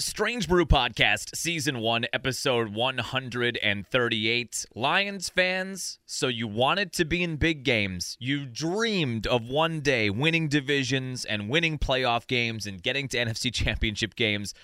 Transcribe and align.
Strange 0.00 0.46
Brew 0.48 0.64
Podcast, 0.64 1.34
Season 1.34 1.80
1, 1.80 2.06
Episode 2.12 2.72
138. 2.72 4.66
Lions 4.76 5.28
fans, 5.28 5.98
so 6.06 6.28
you 6.28 6.46
wanted 6.46 6.92
to 6.92 7.04
be 7.04 7.20
in 7.20 7.34
big 7.34 7.64
games. 7.64 8.16
You 8.20 8.46
dreamed 8.46 9.26
of 9.26 9.48
one 9.48 9.80
day 9.80 10.08
winning 10.08 10.46
divisions 10.46 11.24
and 11.24 11.48
winning 11.48 11.80
playoff 11.80 12.28
games 12.28 12.64
and 12.64 12.80
getting 12.80 13.08
to 13.08 13.16
NFC 13.16 13.52
Championship 13.52 14.14
games. 14.14 14.54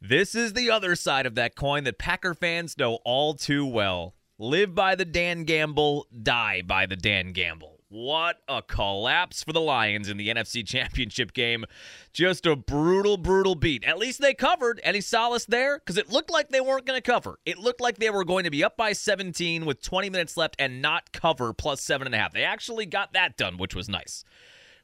This 0.00 0.34
is 0.34 0.54
the 0.54 0.70
other 0.70 0.96
side 0.96 1.26
of 1.26 1.34
that 1.34 1.54
coin 1.54 1.84
that 1.84 1.98
Packer 1.98 2.32
fans 2.32 2.78
know 2.78 2.94
all 3.04 3.34
too 3.34 3.66
well. 3.66 4.14
Live 4.38 4.74
by 4.74 4.94
the 4.94 5.04
Dan 5.04 5.44
Gamble, 5.44 6.06
die 6.22 6.62
by 6.62 6.86
the 6.86 6.96
Dan 6.96 7.32
Gamble. 7.32 7.77
What 7.90 8.40
a 8.46 8.60
collapse 8.60 9.42
for 9.42 9.54
the 9.54 9.62
Lions 9.62 10.10
in 10.10 10.18
the 10.18 10.28
NFC 10.28 10.66
Championship 10.66 11.32
game. 11.32 11.64
Just 12.12 12.44
a 12.44 12.54
brutal, 12.54 13.16
brutal 13.16 13.54
beat. 13.54 13.82
At 13.84 13.98
least 13.98 14.20
they 14.20 14.34
covered. 14.34 14.78
Any 14.82 15.00
solace 15.00 15.46
there? 15.46 15.78
Because 15.78 15.96
it 15.96 16.10
looked 16.10 16.30
like 16.30 16.50
they 16.50 16.60
weren't 16.60 16.84
going 16.84 16.98
to 16.98 17.10
cover. 17.10 17.38
It 17.46 17.56
looked 17.56 17.80
like 17.80 17.96
they 17.96 18.10
were 18.10 18.26
going 18.26 18.44
to 18.44 18.50
be 18.50 18.62
up 18.62 18.76
by 18.76 18.92
17 18.92 19.64
with 19.64 19.80
20 19.80 20.10
minutes 20.10 20.36
left 20.36 20.54
and 20.58 20.82
not 20.82 21.12
cover 21.12 21.54
plus 21.54 21.80
seven 21.80 22.06
and 22.06 22.14
a 22.14 22.18
half. 22.18 22.34
They 22.34 22.44
actually 22.44 22.84
got 22.84 23.14
that 23.14 23.38
done, 23.38 23.56
which 23.56 23.74
was 23.74 23.88
nice. 23.88 24.22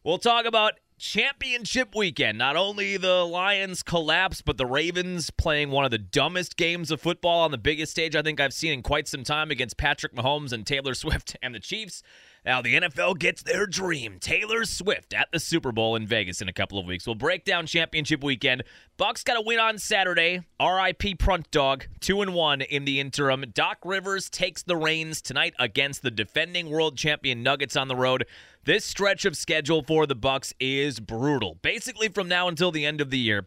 We'll 0.02 0.18
talk 0.18 0.46
about 0.46 0.74
championship 0.98 1.94
weekend. 1.94 2.38
Not 2.38 2.56
only 2.56 2.96
the 2.96 3.24
Lions 3.24 3.82
collapse, 3.82 4.40
but 4.40 4.56
the 4.56 4.66
Ravens 4.66 5.30
playing 5.30 5.70
one 5.70 5.84
of 5.84 5.90
the 5.90 5.98
dumbest 5.98 6.56
games 6.56 6.90
of 6.90 7.00
football 7.00 7.40
on 7.40 7.50
the 7.50 7.58
biggest 7.58 7.92
stage 7.92 8.16
I 8.16 8.22
think 8.22 8.40
I've 8.40 8.54
seen 8.54 8.72
in 8.72 8.82
quite 8.82 9.08
some 9.08 9.24
time 9.24 9.50
against 9.50 9.76
Patrick 9.76 10.14
Mahomes 10.14 10.52
and 10.52 10.66
Taylor 10.66 10.94
Swift 10.94 11.36
and 11.42 11.54
the 11.54 11.60
Chiefs. 11.60 12.02
Now, 12.44 12.60
the 12.60 12.74
NFL 12.74 13.18
gets 13.18 13.42
their 13.42 13.66
dream. 13.66 14.18
Taylor 14.20 14.66
Swift 14.66 15.14
at 15.14 15.28
the 15.32 15.40
Super 15.40 15.72
Bowl 15.72 15.96
in 15.96 16.06
Vegas 16.06 16.42
in 16.42 16.48
a 16.48 16.52
couple 16.52 16.78
of 16.78 16.84
weeks. 16.84 17.06
We'll 17.06 17.14
break 17.14 17.44
down 17.44 17.66
championship 17.66 18.22
weekend. 18.22 18.64
Bucks 18.98 19.24
got 19.24 19.38
a 19.38 19.40
win 19.40 19.58
on 19.58 19.78
Saturday. 19.78 20.42
RIP 20.60 21.18
Prunt 21.18 21.50
Dog, 21.50 21.86
2 22.00 22.20
and 22.20 22.34
1 22.34 22.60
in 22.60 22.84
the 22.84 23.00
interim. 23.00 23.46
Doc 23.54 23.78
Rivers 23.82 24.28
takes 24.28 24.62
the 24.62 24.76
reins 24.76 25.22
tonight 25.22 25.54
against 25.58 26.02
the 26.02 26.10
defending 26.10 26.68
world 26.68 26.98
champion 26.98 27.42
Nuggets 27.42 27.76
on 27.76 27.88
the 27.88 27.96
road. 27.96 28.26
This 28.64 28.84
stretch 28.84 29.24
of 29.24 29.38
schedule 29.38 29.82
for 29.82 30.06
the 30.06 30.14
Bucks 30.14 30.52
is 30.60 31.00
brutal. 31.00 31.58
Basically 31.62 32.08
from 32.08 32.28
now 32.28 32.48
until 32.48 32.70
the 32.70 32.84
end 32.84 33.00
of 33.00 33.08
the 33.08 33.18
year. 33.18 33.46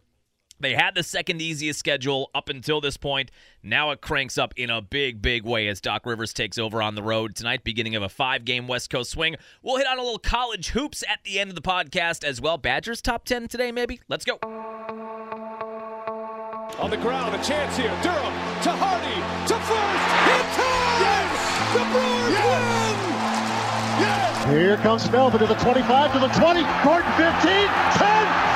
They 0.60 0.74
had 0.74 0.94
the 0.94 1.02
second 1.02 1.40
easiest 1.40 1.78
schedule 1.78 2.30
up 2.34 2.48
until 2.48 2.80
this 2.80 2.96
point. 2.96 3.30
Now 3.62 3.90
it 3.90 4.00
cranks 4.00 4.38
up 4.38 4.54
in 4.56 4.70
a 4.70 4.82
big, 4.82 5.22
big 5.22 5.44
way 5.44 5.68
as 5.68 5.80
Doc 5.80 6.04
Rivers 6.04 6.32
takes 6.32 6.58
over 6.58 6.82
on 6.82 6.94
the 6.94 7.02
road 7.02 7.36
tonight, 7.36 7.62
beginning 7.64 7.94
of 7.94 8.02
a 8.02 8.08
five 8.08 8.44
game 8.44 8.66
West 8.66 8.90
Coast 8.90 9.10
swing. 9.10 9.36
We'll 9.62 9.76
hit 9.76 9.86
on 9.86 9.98
a 9.98 10.02
little 10.02 10.18
college 10.18 10.70
hoops 10.70 11.04
at 11.08 11.22
the 11.24 11.38
end 11.38 11.50
of 11.50 11.56
the 11.56 11.62
podcast 11.62 12.24
as 12.24 12.40
well. 12.40 12.58
Badgers 12.58 13.00
top 13.00 13.24
10 13.24 13.48
today, 13.48 13.70
maybe? 13.70 14.00
Let's 14.08 14.24
go. 14.24 14.38
On 16.78 16.90
the 16.90 16.96
ground, 16.96 17.34
a 17.34 17.42
chance 17.44 17.76
here. 17.76 17.90
Durham 18.02 18.34
to 18.62 18.70
Hardy 18.70 19.18
to 19.46 19.54
first. 19.66 20.08
Hit 20.30 20.46
time! 20.54 21.02
Yes! 21.02 21.48
The 21.74 21.82
Brewers 21.90 22.34
yes! 22.34 22.46
win! 22.46 22.96
Yes! 23.98 24.44
Here 24.50 24.76
comes 24.78 25.10
Melvin 25.10 25.40
to 25.40 25.46
the 25.46 25.54
25, 25.54 26.12
to 26.12 26.18
the 26.18 26.28
20, 26.28 26.62
Gordon 26.82 27.12
15, 27.18 27.66
10, 27.98 28.47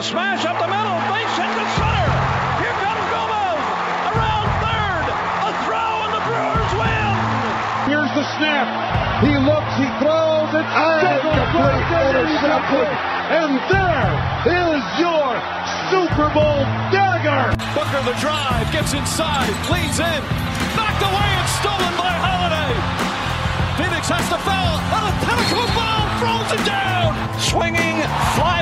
a 0.00 0.02
smash 0.02 0.48
up 0.48 0.56
the 0.56 0.64
middle, 0.64 0.96
base 1.12 1.36
hit 1.36 1.52
to 1.60 1.66
center. 1.76 2.08
Here 2.56 2.76
comes 2.80 3.04
Gomez 3.12 3.60
around 4.08 4.48
third. 4.64 5.04
A 5.44 5.52
throw 5.68 5.92
and 6.08 6.12
the 6.16 6.24
Brewers 6.24 6.72
win. 6.80 7.12
Here's 7.84 8.12
the 8.16 8.24
snap. 8.40 8.64
He 9.20 9.36
looks, 9.36 9.72
he 9.76 9.84
throws, 10.00 10.56
it 10.56 10.64
complete 10.72 11.84
intercepted. 12.00 12.88
And 13.28 13.60
there 13.68 14.08
is 14.48 14.84
your 14.96 15.36
Super 15.92 16.32
Bowl 16.32 16.64
dagger. 16.88 17.52
Booker 17.76 18.00
the 18.08 18.16
drive, 18.24 18.72
gets 18.72 18.96
inside, 18.96 19.52
leans 19.68 20.00
in, 20.00 20.20
knocked 20.80 21.04
away 21.04 21.28
and 21.28 21.48
stolen 21.60 21.92
by 22.00 22.16
Holiday. 22.16 22.72
Phoenix 23.76 24.08
has 24.08 24.24
to 24.32 24.40
foul. 24.48 24.80
On 24.96 25.04
a 25.04 25.14
pinnacle 25.28 25.68
ball, 25.76 26.08
throws 26.16 26.48
it 26.56 26.64
down. 26.64 27.12
Swinging 27.36 28.00
fly 28.40 28.59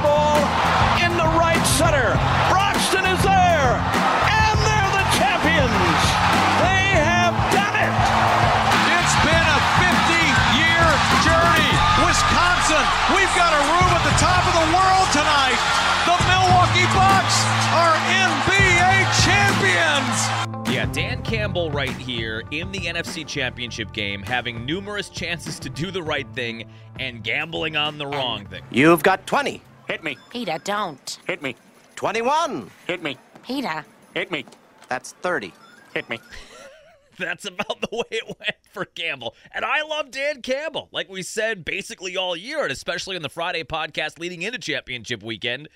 Dan 20.93 21.22
Campbell 21.22 21.71
right 21.71 21.91
here 21.91 22.43
in 22.50 22.72
the 22.72 22.81
NFC 22.81 23.26
Championship 23.26 23.93
game, 23.93 24.22
having 24.22 24.65
numerous 24.65 25.10
chances 25.10 25.59
to 25.60 25.69
do 25.69 25.91
the 25.91 26.03
right 26.03 26.26
thing 26.34 26.65
and 26.99 27.22
gambling 27.22 27.76
on 27.76 27.99
the 27.99 28.06
wrong 28.06 28.47
thing. 28.47 28.62
You've 28.71 29.03
got 29.03 29.27
20. 29.27 29.60
Hit 29.87 30.03
me. 30.03 30.16
Peter, 30.31 30.59
don't. 30.65 31.19
Hit 31.27 31.43
me. 31.43 31.56
21. 31.97 32.71
Hit 32.87 33.03
me. 33.03 33.19
Peter. 33.43 33.84
Hit 34.15 34.31
me. 34.31 34.47
That's 34.88 35.12
30. 35.12 35.53
Hit 35.93 36.09
me. 36.09 36.19
That's 37.19 37.44
about 37.44 37.81
the 37.81 37.88
way 37.91 38.04
it 38.10 38.25
went 38.27 38.56
for 38.71 38.84
Campbell. 38.84 39.34
And 39.53 39.65
I 39.65 39.82
love 39.82 40.10
Dan 40.10 40.41
Campbell, 40.41 40.88
like 40.93 41.09
we 41.10 41.22
said 41.22 41.65
basically 41.65 42.16
all 42.16 42.37
year, 42.37 42.62
and 42.62 42.72
especially 42.72 43.16
on 43.16 43.22
the 43.22 43.28
Friday 43.28 43.65
podcast 43.65 44.19
leading 44.19 44.43
into 44.43 44.59
championship 44.59 45.22
weekend. 45.22 45.69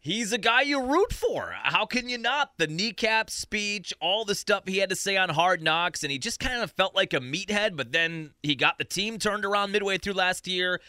He's 0.00 0.32
a 0.32 0.38
guy 0.38 0.62
you 0.62 0.80
root 0.84 1.12
for. 1.12 1.54
How 1.62 1.84
can 1.84 2.08
you 2.08 2.18
not? 2.18 2.52
The 2.56 2.68
kneecap 2.68 3.30
speech, 3.30 3.92
all 4.00 4.24
the 4.24 4.36
stuff 4.36 4.62
he 4.66 4.78
had 4.78 4.90
to 4.90 4.96
say 4.96 5.16
on 5.16 5.28
Hard 5.28 5.60
Knocks, 5.60 6.04
and 6.04 6.12
he 6.12 6.18
just 6.18 6.38
kind 6.38 6.62
of 6.62 6.70
felt 6.70 6.94
like 6.94 7.12
a 7.12 7.20
meathead, 7.20 7.76
but 7.76 7.90
then 7.90 8.30
he 8.42 8.54
got 8.54 8.78
the 8.78 8.84
team 8.84 9.18
turned 9.18 9.44
around 9.44 9.72
midway 9.72 9.98
through 9.98 10.12
last 10.12 10.46
year. 10.46 10.80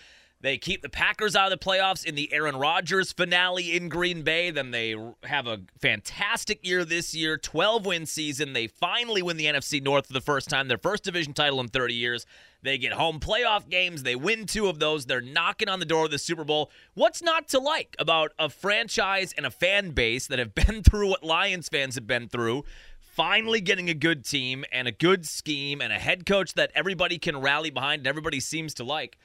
They 0.41 0.57
keep 0.57 0.81
the 0.81 0.89
Packers 0.89 1.35
out 1.35 1.51
of 1.51 1.59
the 1.59 1.65
playoffs 1.65 2.05
in 2.05 2.15
the 2.15 2.31
Aaron 2.31 2.55
Rodgers 2.55 3.11
finale 3.11 3.75
in 3.75 3.89
Green 3.89 4.21
Bay. 4.21 4.51
Then 4.51 4.71
they 4.71 4.95
have 5.23 5.47
a 5.47 5.61
fantastic 5.81 6.65
year 6.65 6.85
this 6.85 7.13
year, 7.13 7.37
12 7.37 7.85
win 7.85 8.05
season. 8.05 8.53
They 8.53 8.67
finally 8.67 9.21
win 9.21 9.35
the 9.35 9.45
NFC 9.45 9.83
North 9.83 10.07
for 10.07 10.13
the 10.13 10.21
first 10.21 10.49
time, 10.49 10.69
their 10.69 10.77
first 10.77 11.03
division 11.03 11.33
title 11.33 11.59
in 11.59 11.67
30 11.67 11.93
years. 11.93 12.25
They 12.61 12.77
get 12.77 12.93
home 12.93 13.19
playoff 13.19 13.69
games. 13.69 14.03
They 14.03 14.15
win 14.15 14.45
two 14.45 14.67
of 14.67 14.79
those. 14.79 15.05
They're 15.05 15.21
knocking 15.21 15.69
on 15.69 15.79
the 15.79 15.85
door 15.85 16.05
of 16.05 16.11
the 16.11 16.19
Super 16.19 16.43
Bowl. 16.43 16.69
What's 16.93 17.21
not 17.21 17.47
to 17.49 17.59
like 17.59 17.95
about 17.97 18.33
a 18.37 18.49
franchise 18.49 19.33
and 19.35 19.45
a 19.45 19.51
fan 19.51 19.91
base 19.91 20.27
that 20.27 20.39
have 20.39 20.53
been 20.67 20.83
through 20.83 21.09
what 21.09 21.23
Lions 21.23 21.69
fans 21.69 21.95
have 21.95 22.07
been 22.07 22.27
through? 22.27 22.63
Finally 22.99 23.61
getting 23.61 23.89
a 23.89 23.93
good 23.93 24.25
team 24.25 24.65
and 24.71 24.87
a 24.87 24.91
good 24.91 25.25
scheme 25.25 25.81
and 25.81 25.93
a 25.93 25.97
head 25.97 26.25
coach 26.25 26.53
that 26.53 26.71
everybody 26.75 27.17
can 27.17 27.39
rally 27.39 27.69
behind 27.69 28.01
and 28.01 28.07
everybody 28.07 28.39
seems 28.39 28.73
to 28.73 28.83
like. 28.83 29.17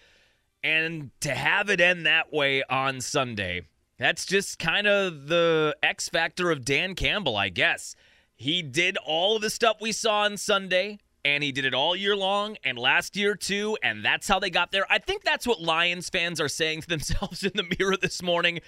And 0.63 1.11
to 1.21 1.35
have 1.35 1.69
it 1.69 1.81
end 1.81 2.07
that 2.07 2.33
way 2.33 2.63
on 2.71 3.01
Sunday, 3.01 3.63
that's 3.99 4.25
just 4.25 4.59
kind 4.59 4.87
of 4.87 5.27
the 5.29 5.77
X 5.83 6.09
factor 6.09 6.51
of 6.51 6.65
Dan 6.65 6.95
Campbell, 6.95 7.37
I 7.37 7.51
guess. 7.51 7.95
He 8.35 8.63
did 8.63 8.97
all 8.97 9.37
of 9.37 9.43
the 9.43 9.51
stuff 9.51 9.77
we 9.81 9.93
saw 9.93 10.23
on 10.23 10.37
Sunday, 10.37 10.99
and 11.25 11.43
he 11.43 11.53
did 11.53 11.65
it 11.65 11.75
all 11.75 11.97
year 11.97 12.17
long 12.17 12.57
and 12.65 12.79
last 12.79 13.17
year 13.17 13.35
too, 13.35 13.79
and 13.83 14.05
that's 14.05 14.29
how 14.29 14.39
they 14.39 14.51
got 14.51 14.73
there. 14.73 14.85
I 14.91 14.99
think 14.99 15.25
that's 15.25 15.47
what 15.47 15.61
Lions 15.61 16.11
fans 16.11 16.41
are 16.41 16.49
saying 16.49 16.83
to 16.83 16.89
themselves 16.89 17.43
in 17.45 17.53
the 17.55 17.67
mirror 17.79 17.97
this 17.97 18.23
morning 18.23 18.61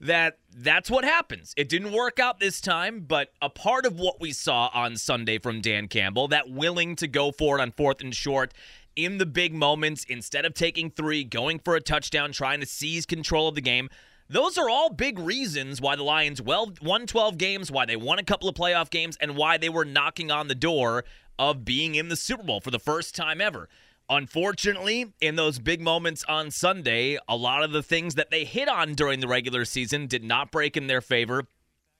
that 0.00 0.38
that's 0.54 0.90
what 0.90 1.04
happens. 1.04 1.54
It 1.56 1.68
didn't 1.68 1.92
work 1.92 2.18
out 2.18 2.40
this 2.40 2.60
time, 2.60 3.00
but 3.00 3.32
a 3.40 3.48
part 3.48 3.86
of 3.86 3.98
what 3.98 4.20
we 4.20 4.32
saw 4.32 4.70
on 4.74 4.96
Sunday 4.96 5.38
from 5.38 5.60
Dan 5.60 5.88
Campbell, 5.88 6.28
that 6.28 6.50
willing 6.50 6.96
to 6.96 7.08
go 7.08 7.32
for 7.32 7.58
it 7.58 7.62
on 7.62 7.72
fourth 7.72 8.00
and 8.00 8.14
short 8.14 8.52
in 8.96 9.18
the 9.18 9.26
big 9.26 9.54
moments 9.54 10.04
instead 10.08 10.44
of 10.44 10.54
taking 10.54 10.90
three, 10.90 11.24
going 11.24 11.58
for 11.58 11.74
a 11.74 11.80
touchdown, 11.80 12.32
trying 12.32 12.60
to 12.60 12.66
seize 12.66 13.06
control 13.06 13.48
of 13.48 13.54
the 13.54 13.60
game. 13.60 13.88
Those 14.28 14.56
are 14.56 14.70
all 14.70 14.90
big 14.90 15.18
reasons 15.18 15.80
why 15.80 15.96
the 15.96 16.02
Lions 16.02 16.40
well 16.40 16.72
won 16.80 17.06
12 17.06 17.36
games, 17.36 17.70
why 17.70 17.84
they 17.84 17.96
won 17.96 18.18
a 18.18 18.24
couple 18.24 18.48
of 18.48 18.54
playoff 18.54 18.88
games, 18.88 19.18
and 19.20 19.36
why 19.36 19.58
they 19.58 19.68
were 19.68 19.84
knocking 19.84 20.30
on 20.30 20.48
the 20.48 20.54
door 20.54 21.04
of 21.38 21.64
being 21.64 21.94
in 21.94 22.08
the 22.08 22.16
Super 22.16 22.42
Bowl 22.42 22.60
for 22.60 22.70
the 22.70 22.78
first 22.78 23.14
time 23.14 23.40
ever. 23.40 23.68
Unfortunately, 24.08 25.12
in 25.20 25.36
those 25.36 25.58
big 25.58 25.80
moments 25.80 26.24
on 26.28 26.50
Sunday, 26.50 27.18
a 27.28 27.36
lot 27.36 27.62
of 27.62 27.72
the 27.72 27.82
things 27.82 28.14
that 28.14 28.30
they 28.30 28.44
hit 28.44 28.68
on 28.68 28.94
during 28.94 29.20
the 29.20 29.28
regular 29.28 29.64
season 29.64 30.06
did 30.06 30.24
not 30.24 30.50
break 30.50 30.76
in 30.76 30.86
their 30.86 31.00
favor. 31.00 31.44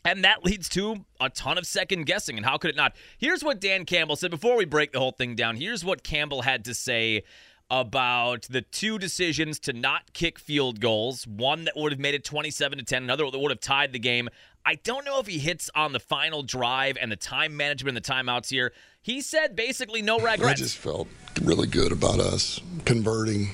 And 0.05 0.23
that 0.25 0.44
leads 0.44 0.69
to 0.71 1.05
a 1.19 1.31
ton 1.31 1.56
of 1.56 1.67
second 1.67 2.05
guessing. 2.05 2.37
And 2.37 2.44
how 2.44 2.59
could 2.59 2.71
it 2.71 2.76
not? 2.76 2.94
Here's 3.17 3.43
what 3.43 3.61
Dan 3.61 3.87
Campbell 3.87 4.17
said 4.17 4.31
before 4.31 4.56
we 4.56 4.67
break 4.67 4.93
the 4.93 4.99
whole 4.99 5.12
thing 5.12 5.35
down. 5.35 5.56
Here's 5.56 5.85
what 5.85 6.03
Campbell 6.03 6.43
had 6.43 6.65
to 6.67 6.75
say 6.75 7.23
about 7.70 8.43
the 8.50 8.61
two 8.61 8.99
decisions 8.99 9.58
to 9.58 9.72
not 9.72 10.12
kick 10.12 10.38
field 10.38 10.81
goals 10.81 11.26
one 11.26 11.64
that 11.64 11.75
would 11.76 11.93
have 11.93 11.99
made 11.99 12.14
it 12.14 12.25
27 12.25 12.78
to 12.78 12.84
10 12.84 13.02
another 13.02 13.31
that 13.31 13.38
would 13.38 13.50
have 13.50 13.61
tied 13.61 13.93
the 13.93 13.99
game 13.99 14.28
i 14.66 14.75
don't 14.75 15.05
know 15.05 15.19
if 15.19 15.26
he 15.26 15.38
hits 15.38 15.70
on 15.75 15.93
the 15.93 15.99
final 15.99 16.43
drive 16.43 16.99
and 17.00 17.11
the 17.11 17.16
time 17.16 17.56
management 17.56 17.96
and 17.96 18.05
the 18.05 18.12
timeouts 18.12 18.50
here 18.50 18.70
he 19.00 19.20
said 19.20 19.56
basically 19.56 20.02
no 20.02 20.19
regrets 20.19 20.43
I 20.43 20.55
just 20.55 20.78
felt 20.78 21.08
really 21.43 21.66
good 21.66 21.93
about 21.93 22.20
us 22.20 22.61
converting. 22.84 23.50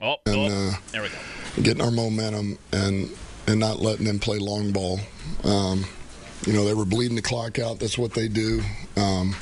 Oh, 0.00 0.16
and 0.26 0.36
oh, 0.36 0.46
uh, 0.46 0.72
there 0.92 1.02
we 1.02 1.08
go. 1.08 1.62
getting 1.62 1.82
our 1.82 1.90
momentum 1.90 2.58
and 2.72 3.10
and 3.46 3.60
not 3.60 3.80
letting 3.80 4.06
them 4.06 4.18
play 4.18 4.38
long 4.38 4.72
ball. 4.72 4.98
Um, 5.44 5.84
you 6.46 6.54
know, 6.54 6.64
they 6.64 6.74
were 6.74 6.84
bleeding 6.84 7.16
the 7.16 7.22
clock 7.22 7.58
out. 7.58 7.78
That's 7.78 7.98
what 7.98 8.14
they 8.14 8.28
do. 8.28 8.62
Um, 8.96 9.36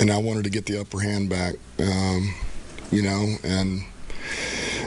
and 0.00 0.10
I 0.10 0.16
wanted 0.16 0.44
to 0.44 0.50
get 0.50 0.66
the 0.66 0.80
upper 0.80 0.98
hand 0.98 1.28
back. 1.28 1.54
Um, 1.78 2.34
you 2.90 3.02
know, 3.02 3.36
and 3.44 3.84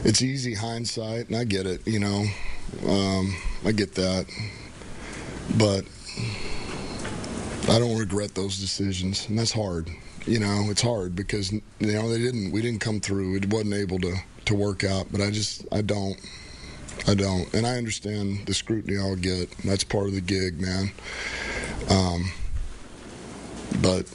it's 0.04 0.21
easy 0.21 0.56
hindsight, 0.56 1.27
and 1.27 1.38
I 1.38 1.44
get 1.44 1.68
it. 1.68 1.88
You 1.88 2.00
know, 2.00 2.25
um, 2.88 3.36
I 3.63 3.71
get 3.71 3.94
that, 3.95 4.25
but 5.57 5.86
I 7.69 7.80
don't 7.80 7.98
regret 7.98 8.36
those 8.36 8.60
decisions, 8.60 9.30
and 9.30 9.38
that's 9.38 9.51
hard. 9.51 9.88
You 10.25 10.39
know, 10.39 10.68
it's 10.69 10.81
hard 10.81 11.15
because 11.15 11.51
you 11.51 11.62
know 11.80 12.10
they 12.10 12.18
didn't. 12.18 12.51
We 12.51 12.62
didn't 12.62 12.81
come 12.81 13.00
through. 13.00 13.38
It 13.38 13.50
wasn't 13.50 13.75
able 13.75 14.00
to 14.00 14.15
to 14.45 14.56
work 14.56 14.83
out. 14.83 15.07
But 15.12 15.21
I 15.21 15.30
just 15.30 15.65
I 15.71 15.81
don't. 15.81 16.19
I 17.07 17.15
don't, 17.15 17.51
and 17.54 17.65
I 17.65 17.75
understand 17.75 18.45
the 18.45 18.54
scrutiny 18.54 18.98
I'll 18.98 19.15
get. 19.15 19.50
That's 19.65 19.83
part 19.83 20.07
of 20.07 20.13
the 20.13 20.21
gig, 20.21 20.62
man. 20.62 20.92
Um, 21.89 22.31
but 23.81 24.06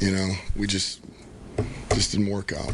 you 0.00 0.10
know, 0.10 0.34
we 0.56 0.66
just 0.66 1.00
just 1.94 2.12
didn't 2.12 2.28
work 2.28 2.52
out. 2.52 2.72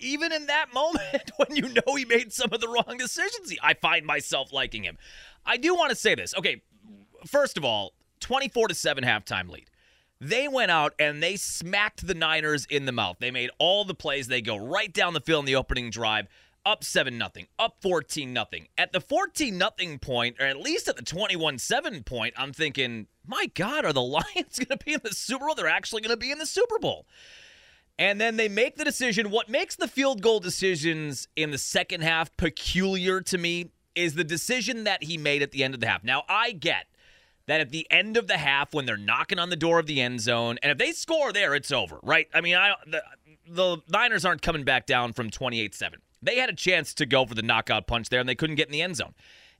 even 0.00 0.32
in 0.32 0.46
that 0.46 0.66
moment 0.74 1.30
when 1.36 1.56
you 1.56 1.68
know 1.68 1.94
he 1.96 2.04
made 2.04 2.32
some 2.32 2.50
of 2.52 2.60
the 2.60 2.68
wrong 2.68 2.96
decisions, 2.96 3.52
I 3.62 3.74
find 3.74 4.06
myself 4.06 4.52
liking 4.52 4.84
him. 4.84 4.96
I 5.44 5.56
do 5.56 5.74
want 5.74 5.90
to 5.90 5.96
say 5.96 6.14
this. 6.14 6.34
Okay, 6.36 6.62
first 7.26 7.56
of 7.56 7.64
all, 7.64 7.92
24 8.20 8.68
to 8.68 8.74
7 8.74 9.04
halftime 9.04 9.50
lead. 9.50 9.68
They 10.20 10.48
went 10.48 10.70
out 10.70 10.94
and 10.98 11.22
they 11.22 11.36
smacked 11.36 12.06
the 12.06 12.14
Niners 12.14 12.66
in 12.70 12.86
the 12.86 12.92
mouth. 12.92 13.18
They 13.20 13.30
made 13.30 13.50
all 13.58 13.84
the 13.84 13.94
plays. 13.94 14.28
They 14.28 14.40
go 14.40 14.56
right 14.56 14.90
down 14.92 15.12
the 15.12 15.20
field 15.20 15.40
in 15.42 15.46
the 15.46 15.56
opening 15.56 15.90
drive, 15.90 16.26
up 16.66 16.84
7 16.84 17.16
nothing, 17.16 17.46
up 17.58 17.76
14 17.80 18.32
nothing. 18.32 18.66
At 18.76 18.92
the 18.92 19.00
14 19.00 19.56
nothing 19.56 19.98
point, 19.98 20.36
or 20.40 20.46
at 20.46 20.60
least 20.60 20.88
at 20.88 20.96
the 20.96 21.02
21-7 21.02 22.04
point, 22.04 22.34
I'm 22.36 22.52
thinking, 22.52 23.06
"My 23.24 23.46
god, 23.54 23.84
are 23.84 23.92
the 23.92 24.02
Lions 24.02 24.58
going 24.58 24.76
to 24.76 24.84
be 24.84 24.92
in 24.92 25.00
the 25.02 25.14
Super 25.14 25.46
Bowl? 25.46 25.54
They're 25.54 25.68
actually 25.68 26.02
going 26.02 26.10
to 26.10 26.18
be 26.18 26.32
in 26.32 26.38
the 26.38 26.46
Super 26.46 26.78
Bowl." 26.78 27.06
And 27.98 28.20
then 28.20 28.36
they 28.36 28.48
make 28.48 28.76
the 28.76 28.84
decision. 28.84 29.30
What 29.30 29.48
makes 29.48 29.76
the 29.76 29.88
field 29.88 30.20
goal 30.20 30.40
decisions 30.40 31.28
in 31.34 31.50
the 31.50 31.58
second 31.58 32.02
half 32.02 32.36
peculiar 32.36 33.22
to 33.22 33.38
me 33.38 33.70
is 33.94 34.14
the 34.14 34.24
decision 34.24 34.84
that 34.84 35.04
he 35.04 35.16
made 35.16 35.40
at 35.40 35.52
the 35.52 35.64
end 35.64 35.72
of 35.72 35.80
the 35.80 35.86
half. 35.86 36.04
Now, 36.04 36.24
I 36.28 36.52
get 36.52 36.86
that 37.46 37.60
at 37.60 37.70
the 37.70 37.86
end 37.90 38.16
of 38.16 38.26
the 38.26 38.36
half, 38.36 38.74
when 38.74 38.84
they're 38.84 38.98
knocking 38.98 39.38
on 39.38 39.48
the 39.48 39.56
door 39.56 39.78
of 39.78 39.86
the 39.86 40.00
end 40.00 40.20
zone, 40.20 40.58
and 40.62 40.72
if 40.72 40.78
they 40.78 40.92
score 40.92 41.32
there, 41.32 41.54
it's 41.54 41.70
over, 41.70 41.98
right? 42.02 42.28
I 42.34 42.40
mean, 42.40 42.56
I 42.56 42.74
the, 42.86 43.02
the 43.48 43.78
Niners 43.88 44.24
aren't 44.24 44.42
coming 44.42 44.64
back 44.64 44.84
down 44.84 45.12
from 45.12 45.30
28 45.30 45.74
7. 45.74 46.00
They 46.26 46.36
had 46.38 46.50
a 46.50 46.54
chance 46.54 46.92
to 46.94 47.06
go 47.06 47.24
for 47.24 47.34
the 47.34 47.42
knockout 47.42 47.86
punch 47.86 48.08
there, 48.08 48.18
and 48.18 48.28
they 48.28 48.34
couldn't 48.34 48.56
get 48.56 48.66
in 48.66 48.72
the 48.72 48.82
end 48.82 48.96
zone. 48.96 49.14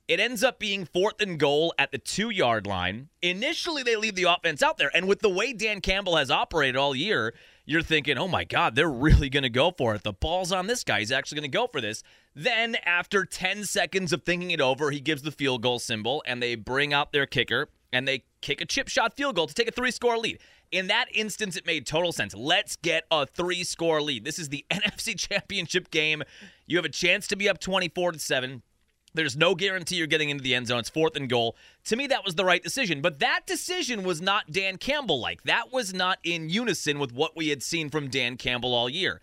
It 0.08 0.20
ends 0.20 0.44
up 0.44 0.58
being 0.58 0.84
fourth 0.84 1.20
and 1.20 1.38
goal 1.38 1.72
at 1.78 1.92
the 1.92 1.98
two 1.98 2.30
yard 2.30 2.66
line. 2.66 3.08
Initially, 3.22 3.82
they 3.82 3.96
leave 3.96 4.14
the 4.16 4.24
offense 4.24 4.62
out 4.62 4.76
there. 4.76 4.90
And 4.94 5.08
with 5.08 5.20
the 5.20 5.28
way 5.28 5.52
Dan 5.52 5.80
Campbell 5.80 6.16
has 6.16 6.30
operated 6.30 6.76
all 6.76 6.94
year, 6.94 7.34
you're 7.64 7.82
thinking, 7.82 8.18
oh 8.18 8.28
my 8.28 8.44
God, 8.44 8.74
they're 8.76 8.88
really 8.88 9.28
going 9.28 9.42
to 9.42 9.48
go 9.48 9.72
for 9.76 9.94
it. 9.94 10.04
The 10.04 10.12
ball's 10.12 10.52
on 10.52 10.66
this 10.66 10.84
guy. 10.84 11.00
He's 11.00 11.10
actually 11.10 11.40
going 11.40 11.50
to 11.50 11.56
go 11.58 11.66
for 11.66 11.80
this. 11.80 12.04
Then, 12.36 12.76
after 12.84 13.24
10 13.24 13.64
seconds 13.64 14.12
of 14.12 14.22
thinking 14.22 14.50
it 14.52 14.60
over, 14.60 14.90
he 14.90 15.00
gives 15.00 15.22
the 15.22 15.32
field 15.32 15.62
goal 15.62 15.78
symbol 15.80 16.22
and 16.26 16.40
they 16.40 16.54
bring 16.54 16.92
out 16.92 17.12
their 17.12 17.26
kicker 17.26 17.68
and 17.92 18.06
they 18.06 18.24
kick 18.40 18.60
a 18.60 18.66
chip 18.66 18.88
shot 18.88 19.16
field 19.16 19.34
goal 19.34 19.46
to 19.46 19.54
take 19.54 19.68
a 19.68 19.72
three 19.72 19.90
score 19.90 20.18
lead. 20.18 20.38
In 20.72 20.88
that 20.88 21.06
instance, 21.14 21.56
it 21.56 21.66
made 21.66 21.86
total 21.86 22.12
sense. 22.12 22.34
Let's 22.34 22.76
get 22.76 23.04
a 23.10 23.26
three 23.26 23.64
score 23.64 24.02
lead. 24.02 24.24
This 24.24 24.38
is 24.38 24.48
the 24.48 24.64
NFC 24.70 25.18
Championship 25.18 25.90
game. 25.90 26.22
You 26.66 26.76
have 26.76 26.84
a 26.84 26.90
chance 26.90 27.26
to 27.28 27.36
be 27.36 27.48
up 27.48 27.58
24 27.58 28.12
to 28.12 28.18
7. 28.18 28.62
There's 29.16 29.36
no 29.36 29.54
guarantee 29.54 29.96
you're 29.96 30.06
getting 30.06 30.30
into 30.30 30.44
the 30.44 30.54
end 30.54 30.66
zone. 30.66 30.80
It's 30.80 30.90
fourth 30.90 31.16
and 31.16 31.28
goal. 31.28 31.56
To 31.84 31.96
me, 31.96 32.06
that 32.08 32.24
was 32.24 32.34
the 32.34 32.44
right 32.44 32.62
decision. 32.62 33.00
But 33.00 33.18
that 33.20 33.46
decision 33.46 34.04
was 34.04 34.20
not 34.20 34.52
Dan 34.52 34.76
Campbell 34.76 35.20
like. 35.20 35.42
That 35.44 35.72
was 35.72 35.94
not 35.94 36.18
in 36.22 36.50
unison 36.50 36.98
with 36.98 37.12
what 37.12 37.36
we 37.36 37.48
had 37.48 37.62
seen 37.62 37.88
from 37.88 38.08
Dan 38.08 38.36
Campbell 38.36 38.74
all 38.74 38.90
year. 38.90 39.20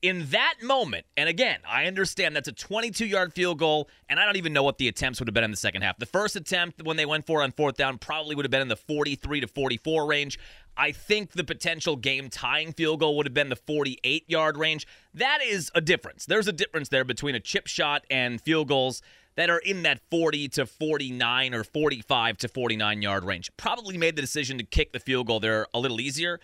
In 0.00 0.26
that 0.30 0.54
moment, 0.62 1.06
and 1.16 1.28
again, 1.28 1.58
I 1.68 1.86
understand 1.86 2.36
that's 2.36 2.46
a 2.46 2.52
22 2.52 3.04
yard 3.04 3.32
field 3.32 3.58
goal, 3.58 3.88
and 4.08 4.20
I 4.20 4.24
don't 4.24 4.36
even 4.36 4.52
know 4.52 4.62
what 4.62 4.78
the 4.78 4.86
attempts 4.86 5.18
would 5.18 5.26
have 5.26 5.34
been 5.34 5.42
in 5.42 5.50
the 5.50 5.56
second 5.56 5.82
half. 5.82 5.98
The 5.98 6.06
first 6.06 6.36
attempt, 6.36 6.84
when 6.84 6.96
they 6.96 7.06
went 7.06 7.26
for 7.26 7.42
on 7.42 7.50
fourth 7.50 7.76
down, 7.76 7.98
probably 7.98 8.36
would 8.36 8.44
have 8.44 8.50
been 8.50 8.62
in 8.62 8.68
the 8.68 8.76
43 8.76 9.40
to 9.40 9.48
44 9.48 10.06
range. 10.06 10.38
I 10.78 10.92
think 10.92 11.32
the 11.32 11.42
potential 11.42 11.96
game 11.96 12.30
tying 12.30 12.72
field 12.72 13.00
goal 13.00 13.16
would 13.16 13.26
have 13.26 13.34
been 13.34 13.48
the 13.48 13.56
48 13.56 14.24
yard 14.28 14.56
range. 14.56 14.86
That 15.12 15.40
is 15.44 15.72
a 15.74 15.80
difference. 15.80 16.24
There's 16.24 16.46
a 16.46 16.52
difference 16.52 16.88
there 16.88 17.04
between 17.04 17.34
a 17.34 17.40
chip 17.40 17.66
shot 17.66 18.04
and 18.08 18.40
field 18.40 18.68
goals 18.68 19.02
that 19.34 19.50
are 19.50 19.58
in 19.58 19.82
that 19.82 20.00
40 20.10 20.48
to 20.50 20.66
49 20.66 21.54
or 21.54 21.64
45 21.64 22.38
to 22.38 22.48
49 22.48 23.02
yard 23.02 23.24
range. 23.24 23.50
Probably 23.56 23.98
made 23.98 24.14
the 24.14 24.22
decision 24.22 24.56
to 24.58 24.64
kick 24.64 24.92
the 24.92 25.00
field 25.00 25.26
goal 25.26 25.40
there 25.40 25.66
a 25.74 25.80
little 25.80 26.00
easier. 26.00 26.38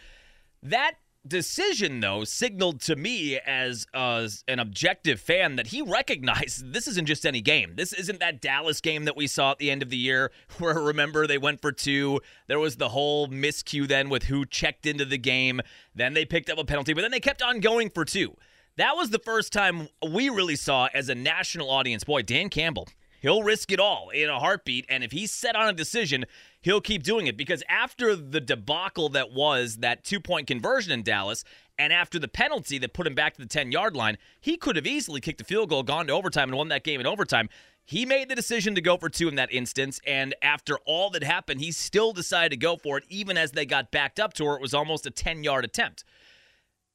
That 0.62 0.94
decision, 1.26 2.00
though, 2.00 2.24
signaled 2.24 2.80
to 2.82 2.96
me 2.96 3.38
as 3.38 3.86
uh, 3.94 4.28
an 4.48 4.58
objective 4.58 5.20
fan 5.20 5.56
that 5.56 5.68
he 5.68 5.82
recognized 5.82 6.72
this 6.72 6.86
isn't 6.88 7.06
just 7.06 7.26
any 7.26 7.40
game. 7.40 7.74
This 7.76 7.92
isn't 7.92 8.20
that 8.20 8.40
Dallas 8.40 8.80
game 8.80 9.04
that 9.04 9.16
we 9.16 9.26
saw 9.26 9.52
at 9.52 9.58
the 9.58 9.70
end 9.70 9.82
of 9.82 9.90
the 9.90 9.96
year 9.96 10.30
where, 10.58 10.74
remember, 10.74 11.26
they 11.26 11.38
went 11.38 11.60
for 11.60 11.72
two. 11.72 12.20
There 12.46 12.58
was 12.58 12.76
the 12.76 12.90
whole 12.90 13.28
miscue 13.28 13.86
then 13.86 14.08
with 14.08 14.24
who 14.24 14.44
checked 14.46 14.86
into 14.86 15.04
the 15.04 15.18
game. 15.18 15.60
Then 15.94 16.14
they 16.14 16.24
picked 16.24 16.50
up 16.50 16.58
a 16.58 16.64
penalty, 16.64 16.92
but 16.92 17.02
then 17.02 17.10
they 17.10 17.20
kept 17.20 17.42
on 17.42 17.60
going 17.60 17.90
for 17.90 18.04
two. 18.04 18.36
That 18.76 18.96
was 18.96 19.10
the 19.10 19.20
first 19.20 19.52
time 19.52 19.88
we 20.06 20.28
really 20.28 20.56
saw 20.56 20.88
as 20.92 21.08
a 21.08 21.14
national 21.14 21.70
audience, 21.70 22.02
boy, 22.02 22.22
Dan 22.22 22.48
Campbell, 22.48 22.88
he'll 23.24 23.42
risk 23.42 23.72
it 23.72 23.80
all 23.80 24.10
in 24.10 24.28
a 24.28 24.38
heartbeat. 24.38 24.84
And 24.86 25.02
if 25.02 25.10
he's 25.10 25.32
set 25.32 25.56
on 25.56 25.66
a 25.66 25.72
decision, 25.72 26.26
he'll 26.60 26.82
keep 26.82 27.02
doing 27.02 27.26
it. 27.26 27.38
Because 27.38 27.62
after 27.70 28.14
the 28.14 28.40
debacle 28.40 29.08
that 29.08 29.32
was 29.32 29.78
that 29.78 30.04
two 30.04 30.20
point 30.20 30.46
conversion 30.46 30.92
in 30.92 31.02
Dallas, 31.02 31.42
and 31.78 31.90
after 31.90 32.18
the 32.18 32.28
penalty 32.28 32.76
that 32.76 32.92
put 32.92 33.06
him 33.06 33.14
back 33.14 33.34
to 33.34 33.40
the 33.40 33.48
10 33.48 33.72
yard 33.72 33.96
line, 33.96 34.18
he 34.42 34.58
could 34.58 34.76
have 34.76 34.86
easily 34.86 35.22
kicked 35.22 35.38
the 35.38 35.44
field 35.44 35.70
goal, 35.70 35.82
gone 35.82 36.06
to 36.08 36.12
overtime, 36.12 36.50
and 36.50 36.58
won 36.58 36.68
that 36.68 36.84
game 36.84 37.00
in 37.00 37.06
overtime. 37.06 37.48
He 37.86 38.04
made 38.04 38.28
the 38.28 38.34
decision 38.34 38.74
to 38.74 38.82
go 38.82 38.98
for 38.98 39.08
two 39.08 39.28
in 39.28 39.36
that 39.36 39.52
instance, 39.52 40.00
and 40.06 40.34
after 40.42 40.76
all 40.84 41.08
that 41.10 41.22
happened, 41.22 41.60
he 41.60 41.72
still 41.72 42.12
decided 42.12 42.50
to 42.50 42.56
go 42.58 42.76
for 42.76 42.98
it, 42.98 43.04
even 43.08 43.38
as 43.38 43.52
they 43.52 43.64
got 43.64 43.90
backed 43.90 44.20
up 44.20 44.34
to 44.34 44.44
where 44.44 44.54
it 44.54 44.62
was 44.62 44.74
almost 44.74 45.06
a 45.06 45.10
10 45.10 45.44
yard 45.44 45.64
attempt. 45.64 46.04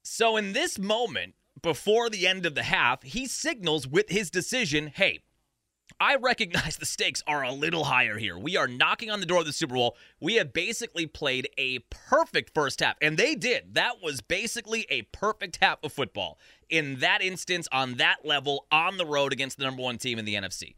So, 0.03 0.37
in 0.37 0.53
this 0.53 0.77
moment, 0.77 1.33
before 1.59 2.09
the 2.09 2.27
end 2.27 2.45
of 2.45 2.53
the 2.53 2.63
half, 2.63 3.01
he 3.01 3.25
signals 3.25 3.87
with 3.87 4.09
his 4.09 4.29
decision 4.29 4.91
hey, 4.95 5.21
I 5.99 6.15
recognize 6.15 6.77
the 6.77 6.85
stakes 6.85 7.23
are 7.27 7.43
a 7.43 7.51
little 7.51 7.85
higher 7.85 8.17
here. 8.17 8.37
We 8.37 8.57
are 8.57 8.67
knocking 8.67 9.11
on 9.11 9.19
the 9.19 9.25
door 9.25 9.39
of 9.39 9.45
the 9.45 9.53
Super 9.53 9.75
Bowl. 9.75 9.97
We 10.19 10.35
have 10.35 10.53
basically 10.53 11.05
played 11.05 11.49
a 11.57 11.79
perfect 11.89 12.53
first 12.53 12.81
half, 12.81 12.95
and 13.01 13.17
they 13.17 13.35
did. 13.35 13.75
That 13.75 14.01
was 14.01 14.21
basically 14.21 14.85
a 14.89 15.03
perfect 15.03 15.59
half 15.61 15.83
of 15.83 15.93
football 15.93 16.37
in 16.69 16.99
that 16.99 17.21
instance, 17.21 17.67
on 17.71 17.95
that 17.95 18.17
level, 18.23 18.65
on 18.71 18.97
the 18.97 19.05
road 19.05 19.33
against 19.33 19.57
the 19.57 19.63
number 19.63 19.81
one 19.81 19.97
team 19.97 20.19
in 20.19 20.25
the 20.25 20.35
NFC. 20.35 20.75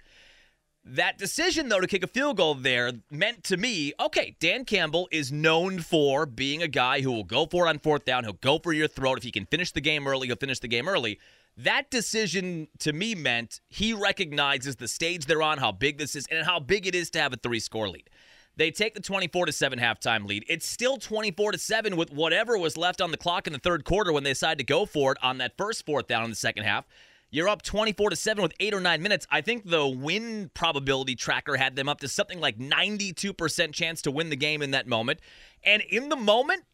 That 0.84 1.20
decision, 1.20 1.70
though, 1.70 1.80
to 1.80 1.86
kick 1.86 2.04
a 2.04 2.08
field 2.08 2.38
goal 2.38 2.56
there 2.56 2.92
meant 3.12 3.44
to 3.46 3.58
me 3.58 3.94
okay, 4.00 4.36
Dan 4.40 4.66
Campbell 4.66 5.08
is 5.12 5.32
known 5.32 5.80
for 5.80 6.26
being 6.26 6.64
a 6.64 6.68
guy 6.68 7.02
who 7.02 7.12
will 7.12 7.24
go 7.24 7.46
for 7.46 7.68
it 7.68 7.70
on 7.70 7.78
fourth 7.78 8.04
down. 8.04 8.24
He'll 8.24 8.34
go 8.34 8.58
for 8.58 8.74
your 8.74 8.88
throat. 8.88 9.20
If 9.20 9.24
he 9.24 9.32
can 9.32 9.46
finish 9.46 9.72
the 9.72 9.82
game 9.82 10.08
early, 10.08 10.28
he'll 10.28 10.38
finish 10.38 10.60
the 10.60 10.68
game 10.68 10.88
early. 10.90 11.20
That 11.58 11.92
decision 11.92 12.70
to 12.80 12.94
me 12.94 13.14
meant 13.14 13.60
he 13.68 13.94
recognizes 13.94 14.78
the 14.78 14.88
stage 14.88 15.26
they're 15.26 15.42
on, 15.42 15.58
how 15.58 15.72
big 15.72 15.98
this 15.98 16.16
is, 16.16 16.26
and 16.32 16.46
how 16.46 16.60
big 16.60 16.88
it 16.88 16.96
is 16.96 17.10
to 17.12 17.20
have 17.20 17.34
a 17.34 17.38
three 17.38 17.60
score 17.60 17.90
lead. 17.90 18.10
They 18.58 18.72
take 18.72 18.94
the 18.94 19.02
24 19.02 19.46
to 19.48 19.52
7 19.52 19.80
halftime 19.80 20.26
lead. 20.28 20.46
It's 20.48 20.68
still 20.68 20.98
24 20.98 21.54
to 21.54 21.58
7 21.58 21.96
with 21.96 22.12
whatever 22.12 22.58
was 22.58 22.78
left 22.78 23.02
on 23.02 23.12
the 23.12 23.18
clock 23.18 23.48
in 23.48 23.54
the 23.54 23.60
third 23.60 23.86
quarter 23.86 24.12
when 24.12 24.24
they 24.24 24.32
decided 24.32 24.58
to 24.60 24.64
go 24.66 24.86
for 24.86 25.14
it 25.14 25.18
on 25.24 25.38
that 25.38 25.58
first 25.58 25.86
fourth 25.86 26.08
down 26.08 26.26
in 26.26 26.30
the 26.30 26.36
second 26.36 26.64
half. 26.64 26.86
You're 27.34 27.48
up 27.48 27.62
24 27.62 28.10
to 28.10 28.16
7 28.18 28.42
with 28.44 28.54
8 28.60 28.74
or 28.74 28.82
9 28.82 29.02
minutes. 29.02 29.26
I 29.32 29.40
think 29.40 29.70
the 29.70 29.88
win 29.88 30.52
probability 30.54 31.16
tracker 31.16 31.56
had 31.56 31.78
them 31.78 31.88
up 31.88 32.02
to 32.02 32.10
something 32.10 32.42
like 32.42 32.60
92% 32.60 33.74
chance 33.74 34.02
to 34.02 34.12
win 34.12 34.30
the 34.30 34.36
game 34.36 34.62
in 34.62 34.72
that 34.72 34.86
moment. 34.86 35.22
And 35.64 35.82
in 35.82 36.10
the 36.10 36.18
moment, 36.18 36.66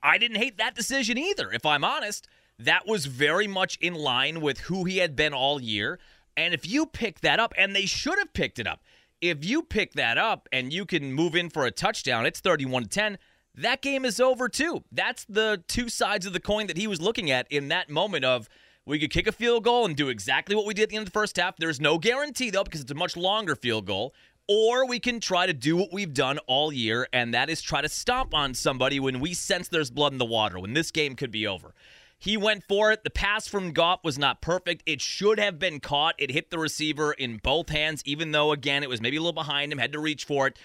I 0.00 0.16
didn't 0.16 0.36
hate 0.36 0.58
that 0.58 0.76
decision 0.76 1.18
either, 1.18 1.50
if 1.50 1.66
I'm 1.66 1.82
honest. 1.82 2.28
That 2.60 2.86
was 2.86 3.06
very 3.06 3.46
much 3.46 3.78
in 3.80 3.94
line 3.94 4.42
with 4.42 4.60
who 4.60 4.84
he 4.84 4.98
had 4.98 5.16
been 5.16 5.32
all 5.32 5.60
year. 5.60 5.98
And 6.36 6.52
if 6.52 6.68
you 6.68 6.84
pick 6.86 7.20
that 7.20 7.40
up, 7.40 7.54
and 7.56 7.74
they 7.74 7.86
should 7.86 8.18
have 8.18 8.34
picked 8.34 8.58
it 8.58 8.66
up, 8.66 8.82
if 9.20 9.44
you 9.44 9.62
pick 9.62 9.94
that 9.94 10.18
up 10.18 10.48
and 10.52 10.72
you 10.72 10.84
can 10.84 11.12
move 11.12 11.34
in 11.34 11.48
for 11.48 11.64
a 11.64 11.70
touchdown, 11.70 12.26
it's 12.26 12.40
31 12.40 12.86
10. 12.86 13.18
That 13.54 13.82
game 13.82 14.04
is 14.04 14.20
over 14.20 14.48
too. 14.48 14.84
That's 14.92 15.24
the 15.24 15.62
two 15.68 15.88
sides 15.88 16.26
of 16.26 16.32
the 16.32 16.40
coin 16.40 16.66
that 16.66 16.76
he 16.76 16.86
was 16.86 17.00
looking 17.00 17.30
at 17.30 17.50
in 17.50 17.68
that 17.68 17.90
moment 17.90 18.24
of 18.24 18.48
we 18.86 18.98
could 18.98 19.10
kick 19.10 19.26
a 19.26 19.32
field 19.32 19.64
goal 19.64 19.86
and 19.86 19.96
do 19.96 20.08
exactly 20.08 20.54
what 20.54 20.66
we 20.66 20.74
did 20.74 20.84
at 20.84 20.88
the 20.90 20.96
end 20.96 21.06
of 21.06 21.12
the 21.12 21.18
first 21.18 21.36
half. 21.36 21.56
There's 21.56 21.80
no 21.80 21.98
guarantee, 21.98 22.50
though, 22.50 22.64
because 22.64 22.80
it's 22.80 22.90
a 22.90 22.94
much 22.94 23.16
longer 23.16 23.56
field 23.56 23.86
goal. 23.86 24.14
Or 24.48 24.86
we 24.86 24.98
can 24.98 25.20
try 25.20 25.46
to 25.46 25.52
do 25.52 25.76
what 25.76 25.92
we've 25.92 26.12
done 26.12 26.38
all 26.46 26.72
year, 26.72 27.06
and 27.12 27.32
that 27.34 27.48
is 27.48 27.62
try 27.62 27.82
to 27.82 27.88
stomp 27.88 28.34
on 28.34 28.52
somebody 28.52 28.98
when 28.98 29.20
we 29.20 29.32
sense 29.32 29.68
there's 29.68 29.90
blood 29.90 30.12
in 30.12 30.18
the 30.18 30.24
water, 30.24 30.58
when 30.58 30.72
this 30.72 30.90
game 30.90 31.14
could 31.14 31.30
be 31.30 31.46
over. 31.46 31.74
He 32.22 32.36
went 32.36 32.64
for 32.68 32.92
it. 32.92 33.02
The 33.02 33.10
pass 33.10 33.48
from 33.48 33.72
Goff 33.72 34.04
was 34.04 34.18
not 34.18 34.42
perfect. 34.42 34.82
It 34.84 35.00
should 35.00 35.40
have 35.40 35.58
been 35.58 35.80
caught. 35.80 36.14
It 36.18 36.30
hit 36.30 36.50
the 36.50 36.58
receiver 36.58 37.12
in 37.12 37.38
both 37.38 37.70
hands, 37.70 38.02
even 38.04 38.32
though, 38.32 38.52
again, 38.52 38.82
it 38.82 38.90
was 38.90 39.00
maybe 39.00 39.16
a 39.16 39.20
little 39.20 39.32
behind 39.32 39.72
him, 39.72 39.78
had 39.78 39.92
to 39.92 39.98
reach 39.98 40.26
for 40.26 40.46
it. 40.46 40.58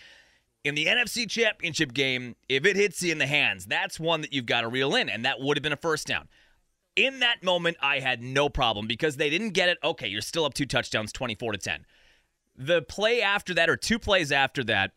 In 0.66 0.76
the 0.76 0.88
NFC 0.88 1.30
Championship 1.30 1.94
game, 1.94 2.36
if 2.50 2.66
it 2.66 2.76
hits 2.76 3.02
you 3.02 3.14
in 3.14 3.20
the 3.20 3.26
hands, 3.26 3.66
that's 3.66 3.98
one 4.02 4.20
that 4.20 4.34
you've 4.34 4.46
got 4.46 4.62
to 4.62 4.68
reel 4.68 4.96
in, 4.96 5.08
and 5.08 5.24
that 5.24 5.40
would 5.40 5.56
have 5.56 5.64
been 5.64 5.72
a 5.72 5.78
first 5.78 6.08
down. 6.08 6.28
In 6.98 7.20
that 7.20 7.42
moment, 7.42 7.78
I 7.82 8.00
had 8.00 8.22
no 8.22 8.50
problem 8.50 8.86
because 8.86 9.16
they 9.16 9.30
didn't 9.30 9.52
get 9.52 9.70
it. 9.70 9.78
Okay, 9.82 10.10
you're 10.10 10.20
still 10.20 10.44
up 10.44 10.54
two 10.54 10.66
touchdowns, 10.66 11.14
24 11.14 11.54
to 11.54 11.58
10. 11.58 11.86
The 12.58 12.82
play 12.82 13.22
after 13.22 13.54
that, 13.54 13.70
or 13.70 13.78
two 13.78 14.00
plays 14.00 14.32
after 14.32 14.62
that, 14.66 14.92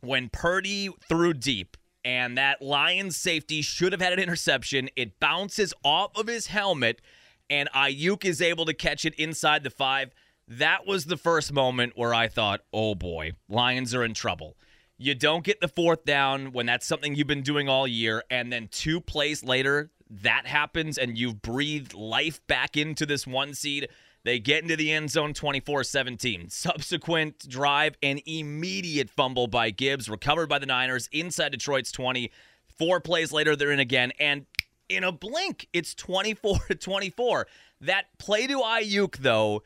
when 0.00 0.28
Purdy 0.28 0.90
threw 1.08 1.34
deep, 1.34 1.76
and 2.04 2.36
that 2.36 2.60
Lions 2.60 3.16
safety 3.16 3.62
should 3.62 3.92
have 3.92 4.00
had 4.00 4.12
an 4.12 4.18
interception. 4.18 4.90
It 4.96 5.18
bounces 5.20 5.72
off 5.82 6.16
of 6.16 6.26
his 6.26 6.48
helmet, 6.48 7.00
and 7.48 7.68
Aiyuk 7.74 8.24
is 8.24 8.42
able 8.42 8.64
to 8.66 8.74
catch 8.74 9.04
it 9.04 9.14
inside 9.14 9.64
the 9.64 9.70
five. 9.70 10.12
That 10.46 10.86
was 10.86 11.06
the 11.06 11.16
first 11.16 11.52
moment 11.52 11.94
where 11.96 12.12
I 12.12 12.28
thought, 12.28 12.60
oh 12.72 12.94
boy, 12.94 13.32
Lions 13.48 13.94
are 13.94 14.04
in 14.04 14.14
trouble. 14.14 14.56
You 14.98 15.14
don't 15.14 15.44
get 15.44 15.60
the 15.60 15.68
fourth 15.68 16.04
down 16.04 16.52
when 16.52 16.66
that's 16.66 16.86
something 16.86 17.14
you've 17.14 17.26
been 17.26 17.42
doing 17.42 17.68
all 17.68 17.86
year, 17.86 18.22
and 18.30 18.52
then 18.52 18.68
two 18.70 19.00
plays 19.00 19.42
later, 19.42 19.90
that 20.10 20.46
happens, 20.46 20.98
and 20.98 21.18
you've 21.18 21.42
breathed 21.42 21.94
life 21.94 22.46
back 22.46 22.76
into 22.76 23.06
this 23.06 23.26
one 23.26 23.54
seed. 23.54 23.88
They 24.24 24.38
get 24.38 24.62
into 24.62 24.74
the 24.74 24.90
end 24.90 25.10
zone 25.10 25.34
24 25.34 25.84
17. 25.84 26.48
Subsequent 26.48 27.48
drive, 27.48 27.96
and 28.02 28.22
immediate 28.26 29.10
fumble 29.10 29.46
by 29.46 29.70
Gibbs, 29.70 30.08
recovered 30.08 30.48
by 30.48 30.58
the 30.58 30.66
Niners 30.66 31.08
inside 31.12 31.52
Detroit's 31.52 31.92
20. 31.92 32.32
Four 32.78 33.00
plays 33.00 33.32
later, 33.32 33.54
they're 33.54 33.70
in 33.70 33.80
again. 33.80 34.12
And 34.18 34.46
in 34.88 35.04
a 35.04 35.12
blink, 35.12 35.68
it's 35.72 35.94
24 35.94 36.58
24. 36.80 37.46
That 37.82 38.06
play 38.18 38.46
to 38.46 38.60
Aiyuk, 38.60 39.18
though, 39.18 39.62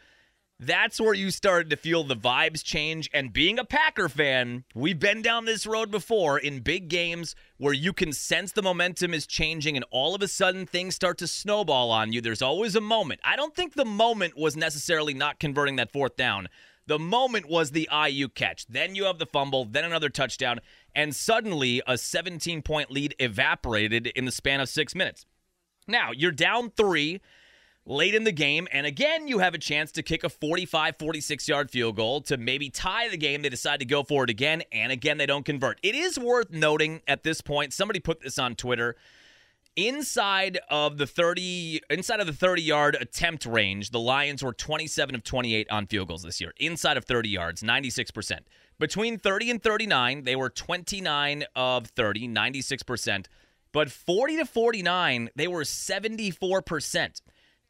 that's 0.61 1.01
where 1.01 1.15
you 1.15 1.31
started 1.31 1.71
to 1.71 1.77
feel 1.77 2.03
the 2.03 2.17
vibes 2.17 2.65
change. 2.65 3.09
And 3.15 3.33
being 3.33 3.59
a 3.59 3.65
Packer 3.65 4.09
fan, 4.09 4.65
we've 4.75 4.99
been 4.99 5.23
down 5.23 5.45
this 5.45 5.67
road 5.67 5.91
before 5.91 6.39
in 6.39 6.61
big 6.61 6.89
games 6.89 7.37
where 7.59 7.73
you 7.73 7.93
can 7.93 8.13
sense 8.13 8.51
the 8.51 8.63
momentum 8.63 9.15
is 9.15 9.27
changing 9.27 9.77
and 9.77 9.85
all 9.91 10.17
of 10.17 10.23
a 10.23 10.29
sudden 10.29 10.67
things 10.67 10.97
start 10.97 11.19
to 11.19 11.29
snowball 11.29 11.93
on 11.93 12.13
you. 12.13 12.21
There's 12.21 12.43
always 12.43 12.75
a 12.75 12.81
moment. 12.81 13.21
I 13.23 13.37
don't 13.37 13.55
think 13.55 13.75
the 13.75 13.85
moment 13.85 14.37
was 14.37 14.57
necessarily 14.57 15.15
not 15.15 15.39
converting 15.39 15.77
that 15.77 15.93
fourth 15.93 16.17
down. 16.17 16.49
The 16.89 16.99
moment 16.99 17.49
was 17.49 17.71
the 17.71 17.89
Aiyuk 17.93 18.35
catch. 18.35 18.67
Then 18.67 18.95
you 18.95 19.05
have 19.05 19.19
the 19.19 19.27
fumble, 19.27 19.65
then 19.65 19.85
another 19.85 20.09
touchdown, 20.09 20.59
and 20.95 21.15
suddenly 21.15 21.83
a 21.87 21.99
17 21.99 22.63
point 22.63 22.91
lead 22.91 23.15
evaporated 23.21 24.09
in 24.09 24.25
the 24.25 24.33
span 24.33 24.61
of 24.61 24.69
six 24.69 24.95
minutes. 24.95 25.25
Now, 25.87 26.11
you're 26.13 26.33
down 26.33 26.71
three 26.71 27.21
late 27.89 28.15
in 28.15 28.25
the 28.25 28.33
game. 28.33 28.69
And 28.71 28.87
again, 28.87 29.27
you 29.27 29.39
have 29.39 29.55
a 29.55 29.59
chance 29.59 29.91
to 29.93 30.03
kick 30.03 30.23
a 30.23 30.29
45, 30.29 30.97
46 30.97 31.49
yard 31.49 31.71
field 31.71 31.97
goal 31.97 32.21
to 32.23 32.37
maybe 32.37 32.71
tie 32.71 33.09
the 33.09 33.17
game. 33.17 33.43
They 33.43 33.49
decide 33.49 33.81
to 33.81 33.87
go 33.87 34.03
for 34.03 34.25
it 34.25 34.31
again. 34.31 34.63
And 34.71 34.93
again, 34.93 35.19
they 35.19 35.27
don't 35.27 35.45
convert. 35.45 35.81
It 35.83 35.95
is 35.95 36.19
worth 36.19 36.51
noting 36.51 37.01
at 37.09 37.23
this 37.23 37.41
point, 37.41 37.73
somebody 37.73 37.99
put 37.99 38.21
this 38.21 38.39
on 38.39 38.55
Twitter. 38.55 38.95
Inside 39.75 40.59
of 40.71 40.99
the 40.99 41.07
30 41.07 41.81
inside 41.89 42.21
of 42.21 42.27
the 42.27 42.33
30 42.33 42.63
yard 42.63 42.97
attempt 43.01 43.47
range, 43.47 43.91
the 43.91 44.01
Lions 44.01 44.43
were 44.43 44.53
27 44.53 45.15
of 45.15 45.23
28 45.23 45.71
on 45.71 45.87
field 45.87 46.09
goals 46.09 46.23
this 46.23 46.41
year. 46.41 46.53
Inside 46.59 46.97
of 46.97 47.05
30 47.05 47.29
yards, 47.29 47.63
96%. 47.63 48.41
Between 48.81 49.19
30 49.19 49.51
and 49.53 49.63
39, 49.63 50.25
they 50.25 50.37
were 50.37 50.51
29 50.51 51.45
of 51.55 51.87
30, 51.87 52.29
96%. 52.29 53.27
But 53.71 53.91
40 53.91 54.39
to 54.39 54.45
49, 54.45 55.31
they 55.37 55.47
were 55.47 55.63
74% 55.63 57.21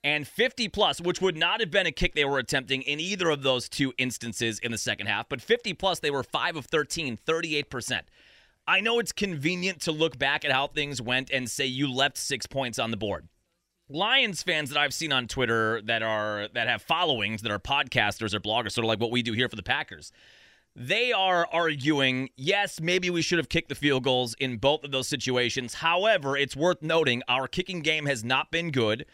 and 0.04 0.26
50 0.26 0.68
plus, 0.68 1.00
which 1.00 1.20
would 1.20 1.36
not 1.36 1.60
have 1.60 1.70
been 1.70 1.86
a 1.86 1.92
kick 1.92 2.14
they 2.14 2.24
were 2.24 2.38
attempting 2.38 2.82
in 2.82 3.00
either 3.00 3.30
of 3.30 3.42
those 3.42 3.68
two 3.68 3.92
instances 3.98 4.58
in 4.60 4.70
the 4.70 4.78
second 4.78 5.06
half, 5.06 5.28
but 5.28 5.40
50 5.40 5.74
plus, 5.74 6.00
they 6.00 6.10
were 6.10 6.22
5 6.22 6.56
of 6.56 6.66
13, 6.66 7.18
38%. 7.26 8.02
I 8.66 8.80
know 8.80 8.98
it's 8.98 9.12
convenient 9.12 9.80
to 9.82 9.92
look 9.92 10.18
back 10.18 10.44
at 10.44 10.52
how 10.52 10.66
things 10.66 11.00
went 11.00 11.30
and 11.30 11.50
say 11.50 11.64
you 11.66 11.90
left 11.90 12.18
six 12.18 12.46
points 12.46 12.78
on 12.78 12.90
the 12.90 12.96
board. 12.98 13.26
Lions 13.88 14.42
fans 14.42 14.68
that 14.68 14.78
I've 14.78 14.92
seen 14.92 15.12
on 15.12 15.26
Twitter 15.26 15.80
that 15.82 16.02
are 16.02 16.48
that 16.52 16.68
have 16.68 16.82
followings 16.82 17.40
that 17.40 17.50
are 17.50 17.58
podcasters 17.58 18.34
or 18.34 18.40
bloggers, 18.40 18.72
sort 18.72 18.84
of 18.84 18.88
like 18.88 19.00
what 19.00 19.10
we 19.10 19.22
do 19.22 19.32
here 19.32 19.48
for 19.48 19.56
the 19.56 19.62
Packers. 19.62 20.12
They 20.76 21.10
are 21.12 21.48
arguing, 21.50 22.28
yes, 22.36 22.80
maybe 22.80 23.08
we 23.08 23.22
should 23.22 23.38
have 23.38 23.48
kicked 23.48 23.70
the 23.70 23.74
field 23.74 24.04
goals 24.04 24.34
in 24.38 24.58
both 24.58 24.84
of 24.84 24.90
those 24.90 25.08
situations. 25.08 25.74
However, 25.74 26.36
it's 26.36 26.54
worth 26.54 26.82
noting 26.82 27.22
our 27.26 27.48
kicking 27.48 27.80
game 27.80 28.04
has 28.04 28.22
not 28.22 28.50
been 28.50 28.70
good 28.70 29.06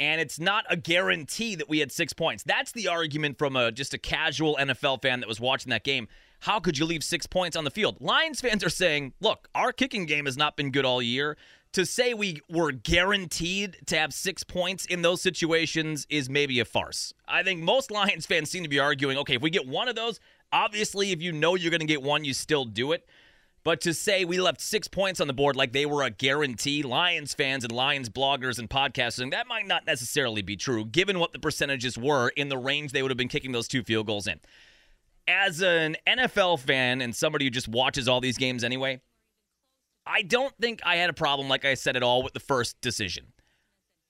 and 0.00 0.18
it's 0.20 0.40
not 0.40 0.64
a 0.70 0.76
guarantee 0.76 1.54
that 1.54 1.68
we 1.68 1.78
had 1.78 1.92
six 1.92 2.14
points. 2.14 2.42
That's 2.42 2.72
the 2.72 2.88
argument 2.88 3.38
from 3.38 3.54
a 3.54 3.70
just 3.70 3.92
a 3.92 3.98
casual 3.98 4.56
NFL 4.58 5.02
fan 5.02 5.20
that 5.20 5.28
was 5.28 5.38
watching 5.38 5.70
that 5.70 5.84
game. 5.84 6.08
How 6.40 6.58
could 6.58 6.78
you 6.78 6.86
leave 6.86 7.04
six 7.04 7.26
points 7.26 7.54
on 7.54 7.64
the 7.64 7.70
field? 7.70 7.98
Lions 8.00 8.40
fans 8.40 8.64
are 8.64 8.70
saying, 8.70 9.12
look, 9.20 9.48
our 9.54 9.72
kicking 9.72 10.06
game 10.06 10.24
has 10.24 10.38
not 10.38 10.56
been 10.56 10.70
good 10.70 10.86
all 10.86 11.02
year. 11.02 11.36
To 11.74 11.86
say 11.86 12.14
we 12.14 12.40
were 12.48 12.72
guaranteed 12.72 13.76
to 13.86 13.96
have 13.96 14.12
six 14.12 14.42
points 14.42 14.86
in 14.86 15.02
those 15.02 15.20
situations 15.20 16.04
is 16.10 16.28
maybe 16.28 16.58
a 16.58 16.64
farce. 16.64 17.14
I 17.28 17.44
think 17.44 17.60
most 17.60 17.92
Lions 17.92 18.26
fans 18.26 18.50
seem 18.50 18.64
to 18.64 18.68
be 18.68 18.80
arguing, 18.80 19.18
okay, 19.18 19.36
if 19.36 19.42
we 19.42 19.50
get 19.50 19.68
one 19.68 19.86
of 19.86 19.94
those, 19.94 20.18
obviously, 20.50 21.12
if 21.12 21.22
you 21.22 21.30
know 21.30 21.54
you're 21.54 21.70
going 21.70 21.80
to 21.80 21.86
get 21.86 22.02
one, 22.02 22.24
you 22.24 22.34
still 22.34 22.64
do 22.64 22.90
it. 22.90 23.06
But 23.62 23.82
to 23.82 23.92
say 23.92 24.24
we 24.24 24.40
left 24.40 24.60
six 24.60 24.88
points 24.88 25.20
on 25.20 25.26
the 25.26 25.34
board 25.34 25.54
like 25.54 25.72
they 25.72 25.84
were 25.84 26.02
a 26.02 26.10
guarantee, 26.10 26.82
Lions 26.82 27.34
fans 27.34 27.62
and 27.62 27.72
Lions 27.72 28.08
bloggers 28.08 28.58
and 28.58 28.70
podcasters, 28.70 29.30
that 29.30 29.46
might 29.46 29.66
not 29.66 29.86
necessarily 29.86 30.40
be 30.40 30.56
true, 30.56 30.86
given 30.86 31.18
what 31.18 31.32
the 31.32 31.38
percentages 31.38 31.98
were 31.98 32.30
in 32.30 32.48
the 32.48 32.56
range 32.56 32.92
they 32.92 33.02
would 33.02 33.10
have 33.10 33.18
been 33.18 33.28
kicking 33.28 33.52
those 33.52 33.68
two 33.68 33.82
field 33.82 34.06
goals 34.06 34.26
in. 34.26 34.40
As 35.28 35.60
an 35.60 35.96
NFL 36.06 36.60
fan 36.60 37.02
and 37.02 37.14
somebody 37.14 37.44
who 37.44 37.50
just 37.50 37.68
watches 37.68 38.08
all 38.08 38.20
these 38.20 38.38
games 38.38 38.64
anyway, 38.64 39.02
I 40.06 40.22
don't 40.22 40.54
think 40.58 40.80
I 40.82 40.96
had 40.96 41.10
a 41.10 41.14
problem, 41.14 41.48
like 41.48 41.66
I 41.66 41.74
said 41.74 41.96
at 41.96 42.02
all, 42.02 42.22
with 42.22 42.32
the 42.32 42.40
first 42.40 42.80
decision. 42.80 43.26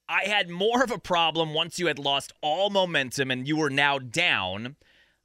I 0.09 0.25
had 0.25 0.49
more 0.49 0.83
of 0.83 0.91
a 0.91 0.99
problem 0.99 1.55
once 1.55 1.79
you 1.79 1.89
had 1.89 1.99
lost 1.99 2.33
all 2.41 2.71
momentum 2.71 3.31
and 3.31 3.47
you 3.47 3.57
were 3.57 3.71
now 3.71 3.99
down 3.99 4.77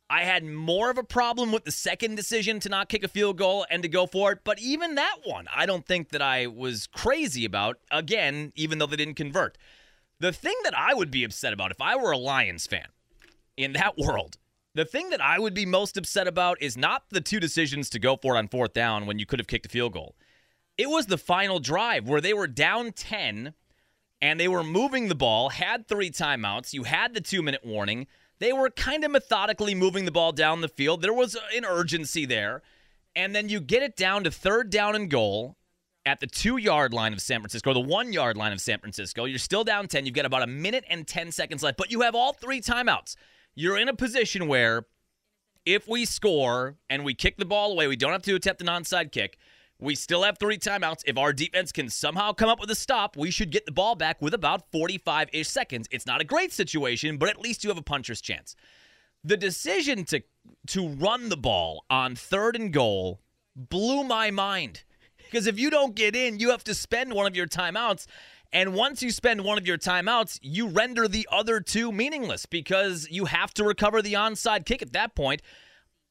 I 0.09 0.23
had 0.23 0.43
more 0.43 0.91
of 0.91 0.97
a 0.97 1.03
problem 1.03 1.51
with 1.51 1.63
the 1.63 1.71
second 1.71 2.15
decision 2.15 2.59
to 2.59 2.69
not 2.69 2.89
kick 2.89 3.03
a 3.03 3.07
field 3.07 3.37
goal 3.37 3.65
and 3.71 3.81
to 3.81 3.89
go 3.89 4.05
for 4.05 4.31
it, 4.31 4.39
but 4.43 4.59
even 4.59 4.95
that 4.95 5.17
one, 5.23 5.47
I 5.53 5.65
don't 5.65 5.85
think 5.85 6.09
that 6.09 6.21
I 6.21 6.45
was 6.45 6.87
crazy 6.87 7.43
about, 7.43 7.79
again, 7.89 8.51
even 8.55 8.77
though 8.77 8.85
they 8.85 8.97
didn't 8.97 9.15
convert. 9.15 9.57
The 10.19 10.31
thing 10.31 10.55
that 10.63 10.77
I 10.77 10.93
would 10.93 11.09
be 11.09 11.23
upset 11.23 11.53
about 11.53 11.71
if 11.71 11.81
I 11.81 11.95
were 11.95 12.11
a 12.11 12.17
Lions 12.17 12.67
fan 12.67 12.87
in 13.57 13.73
that 13.73 13.97
world, 13.97 14.37
the 14.75 14.85
thing 14.85 15.09
that 15.09 15.21
I 15.21 15.39
would 15.39 15.53
be 15.53 15.65
most 15.65 15.97
upset 15.97 16.27
about 16.27 16.61
is 16.61 16.77
not 16.77 17.03
the 17.09 17.21
two 17.21 17.39
decisions 17.39 17.89
to 17.89 17.99
go 17.99 18.15
for 18.15 18.35
it 18.35 18.37
on 18.37 18.47
fourth 18.47 18.73
down 18.73 19.07
when 19.07 19.17
you 19.17 19.25
could 19.25 19.39
have 19.39 19.47
kicked 19.47 19.65
a 19.65 19.69
field 19.69 19.93
goal. 19.93 20.15
It 20.77 20.89
was 20.89 21.07
the 21.07 21.17
final 21.17 21.59
drive 21.59 22.07
where 22.07 22.21
they 22.21 22.33
were 22.33 22.47
down 22.47 22.91
10 22.91 23.53
and 24.21 24.39
they 24.39 24.47
were 24.47 24.63
moving 24.63 25.07
the 25.07 25.15
ball, 25.15 25.49
had 25.49 25.87
three 25.87 26.11
timeouts, 26.11 26.73
you 26.73 26.83
had 26.83 27.13
the 27.13 27.21
two 27.21 27.41
minute 27.41 27.65
warning 27.65 28.07
they 28.39 28.53
were 28.53 28.69
kind 28.69 29.03
of 29.03 29.11
methodically 29.11 29.75
moving 29.75 30.05
the 30.05 30.11
ball 30.11 30.31
down 30.31 30.61
the 30.61 30.67
field. 30.67 31.01
There 31.01 31.13
was 31.13 31.37
an 31.55 31.65
urgency 31.65 32.25
there. 32.25 32.61
And 33.15 33.33
then 33.33 33.47
you 33.47 33.61
get 33.61 33.81
it 33.81 33.95
down 33.95 34.25
to 34.25 34.31
third 34.31 34.69
down 34.69 34.95
and 34.95 35.09
goal 35.09 35.55
at 36.05 36.19
the 36.19 36.27
two 36.27 36.57
yard 36.57 36.93
line 36.93 37.13
of 37.13 37.21
San 37.21 37.39
Francisco, 37.39 37.73
the 37.73 37.79
one 37.79 38.11
yard 38.13 38.37
line 38.37 38.51
of 38.51 38.59
San 38.59 38.79
Francisco. 38.79 39.25
You're 39.25 39.39
still 39.39 39.63
down 39.63 39.87
10. 39.87 40.05
You've 40.05 40.15
got 40.15 40.25
about 40.25 40.43
a 40.43 40.47
minute 40.47 40.83
and 40.89 41.07
10 41.07 41.31
seconds 41.31 41.63
left, 41.63 41.77
but 41.77 41.91
you 41.91 42.01
have 42.01 42.13
all 42.13 42.33
three 42.33 42.61
timeouts. 42.61 43.15
You're 43.55 43.77
in 43.77 43.87
a 43.87 43.95
position 43.95 44.47
where 44.47 44.85
if 45.65 45.87
we 45.87 46.05
score 46.05 46.75
and 46.89 47.03
we 47.03 47.13
kick 47.13 47.37
the 47.37 47.45
ball 47.45 47.71
away, 47.71 47.87
we 47.87 47.95
don't 47.95 48.11
have 48.11 48.21
to 48.23 48.35
attempt 48.35 48.61
an 48.61 48.67
onside 48.67 49.11
kick. 49.11 49.37
We 49.79 49.95
still 49.95 50.23
have 50.23 50.37
three 50.37 50.57
timeouts. 50.57 51.03
If 51.05 51.17
our 51.17 51.33
defense 51.33 51.71
can 51.71 51.89
somehow 51.89 52.31
come 52.31 52.49
up 52.49 52.61
with 52.61 52.71
a 52.71 52.75
stop, 52.75 53.17
we 53.17 53.29
should 53.29 53.51
get 53.51 53.65
the 53.65 53.71
ball 53.71 53.95
back 53.95 54.21
with 54.21 54.33
about 54.33 54.71
45 54.71 55.29
ish 55.33 55.49
seconds. 55.49 55.87
It's 55.91 56.05
not 56.05 56.21
a 56.21 56.25
great 56.25 56.53
situation, 56.53 57.17
but 57.17 57.29
at 57.29 57.41
least 57.41 57.63
you 57.63 57.69
have 57.69 57.77
a 57.77 57.83
puncher's 57.83 58.21
chance. 58.21 58.55
The 59.23 59.37
decision 59.37 60.05
to 60.05 60.21
to 60.67 60.87
run 60.87 61.29
the 61.29 61.37
ball 61.37 61.83
on 61.89 62.15
third 62.15 62.55
and 62.55 62.71
goal 62.71 63.19
blew 63.55 64.03
my 64.03 64.31
mind. 64.31 64.83
Because 65.17 65.47
if 65.47 65.59
you 65.59 65.69
don't 65.69 65.95
get 65.95 66.15
in, 66.15 66.39
you 66.39 66.51
have 66.51 66.63
to 66.65 66.73
spend 66.73 67.13
one 67.13 67.25
of 67.25 67.35
your 67.35 67.47
timeouts. 67.47 68.05
And 68.53 68.73
once 68.73 69.01
you 69.01 69.11
spend 69.11 69.41
one 69.41 69.57
of 69.57 69.67
your 69.67 69.77
timeouts, 69.77 70.39
you 70.41 70.67
render 70.67 71.07
the 71.07 71.27
other 71.31 71.59
two 71.59 71.91
meaningless 71.91 72.45
because 72.45 73.07
you 73.09 73.25
have 73.25 73.53
to 73.55 73.63
recover 73.63 74.01
the 74.01 74.13
onside 74.13 74.65
kick 74.65 74.81
at 74.81 74.93
that 74.93 75.15
point. 75.15 75.41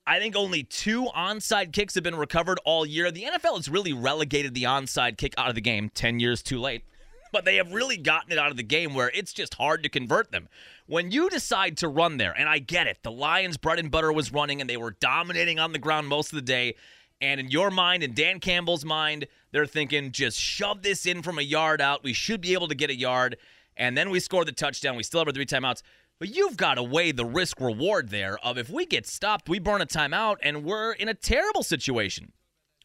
I 0.06 0.18
think 0.18 0.36
only 0.36 0.64
two 0.64 1.04
onside 1.16 1.72
kicks 1.72 1.94
have 1.94 2.04
been 2.04 2.16
recovered 2.16 2.58
all 2.66 2.84
year. 2.84 3.10
The 3.10 3.22
NFL 3.22 3.56
has 3.56 3.70
really 3.70 3.94
relegated 3.94 4.54
the 4.54 4.64
onside 4.64 5.16
kick 5.16 5.32
out 5.38 5.48
of 5.48 5.54
the 5.54 5.62
game 5.62 5.90
10 5.94 6.20
years 6.20 6.42
too 6.42 6.60
late. 6.60 6.84
But 7.32 7.46
they 7.46 7.56
have 7.56 7.72
really 7.72 7.96
gotten 7.96 8.30
it 8.30 8.38
out 8.38 8.50
of 8.50 8.58
the 8.58 8.62
game 8.62 8.94
where 8.94 9.10
it's 9.14 9.32
just 9.32 9.54
hard 9.54 9.82
to 9.82 9.88
convert 9.88 10.30
them. 10.30 10.48
When 10.86 11.10
you 11.10 11.30
decide 11.30 11.78
to 11.78 11.88
run 11.88 12.18
there, 12.18 12.32
and 12.32 12.48
I 12.48 12.58
get 12.58 12.86
it, 12.86 12.98
the 13.02 13.10
Lions' 13.10 13.56
bread 13.56 13.78
and 13.78 13.90
butter 13.90 14.12
was 14.12 14.32
running 14.32 14.60
and 14.60 14.68
they 14.68 14.76
were 14.76 14.92
dominating 15.00 15.58
on 15.58 15.72
the 15.72 15.78
ground 15.78 16.06
most 16.06 16.32
of 16.32 16.36
the 16.36 16.42
day. 16.42 16.74
And 17.20 17.40
in 17.40 17.50
your 17.50 17.70
mind, 17.70 18.02
in 18.02 18.12
Dan 18.12 18.40
Campbell's 18.40 18.84
mind, 18.84 19.26
they're 19.52 19.66
thinking 19.66 20.12
just 20.12 20.38
shove 20.38 20.82
this 20.82 21.06
in 21.06 21.22
from 21.22 21.38
a 21.38 21.42
yard 21.42 21.80
out. 21.80 22.04
We 22.04 22.12
should 22.12 22.42
be 22.42 22.52
able 22.52 22.68
to 22.68 22.74
get 22.74 22.90
a 22.90 22.94
yard. 22.94 23.38
And 23.76 23.96
then 23.96 24.10
we 24.10 24.20
score 24.20 24.44
the 24.44 24.52
touchdown. 24.52 24.96
We 24.96 25.02
still 25.02 25.20
have 25.20 25.28
our 25.28 25.32
three 25.32 25.46
timeouts. 25.46 25.82
But 26.18 26.34
you've 26.34 26.56
got 26.56 26.74
to 26.74 26.82
weigh 26.82 27.12
the 27.12 27.24
risk 27.24 27.60
reward 27.60 28.10
there 28.10 28.38
of 28.38 28.56
if 28.56 28.70
we 28.70 28.86
get 28.86 29.06
stopped, 29.06 29.48
we 29.48 29.58
burn 29.58 29.82
a 29.82 29.86
timeout, 29.86 30.36
and 30.42 30.64
we're 30.64 30.92
in 30.92 31.08
a 31.08 31.14
terrible 31.14 31.62
situation 31.62 32.32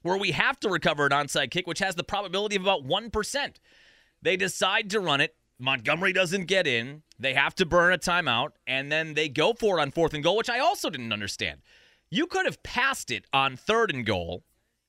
where 0.01 0.17
we 0.17 0.31
have 0.31 0.59
to 0.61 0.69
recover 0.69 1.05
an 1.05 1.11
onside 1.11 1.51
kick, 1.51 1.67
which 1.67 1.79
has 1.79 1.95
the 1.95 2.03
probability 2.03 2.55
of 2.55 2.63
about 2.63 2.85
1%. 2.85 3.55
They 4.21 4.35
decide 4.35 4.89
to 4.89 4.99
run 4.99 5.21
it. 5.21 5.35
Montgomery 5.59 6.13
doesn't 6.13 6.45
get 6.45 6.65
in. 6.65 7.03
They 7.19 7.33
have 7.33 7.53
to 7.55 7.65
burn 7.65 7.93
a 7.93 7.97
timeout, 7.97 8.51
and 8.65 8.91
then 8.91 9.13
they 9.13 9.29
go 9.29 9.53
for 9.53 9.77
it 9.77 9.81
on 9.81 9.91
fourth 9.91 10.13
and 10.13 10.23
goal, 10.23 10.37
which 10.37 10.49
I 10.49 10.59
also 10.59 10.89
didn't 10.89 11.13
understand. 11.13 11.61
You 12.09 12.25
could 12.25 12.45
have 12.45 12.63
passed 12.63 13.11
it 13.11 13.25
on 13.33 13.57
third 13.57 13.93
and 13.93 14.05
goal, 14.05 14.43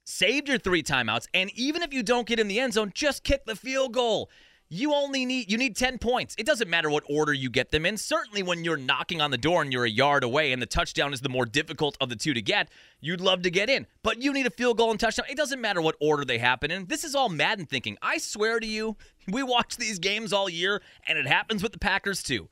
saved 0.05 0.49
your 0.49 0.59
three 0.59 0.83
timeouts, 0.83 1.27
and 1.35 1.51
even 1.55 1.83
if 1.83 1.93
you 1.93 2.03
don't 2.03 2.27
get 2.27 2.41
in 2.41 2.49
the 2.49 2.61
end 2.61 2.75
zone, 2.75 2.93
just 2.95 3.25
kick 3.25 3.45
the 3.45 3.57
field 3.57 3.93
goal. 3.93 4.31
You 4.73 4.95
only 4.95 5.27
need 5.27 5.51
you 5.51 5.59
need 5.59 5.75
10 5.75 5.99
points. 5.99 6.37
It 6.39 6.47
doesn't 6.47 6.71
matter 6.71 6.89
what 6.89 7.03
order 7.11 7.33
you 7.33 7.51
get 7.51 7.73
them 7.73 7.85
in. 7.85 7.97
Certainly 7.97 8.45
when 8.45 8.63
you're 8.63 8.77
knocking 8.77 9.21
on 9.21 9.33
the 9.33 9.37
door 9.37 9.63
and 9.63 9.73
you're 9.73 9.85
a 9.85 9.91
yard 9.91 10.23
away 10.23 10.53
and 10.53 10.63
the 10.63 10.67
touchdown 10.67 11.13
is 11.13 11.23
the 11.23 11.29
more 11.29 11.45
difficult 11.45 11.97
of 12.01 12.09
the 12.09 12.15
two 12.15 12.33
to 12.35 12.41
get, 12.41 12.69
you'd 13.01 13.21
love 13.21 13.43
to 13.43 13.51
get 13.51 13.69
in. 13.69 13.89
But 14.05 14.23
you 14.23 14.33
need 14.33 14.47
a 14.47 14.51
field 14.51 14.77
goal 14.77 14.93
and 14.93 15.01
touchdown. 15.01 15.27
It 15.29 15.37
doesn't 15.37 15.61
matter 15.61 15.83
what 15.83 15.97
order 16.01 16.25
they 16.25 16.39
happen 16.39 16.71
in. 16.71 16.87
This 16.87 17.03
is 17.03 17.17
all 17.17 17.29
Madden 17.29 17.67
thinking. 17.67 17.99
I 18.01 18.19
swear 18.19 18.61
to 18.61 18.67
you, 18.67 18.97
we 19.29 19.43
watch 19.43 19.77
these 19.77 19.99
games 19.99 20.33
all 20.33 20.49
year 20.49 20.81
and 21.09 21.19
it 21.19 21.27
happens 21.27 21.65
with 21.65 21.73
the 21.73 21.79
Packers 21.79 22.23
too. 22.23 22.49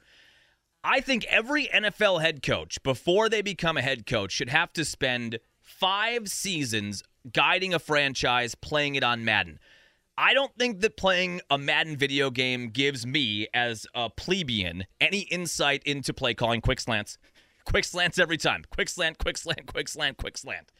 I 0.83 1.01
think 1.01 1.25
every 1.27 1.69
NFL 1.69 2.21
head 2.21 2.43
coach, 2.43 2.83
before 2.83 3.29
they 3.29 3.43
become 3.43 3.77
a 3.77 3.83
head 3.83 4.07
coach, 4.07 4.33
should 4.33 4.49
have 4.49 4.73
to 4.73 4.85
spend 4.85 5.39
five 5.61 6.29
seasons 6.29 7.05
guiding 7.33 7.75
a 7.75 7.79
franchise 7.79 8.57
playing 8.57 8.97
it 8.97 9.05
on 9.05 9.25
Madden. 9.25 9.61
I 10.21 10.35
don't 10.35 10.53
think 10.59 10.81
that 10.81 10.97
playing 10.97 11.43
a 11.49 11.57
Madden 11.57 11.97
video 11.97 12.29
game 12.29 12.71
gives 12.71 13.07
me, 13.07 13.47
as 13.55 13.87
a 13.95 14.11
plebeian, 14.11 14.85
any 15.01 15.21
insight 15.21 15.81
into 15.85 16.13
play 16.13 16.35
calling 16.35 16.61
quick 16.61 16.81
slants. 16.81 17.19
Quick 17.65 17.85
slants 17.85 18.19
every 18.19 18.37
time. 18.37 18.65
Quick 18.69 18.89
slant, 18.89 19.19
quick 19.19 19.39
slant, 19.39 19.67
quick 19.67 19.89
slant, 19.89 20.17
quick 20.17 20.37
slant. 20.37 20.73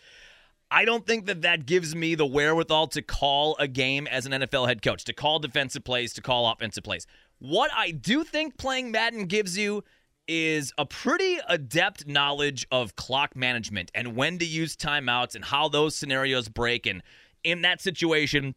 I 0.73 0.85
don't 0.85 1.07
think 1.07 1.27
that 1.27 1.43
that 1.43 1.67
gives 1.67 1.95
me 1.95 2.17
the 2.17 2.27
wherewithal 2.27 2.89
to 2.89 3.01
call 3.01 3.55
a 3.61 3.69
game 3.69 4.09
as 4.09 4.27
an 4.27 4.33
NFL 4.33 4.67
head 4.67 4.83
coach, 4.83 5.05
to 5.05 5.13
call 5.13 5.39
defensive 5.39 5.85
plays, 5.85 6.13
to 6.15 6.21
call 6.21 6.51
offensive 6.51 6.83
plays. 6.83 7.07
What 7.39 7.71
I 7.77 7.93
do 7.93 8.25
think 8.25 8.59
playing 8.59 8.91
Madden 8.91 9.27
gives 9.27 9.57
you 9.57 9.85
is 10.27 10.73
a 10.79 10.85
pretty 10.85 11.39
adept 11.49 12.09
knowledge 12.09 12.67
of 12.73 12.97
clock 12.97 13.37
management 13.37 13.93
and 13.95 14.17
when 14.17 14.39
to 14.41 14.45
use 14.45 14.75
timeouts 14.75 15.37
and 15.37 15.45
how 15.45 15.69
those 15.69 15.95
scenarios 15.95 16.49
break. 16.49 16.87
And 16.87 17.05
in 17.45 17.63
that 17.63 17.81
situation, 17.81 18.57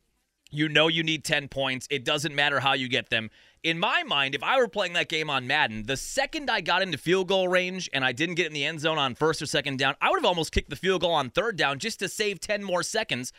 you 0.51 0.69
know 0.69 0.87
you 0.87 1.03
need 1.03 1.23
10 1.23 1.47
points. 1.47 1.87
It 1.89 2.05
doesn't 2.05 2.35
matter 2.35 2.59
how 2.59 2.73
you 2.73 2.87
get 2.87 3.09
them. 3.09 3.29
In 3.63 3.79
my 3.79 4.03
mind, 4.03 4.35
if 4.35 4.43
I 4.43 4.57
were 4.57 4.67
playing 4.67 4.93
that 4.93 5.07
game 5.07 5.29
on 5.29 5.47
Madden, 5.47 5.83
the 5.83 5.97
second 5.97 6.49
I 6.49 6.61
got 6.61 6.81
into 6.81 6.97
field 6.97 7.27
goal 7.27 7.47
range 7.47 7.89
and 7.93 8.03
I 8.03 8.11
didn't 8.11 8.35
get 8.35 8.47
in 8.47 8.53
the 8.53 8.65
end 8.65 8.79
zone 8.79 8.97
on 8.97 9.15
first 9.15 9.41
or 9.41 9.45
second 9.45 9.77
down, 9.77 9.95
I 10.01 10.09
would 10.09 10.17
have 10.17 10.25
almost 10.25 10.51
kicked 10.51 10.69
the 10.69 10.75
field 10.75 11.01
goal 11.01 11.13
on 11.13 11.29
third 11.29 11.57
down 11.57 11.79
just 11.79 11.99
to 11.99 12.09
save 12.09 12.39
10 12.39 12.63
more 12.63 12.83
seconds. 12.83 13.31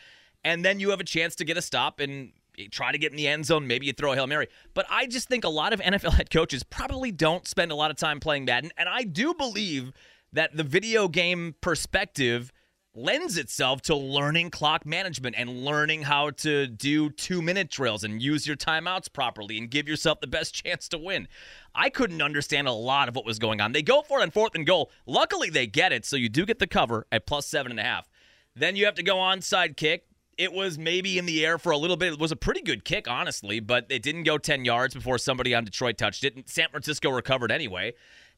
And 0.45 0.65
then 0.65 0.81
you 0.81 0.91
have 0.91 1.01
a 1.01 1.05
chance 1.05 1.35
to 1.37 1.45
get 1.45 1.57
a 1.57 1.63
stop 1.63 2.01
and 2.01 2.33
try 2.71 2.93
to 2.93 2.99
get 2.99 3.11
in 3.11 3.17
the 3.17 3.29
end 3.29 3.47
zone. 3.47 3.67
Maybe 3.67 3.87
you 3.87 3.93
throw 3.93 4.13
a 4.13 4.15
Hail 4.15 4.27
Mary. 4.27 4.49
But 4.75 4.87
I 4.91 5.07
just 5.07 5.29
think 5.29 5.45
a 5.45 5.49
lot 5.49 5.73
of 5.73 5.81
NFL 5.83 6.15
head 6.15 6.31
coaches 6.31 6.63
probably 6.63 7.13
don't 7.13 7.47
spend 7.47 7.73
a 7.73 7.75
lot 7.75 7.91
of 7.91 7.97
time 7.97 8.21
playing 8.21 8.45
Madden. 8.45 8.71
And 8.77 8.89
I 8.89 9.03
do 9.03 9.35
believe 9.35 9.93
that 10.33 10.57
the 10.57 10.65
video 10.65 11.09
game 11.09 11.55
perspective 11.61 12.53
lends 12.95 13.39
itself 13.39 13.81
to 13.83 13.95
learning 13.95 14.51
clock 14.51 14.85
management 14.85 15.35
and 15.39 15.65
learning 15.65 16.03
how 16.03 16.31
to 16.31 16.67
do 16.67 17.09
two 17.09 17.41
minute 17.41 17.71
drills 17.71 18.05
and 18.05 18.21
use 18.21 18.47
your 18.47 18.57
timeouts 18.57 19.11
properly 19.11 19.57
and 19.57 19.71
give 19.71 19.89
yourself 19.89 20.21
the 20.21 20.27
best 20.27 20.55
chance 20.65 20.89
to 20.89 20.99
win. 20.99 21.27
I 21.75 21.89
couldn't 21.89 22.21
understand 22.21 22.69
a 22.69 22.73
lot 22.73 23.09
of 23.09 23.17
what 23.17 23.25
was 23.25 23.39
going 23.39 23.61
on. 23.61 23.73
They 23.73 23.83
go 23.83 24.03
for 24.03 24.21
it 24.21 24.23
on 24.23 24.31
fourth 24.31 24.55
and 24.55 24.67
goal. 24.67 24.91
Luckily, 25.07 25.49
they 25.49 25.67
get 25.67 25.93
it, 25.93 26.05
so 26.05 26.17
you 26.17 26.29
do 26.29 26.45
get 26.45 26.59
the 26.59 26.67
cover 26.67 27.07
at 27.11 27.27
plus 27.27 27.47
seven 27.47 27.73
and 27.73 27.81
a 27.81 27.85
half. 27.85 28.09
Then 28.55 28.77
you 28.77 28.85
have 28.85 28.95
to 28.97 29.03
go 29.03 29.17
onside 29.17 29.77
kick. 29.77 30.05
It 30.37 30.53
was 30.53 30.79
maybe 30.79 31.19
in 31.19 31.27
the 31.27 31.45
air 31.45 31.59
for 31.59 31.73
a 31.73 31.79
little 31.79 31.97
bit. 31.97 32.15
It 32.15 32.19
was 32.19 32.33
a 32.33 32.37
pretty 32.37 32.63
good 32.63 32.85
kick, 32.85 33.09
honestly, 33.09 33.61
but 33.61 33.87
it 33.89 34.03
didn't 34.03 34.25
go 34.25 34.39
10 34.39 34.65
yards 34.65 34.95
before 34.95 35.19
somebody 35.19 35.55
on 35.55 35.65
Detroit 35.65 35.99
touched 35.99 36.25
it. 36.25 36.35
And 36.37 36.49
San 36.49 36.69
Francisco 36.71 37.11
recovered 37.11 37.53
anyway. 37.53 37.95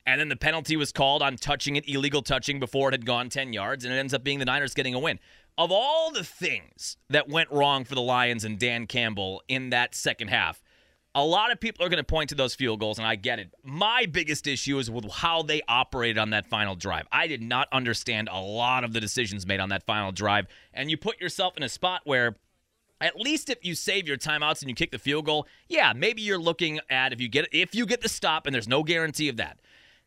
And 0.07 0.21
then 0.21 0.29
the 0.29 0.37
penalty 0.37 0.77
was 0.77 0.93
called 0.93 1.23
on 1.23 1.37
touching 1.37 1.77
it, 1.77 1.89
illegal 1.89 2.23
touching 2.23 2.61
before 2.61 2.89
it 2.91 2.93
had 2.93 3.07
gone 3.07 3.31
10 3.31 3.53
yards, 3.53 3.85
and 3.85 3.95
it 3.95 3.97
ends 3.97 4.13
up 4.13 4.23
being 4.23 4.39
the 4.39 4.45
Niners 4.45 4.75
getting 4.75 4.95
a 4.95 4.99
win. 4.99 5.19
Of 5.57 5.71
all 5.73 6.11
the 6.11 6.25
things 6.25 6.97
that 7.09 7.29
went 7.29 7.51
wrong 7.51 7.85
for 7.85 7.95
the 7.95 8.03
Lions 8.03 8.45
and 8.45 8.59
Dan 8.59 8.87
Campbell 8.87 9.43
in 9.49 9.71
that 9.71 9.95
second 9.95 10.29
half, 10.29 10.63
a 11.15 11.25
lot 11.25 11.53
of 11.53 11.61
people 11.61 11.87
are 11.87 11.89
going 11.89 11.99
to 11.99 12.05
point 12.05 12.31
to 12.31 12.35
those 12.35 12.55
field 12.55 12.81
goals, 12.81 12.99
and 12.99 13.07
I 13.07 13.15
get 13.15 13.39
it. 13.39 13.55
My 13.63 14.05
biggest 14.05 14.47
issue 14.47 14.79
is 14.79 14.91
with 14.91 15.09
how 15.11 15.43
they 15.43 15.63
operated 15.69 16.19
on 16.19 16.31
that 16.31 16.47
final 16.47 16.75
drive. 16.75 17.07
I 17.13 17.29
did 17.29 17.41
not 17.41 17.69
understand 17.73 18.29
a 18.31 18.41
lot 18.41 18.83
of 18.83 18.93
the 18.93 19.01
decisions 19.01 19.47
made 19.47 19.61
on 19.61 19.69
that 19.69 19.85
final 19.85 20.11
drive, 20.11 20.49
and 20.73 20.91
you 20.91 20.97
put 20.97 21.21
yourself 21.21 21.57
in 21.57 21.63
a 21.63 21.69
spot 21.69 22.03
where 22.05 22.37
at 23.01 23.17
least 23.17 23.49
if 23.49 23.65
you 23.65 23.75
save 23.75 24.09
your 24.09 24.17
timeouts 24.17 24.61
and 24.61 24.69
you 24.69 24.75
kick 24.75 24.91
the 24.91 24.99
field 24.99 25.27
goal, 25.27 25.47
yeah, 25.69 25.93
maybe 25.95 26.21
you're 26.21 26.39
looking 26.39 26.81
at 26.91 27.13
if 27.13 27.21
you 27.21 27.29
get 27.29 27.49
if 27.53 27.75
you 27.75 27.87
get 27.87 28.01
the 28.01 28.09
stop, 28.09 28.47
and 28.47 28.55
there's 28.55 28.69
no 28.69 28.83
guarantee 28.83 29.29
of 29.29 29.37
that 29.37 29.61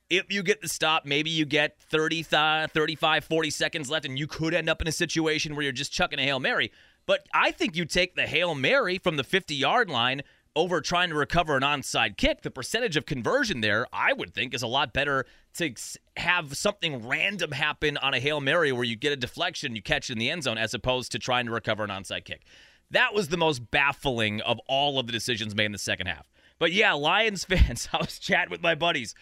if 0.10 0.32
you 0.32 0.44
get 0.44 0.62
the 0.62 0.70
stop, 0.70 1.06
maybe 1.06 1.30
you 1.30 1.46
get 1.46 1.80
30, 1.80 2.24
35, 2.24 3.24
40 3.24 3.50
seconds 3.50 3.90
left, 3.90 4.06
and 4.06 4.18
you 4.18 4.28
could 4.28 4.54
end 4.54 4.70
up 4.70 4.82
in 4.82 4.88
a 4.88 4.92
situation 4.92 5.56
where 5.56 5.64
you're 5.64 5.72
just 5.72 5.92
chucking 5.92 6.20
a 6.20 6.24
Hail 6.24 6.40
Mary. 6.40 6.72
But 7.06 7.26
I 7.34 7.52
think 7.52 7.76
you 7.76 7.86
take 7.86 8.16
the 8.16 8.28
Hail 8.28 8.56
Mary 8.56 8.98
from 8.98 9.18
the 9.18 9.24
50 9.24 9.56
yard 9.56 9.90
line 9.90 10.22
over 10.56 10.82
trying 10.82 11.10
to 11.10 11.16
recover 11.16 11.56
an 11.56 11.62
onside 11.62 12.18
kick. 12.18 12.42
The 12.42 12.50
percentage 12.50 12.98
of 12.98 13.06
conversion 13.06 13.62
there, 13.62 13.86
I 13.94 14.12
would 14.14 14.34
think, 14.34 14.54
is 14.54 14.64
a 14.64 14.68
lot 14.68 14.92
better 14.92 15.26
to 15.56 15.74
have 16.18 16.58
something 16.58 17.08
random 17.08 17.52
happen 17.52 17.96
on 17.98 18.14
a 18.14 18.20
Hail 18.20 18.42
Mary 18.42 18.72
where 18.72 18.84
you 18.84 18.96
get 18.96 19.14
a 19.14 19.18
deflection, 19.18 19.76
you 19.76 19.82
catch 19.82 20.10
it 20.10 20.14
in 20.14 20.20
the 20.20 20.32
end 20.32 20.44
zone, 20.44 20.58
as 20.58 20.74
opposed 20.74 21.12
to 21.12 21.20
trying 21.20 21.46
to 21.46 21.52
recover 21.52 21.84
an 21.84 21.90
onside 21.92 22.26
kick. 22.26 22.42
That 22.90 23.14
was 23.14 23.28
the 23.28 23.38
most 23.38 23.70
baffling 23.70 24.42
of 24.42 24.60
all 24.68 24.98
of 24.98 25.06
the 25.06 25.12
decisions 25.14 25.54
made 25.54 25.66
in 25.66 25.74
the 25.74 25.78
second 25.78 26.08
half. 26.08 26.28
But 26.60 26.72
yeah, 26.72 26.94
Lions 26.94 27.44
fans, 27.46 27.88
I 27.94 27.98
was 27.98 28.18
chatting 28.18 28.52
with 28.52 28.62
my 28.62 28.76
buddies. 28.76 29.14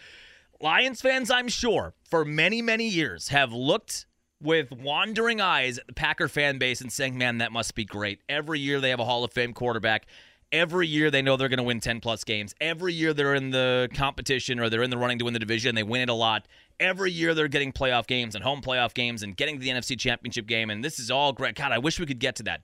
Lions 0.60 1.00
fans, 1.02 1.30
I'm 1.30 1.48
sure, 1.48 1.94
for 2.08 2.24
many, 2.24 2.62
many 2.62 2.88
years 2.88 3.28
have 3.28 3.52
looked 3.52 4.06
with 4.40 4.70
wandering 4.70 5.40
eyes 5.40 5.78
at 5.78 5.86
the 5.86 5.92
Packer 5.92 6.28
fan 6.28 6.58
base 6.58 6.80
and 6.80 6.92
saying, 6.92 7.16
man, 7.16 7.38
that 7.38 7.52
must 7.52 7.74
be 7.74 7.84
great. 7.84 8.20
Every 8.28 8.60
year 8.60 8.80
they 8.80 8.90
have 8.90 9.00
a 9.00 9.04
Hall 9.04 9.24
of 9.24 9.32
Fame 9.32 9.52
quarterback. 9.52 10.06
Every 10.52 10.86
year 10.86 11.10
they 11.10 11.22
know 11.22 11.36
they're 11.36 11.48
going 11.48 11.58
to 11.58 11.64
win 11.64 11.80
10 11.80 12.00
plus 12.00 12.22
games. 12.22 12.54
Every 12.60 12.92
year 12.92 13.12
they're 13.12 13.34
in 13.34 13.50
the 13.50 13.88
competition 13.94 14.60
or 14.60 14.70
they're 14.70 14.82
in 14.82 14.90
the 14.90 14.96
running 14.96 15.18
to 15.18 15.24
win 15.24 15.34
the 15.34 15.40
division. 15.40 15.74
They 15.74 15.82
win 15.82 16.02
it 16.02 16.08
a 16.08 16.14
lot. 16.14 16.46
Every 16.78 17.10
year 17.10 17.34
they're 17.34 17.48
getting 17.48 17.72
playoff 17.72 18.06
games 18.06 18.34
and 18.34 18.44
home 18.44 18.60
playoff 18.60 18.94
games 18.94 19.22
and 19.22 19.36
getting 19.36 19.56
to 19.56 19.60
the 19.60 19.70
NFC 19.70 19.98
championship 19.98 20.46
game. 20.46 20.70
And 20.70 20.84
this 20.84 20.98
is 20.98 21.10
all 21.10 21.32
great. 21.32 21.56
God, 21.56 21.72
I 21.72 21.78
wish 21.78 21.98
we 21.98 22.06
could 22.06 22.20
get 22.20 22.36
to 22.36 22.42
that. 22.44 22.62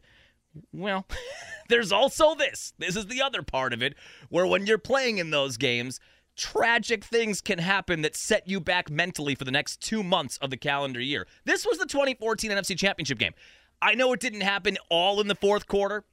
Well, 0.72 1.07
there's 1.68 1.90
also 1.90 2.35
this. 2.35 2.72
This 2.78 2.94
is 2.94 3.07
the 3.07 3.22
other 3.22 3.42
part 3.42 3.72
of 3.72 3.83
it 3.83 3.94
where 4.28 4.46
when 4.46 4.66
you're 4.66 4.78
playing 4.78 5.18
in 5.18 5.31
those 5.31 5.57
games, 5.57 5.98
tragic 6.36 7.04
things 7.04 7.40
can 7.40 7.58
happen 7.58 8.02
that 8.02 8.16
set 8.16 8.48
you 8.48 8.60
back 8.60 8.90
mentally 8.90 9.34
for 9.34 9.44
the 9.44 9.50
next 9.50 9.80
two 9.80 10.02
months 10.02 10.38
of 10.38 10.50
the 10.50 10.56
calendar 10.56 11.00
year. 11.00 11.26
This 11.44 11.66
was 11.66 11.78
the 11.78 11.86
2014 11.86 12.50
NFC 12.50 12.76
Championship 12.76 13.18
game. 13.18 13.32
I 13.80 13.94
know 13.94 14.12
it 14.12 14.20
didn't 14.20 14.42
happen 14.42 14.78
all 14.88 15.20
in 15.20 15.28
the 15.28 15.34
fourth 15.34 15.66
quarter, 15.66 16.04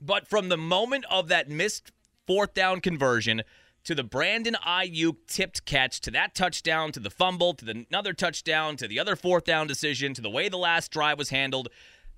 but 0.00 0.28
from 0.28 0.48
the 0.48 0.56
moment 0.56 1.04
of 1.10 1.28
that 1.28 1.48
missed 1.48 1.92
fourth 2.26 2.54
down 2.54 2.80
conversion 2.80 3.42
to 3.84 3.94
the 3.94 4.04
Brandon 4.04 4.56
Aiyuk 4.66 5.16
tipped 5.26 5.64
catch 5.64 6.00
to 6.02 6.10
that 6.10 6.34
touchdown 6.34 6.92
to 6.92 7.00
the 7.00 7.10
fumble 7.10 7.54
to 7.54 7.64
the 7.64 7.86
another 7.90 8.12
touchdown 8.12 8.76
to 8.76 8.86
the 8.86 9.00
other 9.00 9.16
fourth 9.16 9.44
down 9.44 9.66
decision 9.66 10.12
to 10.14 10.20
the 10.20 10.28
way 10.28 10.48
the 10.48 10.58
last 10.58 10.90
drive 10.90 11.18
was 11.18 11.30
handled. 11.30 11.68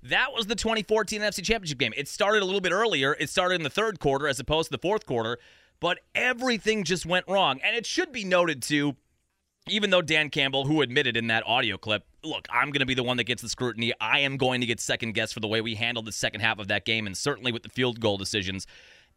That 0.03 0.33
was 0.33 0.47
the 0.47 0.55
2014 0.55 1.21
NFC 1.21 1.43
Championship 1.43 1.77
game. 1.77 1.93
It 1.95 2.07
started 2.07 2.41
a 2.41 2.45
little 2.45 2.59
bit 2.59 2.71
earlier. 2.71 3.15
It 3.19 3.29
started 3.29 3.55
in 3.55 3.63
the 3.63 3.69
third 3.69 3.99
quarter 3.99 4.27
as 4.27 4.39
opposed 4.39 4.67
to 4.67 4.71
the 4.77 4.81
fourth 4.81 5.05
quarter 5.05 5.37
but 5.81 5.99
everything 6.15 6.85
just 6.85 7.05
went 7.05 7.27
wrong. 7.27 7.59
And 7.61 7.75
it 7.75 7.85
should 7.85 8.13
be 8.13 8.23
noted, 8.23 8.61
too, 8.61 8.95
even 9.67 9.89
though 9.89 10.01
Dan 10.01 10.29
Campbell, 10.29 10.65
who 10.65 10.81
admitted 10.81 11.17
in 11.17 11.27
that 11.27 11.45
audio 11.45 11.77
clip, 11.77 12.05
look, 12.23 12.47
I'm 12.49 12.69
going 12.69 12.79
to 12.79 12.85
be 12.85 12.93
the 12.93 13.03
one 13.03 13.17
that 13.17 13.25
gets 13.25 13.41
the 13.41 13.49
scrutiny. 13.49 13.93
I 13.99 14.19
am 14.19 14.37
going 14.37 14.61
to 14.61 14.67
get 14.67 14.79
second 14.79 15.13
guess 15.13 15.33
for 15.33 15.41
the 15.41 15.47
way 15.47 15.59
we 15.59 15.75
handled 15.75 16.05
the 16.05 16.13
second 16.13 16.39
half 16.39 16.59
of 16.59 16.69
that 16.69 16.85
game, 16.85 17.05
and 17.05 17.17
certainly 17.17 17.51
with 17.51 17.63
the 17.63 17.69
field 17.69 17.99
goal 17.99 18.17
decisions. 18.17 18.65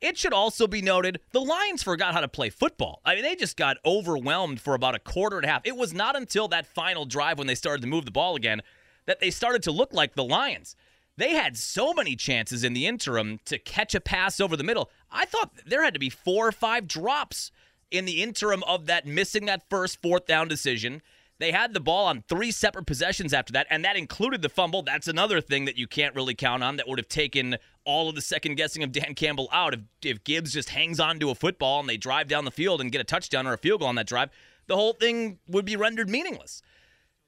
It 0.01 0.19
should 0.19 0.33
also 0.33 0.67
be 0.67 0.83
noted 0.83 1.21
the 1.31 1.41
Lions 1.41 1.83
forgot 1.83 2.15
how 2.15 2.21
to 2.21 2.29
play 2.29 2.51
football. 2.51 3.01
I 3.05 3.15
mean, 3.15 3.23
they 3.23 3.37
just 3.37 3.57
got 3.57 3.77
overwhelmed 3.87 4.61
for 4.61 4.75
about 4.75 4.95
a 4.95 4.99
quarter 4.99 5.37
and 5.37 5.47
a 5.47 5.49
half. 5.49 5.63
It 5.65 5.77
was 5.77 5.95
not 5.95 6.17
until 6.17 6.49
that 6.49 6.67
final 6.67 7.05
drive 7.05 7.39
when 7.39 7.47
they 7.47 7.55
started 7.55 7.81
to 7.83 7.89
move 7.89 8.05
the 8.05 8.11
ball 8.11 8.37
again 8.37 8.61
that 9.07 9.21
they 9.21 9.31
started 9.31 9.63
to 9.65 9.71
look 9.71 9.93
like 9.93 10.15
the 10.15 10.25
Lions. 10.25 10.77
They 11.17 11.31
had 11.31 11.57
so 11.57 11.95
many 11.95 12.17
chances 12.17 12.65
in 12.65 12.73
the 12.73 12.87
interim 12.87 13.39
to 13.45 13.59
catch 13.59 13.95
a 13.95 14.01
pass 14.01 14.41
over 14.41 14.57
the 14.57 14.65
middle. 14.65 14.91
I 15.15 15.25
thought 15.25 15.53
there 15.65 15.85
had 15.85 15.95
to 15.95 16.01
be 16.01 16.11
four 16.11 16.49
or 16.49 16.53
five 16.53 16.89
drops 16.89 17.51
in 17.91 18.05
the 18.05 18.23
interim 18.23 18.65
of 18.65 18.87
that 18.87 19.07
missing 19.07 19.47
that 19.47 19.69
first 19.71 20.03
fourth 20.03 20.27
down 20.27 20.49
decision. 20.49 21.01
They 21.39 21.53
had 21.53 21.75
the 21.75 21.81
ball 21.81 22.07
on 22.07 22.23
three 22.29 22.51
separate 22.51 22.87
possessions 22.87 23.33
after 23.33 23.53
that, 23.53 23.67
and 23.71 23.85
that 23.85 23.97
included 23.97 24.43
the 24.43 24.49
fumble. 24.49 24.83
That's 24.83 25.09
another 25.09 25.41
thing 25.41 25.65
that 25.65 25.77
you 25.77 25.87
can't 25.87 26.15
really 26.15 26.35
count 26.35 26.63
on 26.63 26.77
that 26.77 26.89
would 26.89 26.99
have 26.99 27.09
taken 27.09 27.57
all 27.85 28.09
of 28.09 28.15
the 28.15 28.21
second 28.21 28.57
guessing 28.57 28.83
of 28.83 28.93
Dan 28.93 29.15
Campbell 29.15 29.49
out. 29.53 29.75
If, 29.75 29.81
if 30.03 30.25
Gibbs 30.25 30.53
just 30.53 30.71
hangs 30.71 31.01
on 31.01 31.19
to 31.21 31.31
a 31.31 31.35
football 31.35 31.81
and 31.81 31.89
they 31.89 31.97
drive 31.97 32.29
down 32.29 32.45
the 32.45 32.51
field 32.51 32.81
and 32.81 32.93
get 32.93 33.01
a 33.01 33.05
touchdown 33.05 33.47
or 33.47 33.53
a 33.53 33.59
field 33.59 33.81
goal 33.81 33.89
on 33.89 33.97
that 33.97 34.07
drive, 34.07 34.31
the 34.67 34.77
whole 34.77 34.93
thing 34.93 35.39
would 35.49 35.65
be 35.65 35.77
rendered 35.77 36.09
meaningless. 36.09 36.63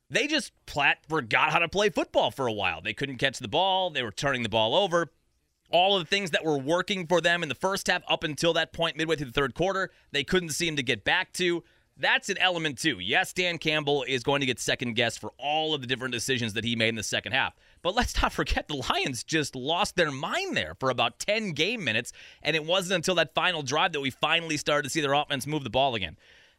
They 0.08 0.28
just 0.28 0.52
Platt 0.66 0.98
forgot 1.08 1.50
how 1.50 1.58
to 1.58 1.68
play 1.68 1.90
football 1.90 2.30
for 2.30 2.46
a 2.46 2.52
while. 2.52 2.80
They 2.80 2.94
couldn't 2.94 3.18
catch 3.18 3.38
the 3.38 3.48
ball, 3.48 3.90
they 3.90 4.02
were 4.02 4.12
turning 4.12 4.44
the 4.44 4.48
ball 4.48 4.74
over. 4.76 5.10
All 5.70 5.96
of 5.96 6.04
the 6.04 6.08
things 6.08 6.30
that 6.30 6.44
were 6.44 6.58
working 6.58 7.06
for 7.06 7.20
them 7.20 7.42
in 7.42 7.48
the 7.48 7.54
first 7.54 7.88
half 7.88 8.02
up 8.08 8.24
until 8.24 8.52
that 8.54 8.72
point, 8.72 8.96
midway 8.96 9.16
through 9.16 9.26
the 9.26 9.32
third 9.32 9.54
quarter, 9.54 9.90
they 10.12 10.24
couldn't 10.24 10.50
seem 10.50 10.76
to 10.76 10.82
get 10.82 11.04
back 11.04 11.32
to. 11.34 11.64
That's 11.98 12.28
an 12.28 12.36
element 12.38 12.78
too. 12.78 12.98
Yes, 12.98 13.32
Dan 13.32 13.56
Campbell 13.56 14.04
is 14.06 14.22
going 14.22 14.40
to 14.40 14.46
get 14.46 14.60
second 14.60 14.94
guess 14.94 15.16
for 15.16 15.32
all 15.38 15.72
of 15.72 15.80
the 15.80 15.86
different 15.86 16.12
decisions 16.12 16.52
that 16.52 16.64
he 16.64 16.76
made 16.76 16.90
in 16.90 16.94
the 16.94 17.02
second 17.02 17.32
half. 17.32 17.54
But 17.82 17.94
let's 17.94 18.20
not 18.20 18.32
forget 18.32 18.68
the 18.68 18.82
Lions 18.90 19.24
just 19.24 19.56
lost 19.56 19.96
their 19.96 20.10
mind 20.10 20.56
there 20.56 20.74
for 20.78 20.90
about 20.90 21.18
10 21.18 21.52
game 21.52 21.82
minutes, 21.82 22.12
and 22.42 22.54
it 22.54 22.66
wasn't 22.66 22.96
until 22.96 23.14
that 23.14 23.34
final 23.34 23.62
drive 23.62 23.92
that 23.92 24.00
we 24.00 24.10
finally 24.10 24.58
started 24.58 24.82
to 24.82 24.90
see 24.90 25.00
their 25.00 25.14
offense 25.14 25.46
move 25.46 25.64
the 25.64 25.70
ball 25.70 25.94
again 25.94 26.16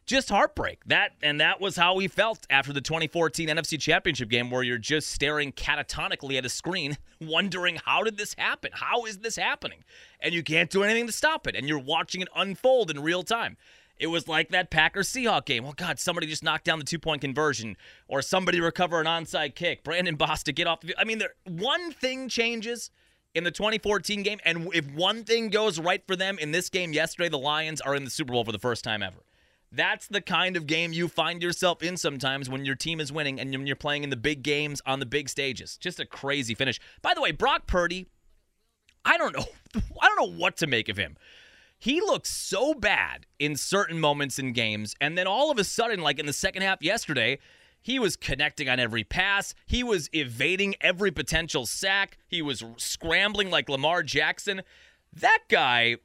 just 0.07 0.29
heartbreak. 0.29 0.79
That 0.85 1.11
and 1.21 1.39
that 1.41 1.61
was 1.61 1.75
how 1.75 1.93
we 1.93 2.07
felt 2.07 2.47
after 2.49 2.73
the 2.73 2.81
2014 2.81 3.49
NFC 3.49 3.79
Championship 3.79 4.29
game 4.29 4.49
where 4.49 4.63
you're 4.63 4.77
just 4.77 5.11
staring 5.11 5.51
catatonically 5.51 6.37
at 6.37 6.45
a 6.45 6.49
screen 6.49 6.97
wondering 7.21 7.77
how 7.85 8.03
did 8.03 8.17
this 8.17 8.33
happen? 8.37 8.71
How 8.73 9.05
is 9.05 9.19
this 9.19 9.35
happening? 9.35 9.83
And 10.21 10.33
you 10.33 10.41
can't 10.41 10.71
do 10.71 10.83
anything 10.83 11.05
to 11.05 11.11
stop 11.11 11.45
it 11.45 11.55
and 11.55 11.67
you're 11.67 11.77
watching 11.77 12.21
it 12.21 12.29
unfold 12.35 12.89
in 12.89 13.03
real 13.03 13.21
time. 13.21 13.57
It 13.99 14.07
was 14.07 14.27
like 14.27 14.49
that 14.49 14.69
Packers 14.69 15.09
Seahawk 15.09 15.45
game. 15.45 15.65
Oh 15.65 15.73
God, 15.75 15.99
somebody 15.99 16.27
just 16.27 16.43
knocked 16.43 16.65
down 16.65 16.79
the 16.79 16.85
two-point 16.85 17.19
conversion 17.19 17.75
or 18.07 18.21
somebody 18.21 18.61
recover 18.61 19.01
an 19.01 19.07
onside 19.07 19.55
kick. 19.55 19.83
Brandon 19.83 20.15
Bostick 20.15 20.55
get 20.55 20.67
off 20.67 20.81
the 20.81 20.95
I 20.97 21.03
mean, 21.03 21.17
there 21.17 21.33
one 21.45 21.91
thing 21.91 22.29
changes 22.29 22.91
in 23.35 23.43
the 23.43 23.51
2014 23.51 24.23
game 24.23 24.39
and 24.45 24.69
if 24.73 24.89
one 24.93 25.25
thing 25.25 25.49
goes 25.49 25.79
right 25.79 26.01
for 26.07 26.15
them 26.15 26.39
in 26.39 26.53
this 26.53 26.69
game 26.69 26.93
yesterday, 26.93 27.27
the 27.27 27.37
Lions 27.37 27.81
are 27.81 27.93
in 27.93 28.05
the 28.05 28.09
Super 28.09 28.31
Bowl 28.31 28.45
for 28.45 28.53
the 28.53 28.59
first 28.59 28.85
time 28.85 29.03
ever. 29.03 29.26
That's 29.71 30.07
the 30.07 30.21
kind 30.21 30.55
of 30.55 30.65
game 30.65 30.93
you 30.93 31.07
find 31.07 31.41
yourself 31.41 31.83
in 31.83 31.97
sometimes 31.97 32.49
when 32.49 32.65
your 32.65 32.75
team 32.75 32.99
is 32.99 33.11
winning 33.11 33.39
and 33.39 33.53
you're 33.67 33.75
playing 33.75 34.03
in 34.03 34.09
the 34.09 34.15
big 34.15 34.41
games 34.41 34.81
on 34.85 34.99
the 34.99 35.05
big 35.05 35.27
stages. 35.27 35.77
Just 35.77 35.99
a 35.99 36.05
crazy 36.05 36.55
finish. 36.55 36.79
By 37.01 37.13
the 37.13 37.21
way, 37.21 37.31
Brock 37.31 37.67
Purdy, 37.67 38.07
I 39.03 39.17
don't 39.17 39.35
know. 39.35 39.45
I 40.01 40.07
don't 40.07 40.17
know 40.17 40.37
what 40.39 40.57
to 40.57 40.67
make 40.67 40.87
of 40.89 40.97
him. 40.97 41.17
He 41.79 42.01
looks 42.01 42.31
so 42.31 42.73
bad 42.73 43.27
in 43.37 43.55
certain 43.55 43.99
moments 43.99 44.39
in 44.39 44.51
games, 44.53 44.95
and 44.99 45.17
then 45.17 45.27
all 45.27 45.51
of 45.51 45.59
a 45.59 45.63
sudden, 45.63 46.01
like 46.01 46.17
in 46.17 46.25
the 46.25 46.33
second 46.33 46.63
half 46.63 46.81
yesterday, 46.81 47.37
he 47.81 47.99
was 47.99 48.15
connecting 48.15 48.67
on 48.67 48.79
every 48.79 49.03
pass. 49.03 49.53
He 49.65 49.83
was 49.83 50.09
evading 50.11 50.75
every 50.81 51.11
potential 51.11 51.65
sack. 51.65 52.17
He 52.27 52.41
was 52.41 52.63
scrambling 52.77 53.51
like 53.51 53.69
Lamar 53.69 54.01
Jackson. 54.01 54.61
That 55.13 55.43
guy 55.49 55.97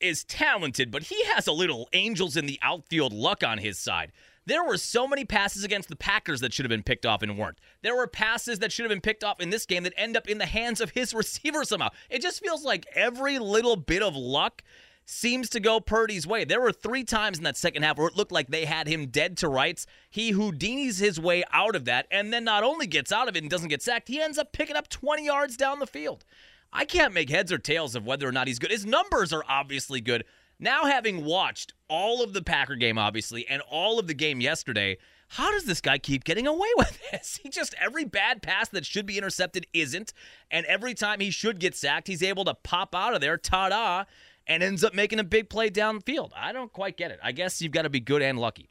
is 0.00 0.24
talented, 0.24 0.90
but 0.90 1.04
he 1.04 1.24
has 1.26 1.46
a 1.46 1.52
little 1.52 1.88
angels 1.92 2.36
in 2.36 2.46
the 2.46 2.58
outfield 2.62 3.12
luck 3.12 3.42
on 3.42 3.58
his 3.58 3.78
side. 3.78 4.12
There 4.46 4.64
were 4.64 4.76
so 4.76 5.08
many 5.08 5.24
passes 5.24 5.64
against 5.64 5.88
the 5.88 5.96
Packers 5.96 6.40
that 6.40 6.52
should 6.52 6.64
have 6.64 6.70
been 6.70 6.84
picked 6.84 7.04
off 7.04 7.22
and 7.22 7.36
weren't. 7.36 7.58
There 7.82 7.96
were 7.96 8.06
passes 8.06 8.60
that 8.60 8.70
should 8.70 8.84
have 8.84 8.90
been 8.90 9.00
picked 9.00 9.24
off 9.24 9.40
in 9.40 9.50
this 9.50 9.66
game 9.66 9.82
that 9.82 9.94
end 9.96 10.16
up 10.16 10.28
in 10.28 10.38
the 10.38 10.46
hands 10.46 10.80
of 10.80 10.90
his 10.90 11.12
receiver 11.14 11.64
somehow. 11.64 11.88
It 12.10 12.22
just 12.22 12.40
feels 12.40 12.64
like 12.64 12.86
every 12.94 13.40
little 13.40 13.74
bit 13.74 14.02
of 14.02 14.14
luck 14.14 14.62
seems 15.04 15.48
to 15.50 15.60
go 15.60 15.80
Purdy's 15.80 16.26
way. 16.26 16.44
There 16.44 16.60
were 16.60 16.72
three 16.72 17.04
times 17.04 17.38
in 17.38 17.44
that 17.44 17.56
second 17.56 17.82
half 17.82 17.98
where 17.98 18.08
it 18.08 18.16
looked 18.16 18.32
like 18.32 18.48
they 18.48 18.64
had 18.64 18.88
him 18.88 19.06
dead 19.06 19.36
to 19.38 19.48
rights. 19.48 19.86
He 20.10 20.32
Houdini's 20.32 20.98
his 20.98 21.18
way 21.18 21.44
out 21.52 21.76
of 21.76 21.84
that, 21.86 22.06
and 22.10 22.32
then 22.32 22.44
not 22.44 22.64
only 22.64 22.86
gets 22.86 23.12
out 23.12 23.28
of 23.28 23.36
it 23.36 23.42
and 23.42 23.50
doesn't 23.50 23.68
get 23.68 23.82
sacked, 23.82 24.08
he 24.08 24.20
ends 24.20 24.38
up 24.38 24.52
picking 24.52 24.76
up 24.76 24.88
20 24.88 25.24
yards 25.24 25.56
down 25.56 25.78
the 25.78 25.86
field. 25.86 26.24
I 26.72 26.84
can't 26.84 27.14
make 27.14 27.30
heads 27.30 27.52
or 27.52 27.58
tails 27.58 27.94
of 27.94 28.06
whether 28.06 28.28
or 28.28 28.32
not 28.32 28.46
he's 28.46 28.58
good. 28.58 28.70
His 28.70 28.86
numbers 28.86 29.32
are 29.32 29.44
obviously 29.48 30.00
good. 30.00 30.24
Now, 30.58 30.84
having 30.84 31.24
watched 31.24 31.74
all 31.88 32.22
of 32.22 32.32
the 32.32 32.42
Packer 32.42 32.76
game, 32.76 32.98
obviously, 32.98 33.46
and 33.46 33.62
all 33.70 33.98
of 33.98 34.06
the 34.06 34.14
game 34.14 34.40
yesterday, 34.40 34.96
how 35.28 35.50
does 35.50 35.64
this 35.64 35.80
guy 35.80 35.98
keep 35.98 36.24
getting 36.24 36.46
away 36.46 36.68
with 36.76 36.98
this? 37.10 37.38
He 37.42 37.48
just, 37.48 37.74
every 37.80 38.04
bad 38.04 38.42
pass 38.42 38.68
that 38.70 38.86
should 38.86 39.06
be 39.06 39.18
intercepted 39.18 39.66
isn't. 39.72 40.12
And 40.50 40.64
every 40.66 40.94
time 40.94 41.20
he 41.20 41.30
should 41.30 41.60
get 41.60 41.74
sacked, 41.74 42.08
he's 42.08 42.22
able 42.22 42.44
to 42.44 42.54
pop 42.54 42.94
out 42.94 43.14
of 43.14 43.20
there, 43.20 43.36
ta 43.36 43.68
da, 43.68 44.04
and 44.46 44.62
ends 44.62 44.84
up 44.84 44.94
making 44.94 45.18
a 45.18 45.24
big 45.24 45.50
play 45.50 45.70
downfield. 45.70 46.30
I 46.34 46.52
don't 46.52 46.72
quite 46.72 46.96
get 46.96 47.10
it. 47.10 47.18
I 47.22 47.32
guess 47.32 47.60
you've 47.60 47.72
got 47.72 47.82
to 47.82 47.90
be 47.90 48.00
good 48.00 48.22
and 48.22 48.38
lucky. 48.38 48.70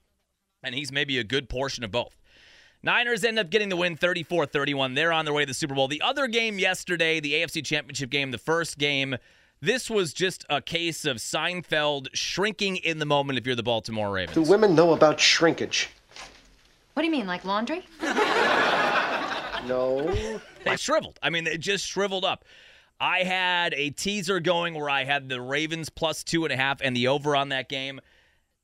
And 0.64 0.74
he's 0.74 0.92
maybe 0.92 1.20
a 1.20 1.24
good 1.24 1.50
portion 1.50 1.84
of 1.84 1.92
both. 1.92 2.16
Niners 2.86 3.24
end 3.24 3.40
up 3.40 3.50
getting 3.50 3.70
the 3.70 3.76
win 3.76 3.98
34 3.98 4.46
31. 4.46 4.94
They're 4.94 5.12
on 5.12 5.26
their 5.26 5.34
way 5.34 5.42
to 5.44 5.48
the 5.48 5.56
Super 5.56 5.74
Bowl. 5.74 5.88
The 5.88 6.04
other 6.04 6.28
game 6.28 6.60
yesterday, 6.60 7.20
the 7.20 7.34
AFC 7.34 7.66
Championship 7.66 8.12
game, 8.12 8.30
the 8.30 8.38
first 8.38 8.78
game, 8.78 9.18
this 9.60 9.90
was 9.90 10.14
just 10.14 10.46
a 10.50 10.62
case 10.62 11.04
of 11.04 11.18
Seinfeld 11.18 12.10
shrinking 12.14 12.76
in 12.78 13.00
the 13.00 13.06
moment 13.06 13.40
if 13.40 13.48
you're 13.48 13.56
the 13.56 13.64
Baltimore 13.64 14.12
Ravens. 14.12 14.36
Do 14.36 14.44
women 14.44 14.76
know 14.76 14.94
about 14.94 15.20
shrinkage? 15.20 15.90
What 16.94 17.02
do 17.02 17.08
you 17.08 17.12
mean, 17.12 17.26
like 17.28 17.44
laundry? 17.44 17.86
No. 19.68 20.40
They 20.64 20.76
shriveled. 20.76 21.18
I 21.24 21.32
mean, 21.32 21.44
they 21.44 21.58
just 21.58 21.88
shriveled 21.88 22.24
up. 22.24 22.46
I 23.00 23.24
had 23.24 23.74
a 23.74 23.90
teaser 23.90 24.40
going 24.40 24.76
where 24.76 24.92
I 24.92 25.06
had 25.06 25.28
the 25.28 25.42
Ravens 25.42 25.90
plus 25.90 26.24
two 26.24 26.46
and 26.46 26.54
a 26.54 26.56
half 26.56 26.82
and 26.82 26.96
the 26.96 27.08
over 27.08 27.36
on 27.36 27.50
that 27.50 27.68
game 27.68 28.00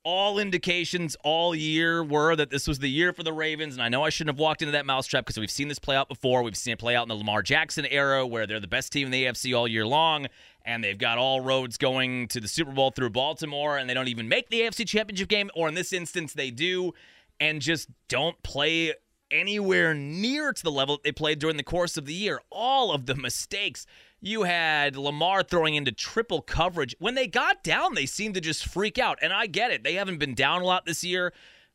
all 0.04 0.38
indications 0.38 1.16
all 1.22 1.54
year 1.54 2.02
were 2.02 2.34
that 2.34 2.50
this 2.50 2.66
was 2.66 2.80
the 2.80 2.88
year 2.88 3.12
for 3.12 3.22
the 3.22 3.32
Ravens. 3.32 3.74
And 3.74 3.82
I 3.82 3.88
know 3.88 4.02
I 4.02 4.10
shouldn't 4.10 4.36
have 4.36 4.40
walked 4.40 4.62
into 4.62 4.72
that 4.72 4.86
mousetrap 4.86 5.24
because 5.24 5.38
we've 5.38 5.50
seen 5.50 5.68
this 5.68 5.78
play 5.78 5.96
out 5.96 6.08
before. 6.08 6.42
We've 6.42 6.56
seen 6.56 6.72
it 6.72 6.78
play 6.78 6.96
out 6.96 7.02
in 7.02 7.08
the 7.08 7.14
Lamar 7.14 7.42
Jackson 7.42 7.86
era 7.86 8.26
where 8.26 8.46
they're 8.46 8.60
the 8.60 8.66
best 8.66 8.92
team 8.92 9.06
in 9.06 9.12
the 9.12 9.24
AFC 9.24 9.56
all 9.56 9.68
year 9.68 9.86
long. 9.86 10.26
And 10.64 10.82
they've 10.82 10.98
got 10.98 11.18
all 11.18 11.40
roads 11.40 11.76
going 11.76 12.28
to 12.28 12.40
the 12.40 12.48
Super 12.48 12.72
Bowl 12.72 12.90
through 12.90 13.10
Baltimore. 13.10 13.78
And 13.78 13.88
they 13.88 13.94
don't 13.94 14.08
even 14.08 14.28
make 14.28 14.48
the 14.48 14.60
AFC 14.62 14.86
championship 14.86 15.28
game. 15.28 15.50
Or 15.54 15.68
in 15.68 15.74
this 15.74 15.92
instance, 15.92 16.32
they 16.32 16.50
do 16.50 16.92
and 17.38 17.60
just 17.60 17.88
don't 18.08 18.40
play 18.42 18.94
anywhere 19.30 19.94
near 19.94 20.52
to 20.52 20.62
the 20.62 20.70
level 20.70 21.00
they 21.02 21.12
played 21.12 21.38
during 21.38 21.56
the 21.56 21.62
course 21.62 21.96
of 21.96 22.06
the 22.06 22.14
year. 22.14 22.40
All 22.50 22.92
of 22.92 23.06
the 23.06 23.14
mistakes 23.14 23.86
you 24.22 24.44
had 24.44 24.96
Lamar 24.96 25.42
throwing 25.42 25.74
into 25.74 25.90
triple 25.90 26.40
coverage. 26.40 26.94
When 27.00 27.16
they 27.16 27.26
got 27.26 27.64
down, 27.64 27.94
they 27.94 28.06
seemed 28.06 28.34
to 28.36 28.40
just 28.40 28.64
freak 28.64 28.96
out. 28.96 29.18
And 29.20 29.32
I 29.32 29.46
get 29.46 29.72
it. 29.72 29.82
They 29.82 29.94
haven't 29.94 30.18
been 30.18 30.34
down 30.34 30.62
a 30.62 30.64
lot 30.64 30.86
this 30.86 31.02
year. 31.02 31.32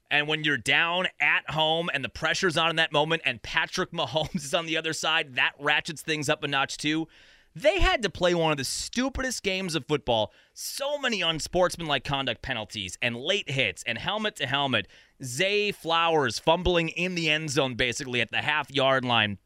And 0.09 0.29
when 0.29 0.45
you're 0.45 0.55
down 0.55 1.07
at 1.19 1.49
home 1.49 1.89
and 1.93 2.05
the 2.05 2.09
pressure's 2.09 2.55
on 2.55 2.69
in 2.69 2.77
that 2.77 2.93
moment, 2.93 3.23
and 3.25 3.43
Patrick 3.43 3.91
Mahomes 3.93 4.37
is 4.37 4.53
on 4.53 4.65
the 4.65 4.77
other 4.77 4.93
side, 4.93 5.35
that 5.35 5.51
ratchets 5.59 6.01
things 6.01 6.29
up 6.29 6.41
a 6.45 6.47
notch 6.47 6.77
too. 6.77 7.09
They 7.53 7.81
had 7.81 8.01
to 8.03 8.09
play 8.09 8.33
one 8.33 8.51
of 8.51 8.57
the 8.57 8.63
stupidest 8.63 9.43
games 9.43 9.75
of 9.75 9.85
football. 9.85 10.31
So 10.53 10.97
many 10.97 11.21
unsportsmanlike 11.21 12.05
conduct 12.05 12.41
penalties 12.41 12.97
and 13.01 13.17
late 13.17 13.49
hits 13.49 13.83
and 13.85 13.97
helmet 13.97 14.37
to 14.37 14.47
helmet. 14.47 14.87
Zay 15.21 15.73
Flowers 15.73 16.39
fumbling 16.39 16.89
in 16.89 17.15
the 17.15 17.29
end 17.29 17.49
zone 17.49 17.75
basically 17.75 18.21
at 18.21 18.31
the 18.31 18.37
half 18.37 18.71
yard 18.71 19.03
line 19.03 19.39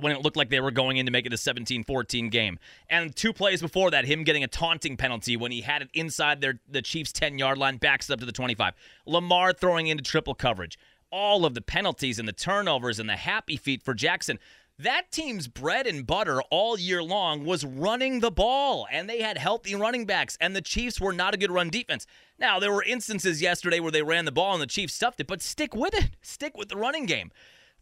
when 0.00 0.12
it 0.12 0.22
looked 0.22 0.36
like 0.36 0.50
they 0.50 0.60
were 0.60 0.70
going 0.70 0.96
in 0.96 1.06
to 1.06 1.12
make 1.12 1.26
it 1.26 1.32
a 1.32 1.36
17 1.36 1.84
14 1.84 2.28
game. 2.28 2.58
And 2.88 3.14
two 3.14 3.32
plays 3.32 3.60
before 3.60 3.90
that, 3.90 4.04
him 4.04 4.24
getting 4.24 4.44
a 4.44 4.48
taunting 4.48 4.96
penalty 4.96 5.36
when 5.36 5.52
he 5.52 5.62
had 5.62 5.82
it 5.82 5.88
inside 5.94 6.40
their, 6.40 6.60
the 6.68 6.82
Chiefs' 6.82 7.12
10 7.12 7.38
yard 7.38 7.58
line, 7.58 7.76
backs 7.76 8.10
up 8.10 8.20
to 8.20 8.26
the 8.26 8.32
25. 8.32 8.74
Lamar 9.06 9.52
throwing 9.52 9.86
into 9.86 10.02
triple 10.02 10.34
coverage. 10.34 10.78
All 11.10 11.44
of 11.44 11.54
the 11.54 11.60
penalties 11.60 12.18
and 12.18 12.28
the 12.28 12.32
turnovers 12.32 12.98
and 12.98 13.08
the 13.08 13.16
happy 13.16 13.56
feet 13.56 13.82
for 13.82 13.94
Jackson. 13.94 14.38
That 14.78 15.10
team's 15.10 15.46
bread 15.46 15.86
and 15.86 16.06
butter 16.06 16.40
all 16.50 16.78
year 16.78 17.02
long 17.02 17.44
was 17.44 17.66
running 17.66 18.20
the 18.20 18.30
ball, 18.30 18.86
and 18.90 19.10
they 19.10 19.20
had 19.20 19.36
healthy 19.36 19.74
running 19.74 20.06
backs, 20.06 20.38
and 20.40 20.56
the 20.56 20.62
Chiefs 20.62 20.98
were 20.98 21.12
not 21.12 21.34
a 21.34 21.36
good 21.36 21.50
run 21.50 21.68
defense. 21.68 22.06
Now, 22.38 22.58
there 22.58 22.72
were 22.72 22.82
instances 22.84 23.42
yesterday 23.42 23.78
where 23.78 23.92
they 23.92 24.02
ran 24.02 24.24
the 24.24 24.32
ball 24.32 24.54
and 24.54 24.62
the 24.62 24.66
Chiefs 24.66 24.94
stuffed 24.94 25.20
it, 25.20 25.26
but 25.26 25.42
stick 25.42 25.74
with 25.74 25.92
it. 25.92 26.12
Stick 26.22 26.56
with 26.56 26.70
the 26.70 26.78
running 26.78 27.04
game 27.04 27.30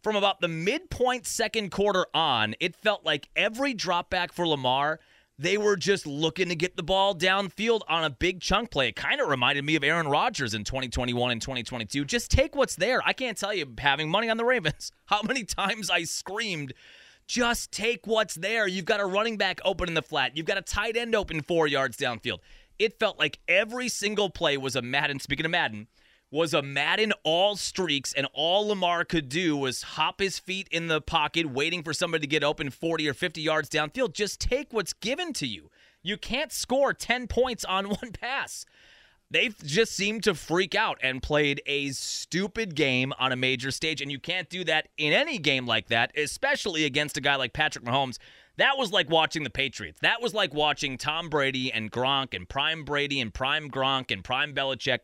from 0.01 0.15
about 0.15 0.41
the 0.41 0.47
midpoint 0.47 1.25
second 1.25 1.71
quarter 1.71 2.05
on, 2.13 2.55
it 2.59 2.75
felt 2.75 3.05
like 3.05 3.29
every 3.35 3.73
drop 3.73 4.09
back 4.09 4.31
for 4.31 4.47
Lamar, 4.47 4.99
they 5.37 5.57
were 5.57 5.77
just 5.77 6.05
looking 6.05 6.49
to 6.49 6.55
get 6.55 6.75
the 6.75 6.83
ball 6.83 7.15
downfield 7.15 7.81
on 7.87 8.03
a 8.03 8.09
big 8.09 8.41
chunk 8.41 8.71
play. 8.71 8.89
It 8.89 8.97
kind 8.97 9.21
of 9.21 9.29
reminded 9.29 9.63
me 9.63 9.75
of 9.77 9.83
Aaron 9.85 10.07
Rodgers 10.07 10.53
in 10.53 10.65
2021 10.65 11.31
and 11.31 11.41
2022. 11.41 12.03
Just 12.03 12.29
take 12.29 12.55
what's 12.55 12.75
there. 12.75 13.01
I 13.05 13.13
can't 13.13 13.37
tell 13.37 13.53
you, 13.53 13.65
having 13.77 14.09
money 14.09 14.29
on 14.29 14.35
the 14.35 14.43
Ravens, 14.43 14.91
how 15.05 15.21
many 15.21 15.45
times 15.45 15.89
I 15.89 16.03
screamed, 16.03 16.73
just 17.25 17.71
take 17.71 18.05
what's 18.05 18.35
there. 18.35 18.67
You've 18.67 18.85
got 18.85 18.99
a 18.99 19.05
running 19.05 19.37
back 19.37 19.61
open 19.63 19.87
in 19.87 19.93
the 19.93 20.01
flat, 20.01 20.35
you've 20.35 20.45
got 20.45 20.57
a 20.57 20.61
tight 20.61 20.97
end 20.97 21.15
open 21.15 21.41
four 21.41 21.67
yards 21.67 21.95
downfield. 21.95 22.39
It 22.77 22.99
felt 22.99 23.17
like 23.17 23.39
every 23.47 23.89
single 23.89 24.29
play 24.29 24.57
was 24.57 24.75
a 24.75 24.81
Madden, 24.81 25.19
speaking 25.19 25.45
of 25.45 25.51
Madden, 25.51 25.87
was 26.31 26.53
a 26.53 26.61
Madden 26.61 27.11
all 27.23 27.55
streaks, 27.55 28.13
and 28.13 28.27
all 28.33 28.67
Lamar 28.67 29.03
could 29.03 29.29
do 29.29 29.57
was 29.57 29.81
hop 29.81 30.19
his 30.19 30.37
feet 30.37 30.67
in 30.71 30.87
the 30.87 31.01
pocket, 31.01 31.49
waiting 31.49 31.83
for 31.83 31.93
somebody 31.93 32.21
to 32.21 32.27
get 32.27 32.43
open 32.43 32.69
40 32.69 33.07
or 33.07 33.13
50 33.13 33.41
yards 33.41 33.69
downfield. 33.69 34.13
Just 34.13 34.39
take 34.39 34.71
what's 34.71 34.93
given 34.93 35.33
to 35.33 35.47
you. 35.47 35.69
You 36.03 36.17
can't 36.17 36.51
score 36.51 36.93
10 36.93 37.27
points 37.27 37.65
on 37.65 37.89
one 37.89 38.11
pass. 38.11 38.65
They've 39.31 39.55
just 39.63 39.95
seemed 39.95 40.23
to 40.23 40.33
freak 40.33 40.73
out 40.73 40.97
and 41.03 41.21
played 41.21 41.61
a 41.67 41.89
stupid 41.89 42.73
game 42.73 43.13
on 43.19 43.31
a 43.31 43.35
major 43.35 43.69
stage. 43.69 44.01
And 44.01 44.11
you 44.11 44.19
can't 44.19 44.49
do 44.49 44.63
that 44.63 44.87
in 44.97 45.13
any 45.13 45.37
game 45.37 45.67
like 45.67 45.87
that, 45.89 46.11
especially 46.17 46.83
against 46.83 47.17
a 47.17 47.21
guy 47.21 47.35
like 47.35 47.53
Patrick 47.53 47.85
Mahomes. 47.85 48.17
That 48.57 48.77
was 48.77 48.91
like 48.91 49.07
watching 49.09 49.43
the 49.43 49.51
Patriots. 49.51 49.99
That 50.01 50.21
was 50.21 50.33
like 50.33 50.53
watching 50.53 50.97
Tom 50.97 51.29
Brady 51.29 51.71
and 51.71 51.91
Gronk 51.91 52.33
and 52.33 52.49
Prime 52.49 52.83
Brady 52.83 53.21
and 53.21 53.31
Prime 53.31 53.69
Gronk 53.69 54.09
and 54.11 54.23
Prime 54.23 54.53
Belichick. 54.53 54.99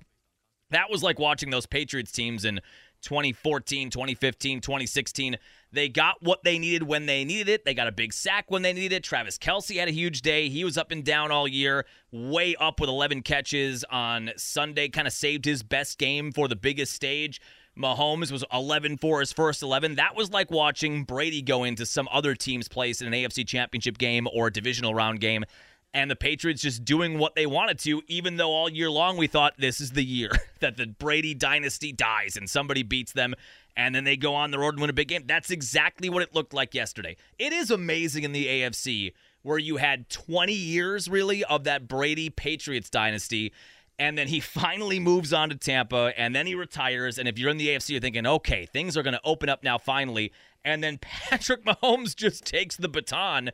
That 0.75 0.91
was 0.91 1.01
like 1.01 1.19
watching 1.19 1.51
those 1.51 1.65
Patriots 1.65 2.11
teams 2.11 2.43
in 2.43 2.59
2014, 3.03 3.89
2015, 3.89 4.59
2016. 4.59 5.37
They 5.71 5.87
got 5.87 6.21
what 6.21 6.43
they 6.43 6.59
needed 6.59 6.83
when 6.83 7.05
they 7.05 7.23
needed 7.23 7.47
it. 7.47 7.63
They 7.63 7.73
got 7.73 7.87
a 7.87 7.93
big 7.93 8.11
sack 8.11 8.51
when 8.51 8.61
they 8.61 8.73
needed 8.73 8.97
it. 8.97 9.03
Travis 9.03 9.37
Kelce 9.37 9.79
had 9.79 9.87
a 9.87 9.91
huge 9.91 10.21
day. 10.21 10.49
He 10.49 10.65
was 10.65 10.77
up 10.77 10.91
and 10.91 11.01
down 11.01 11.31
all 11.31 11.47
year, 11.47 11.85
way 12.11 12.57
up 12.59 12.81
with 12.81 12.89
11 12.89 13.21
catches 13.21 13.85
on 13.85 14.31
Sunday, 14.35 14.89
kind 14.89 15.07
of 15.07 15.13
saved 15.13 15.45
his 15.45 15.63
best 15.63 15.97
game 15.97 16.33
for 16.33 16.49
the 16.49 16.57
biggest 16.57 16.91
stage. 16.91 17.39
Mahomes 17.77 18.29
was 18.29 18.43
11 18.51 18.97
for 18.97 19.21
his 19.21 19.31
first 19.31 19.63
11. 19.63 19.95
That 19.95 20.13
was 20.13 20.31
like 20.31 20.51
watching 20.51 21.05
Brady 21.05 21.41
go 21.41 21.63
into 21.63 21.85
some 21.85 22.09
other 22.11 22.35
team's 22.35 22.67
place 22.67 22.99
in 22.99 23.07
an 23.07 23.13
AFC 23.13 23.47
championship 23.47 23.97
game 23.97 24.27
or 24.33 24.47
a 24.47 24.51
divisional 24.51 24.93
round 24.93 25.21
game 25.21 25.45
and 25.95 26.11
the 26.11 26.15
Patriots 26.15 26.61
just 26.61 26.83
doing 26.83 27.17
what 27.17 27.35
they 27.35 27.45
wanted 27.45 27.79
to, 27.79 28.03
even 28.07 28.35
though 28.35 28.51
all 28.51 28.69
year 28.69 28.91
long 28.91 29.15
we 29.15 29.27
thought 29.27 29.53
this 29.57 29.79
is 29.79 29.91
the 29.91 30.03
year 30.03 30.29
that 30.59 30.75
the 30.75 30.85
Brady 30.85 31.33
dynasty 31.33 31.93
dies 31.93 32.35
and 32.35 32.49
somebody 32.49 32.83
beats 32.83 33.13
them 33.13 33.33
and 33.77 33.95
then 33.95 34.03
they 34.03 34.17
go 34.17 34.35
on 34.35 34.51
the 34.51 34.59
road 34.59 34.73
and 34.73 34.81
win 34.81 34.89
a 34.89 34.93
big 34.93 35.07
game. 35.07 35.23
That's 35.25 35.51
exactly 35.51 36.09
what 36.09 36.21
it 36.21 36.35
looked 36.35 36.53
like 36.53 36.73
yesterday. 36.73 37.15
It 37.39 37.53
is 37.53 37.71
amazing 37.71 38.25
in 38.25 38.33
the 38.33 38.45
AFC 38.45 39.13
where 39.41 39.57
you 39.57 39.77
had 39.77 40.09
20 40.09 40.51
years 40.51 41.09
really 41.09 41.45
of 41.45 41.63
that 41.63 41.87
Brady 41.87 42.29
Patriots 42.29 42.89
dynasty. 42.89 43.53
And 43.97 44.17
then 44.17 44.27
he 44.27 44.39
finally 44.41 44.99
moves 44.99 45.31
on 45.31 45.49
to 45.49 45.55
Tampa 45.55 46.11
and 46.17 46.35
then 46.35 46.45
he 46.45 46.55
retires. 46.55 47.17
And 47.17 47.27
if 47.27 47.39
you're 47.39 47.49
in 47.49 47.57
the 47.57 47.69
AFC, 47.69 47.91
you're 47.91 48.01
thinking, 48.01 48.27
okay, 48.27 48.65
things 48.65 48.97
are 48.97 49.03
going 49.03 49.13
to 49.13 49.21
open 49.23 49.47
up 49.47 49.63
now 49.63 49.77
finally. 49.77 50.33
And 50.65 50.83
then 50.83 50.97
Patrick 50.97 51.63
Mahomes 51.63 52.15
just 52.15 52.43
takes 52.43 52.75
the 52.75 52.89
baton 52.89 53.51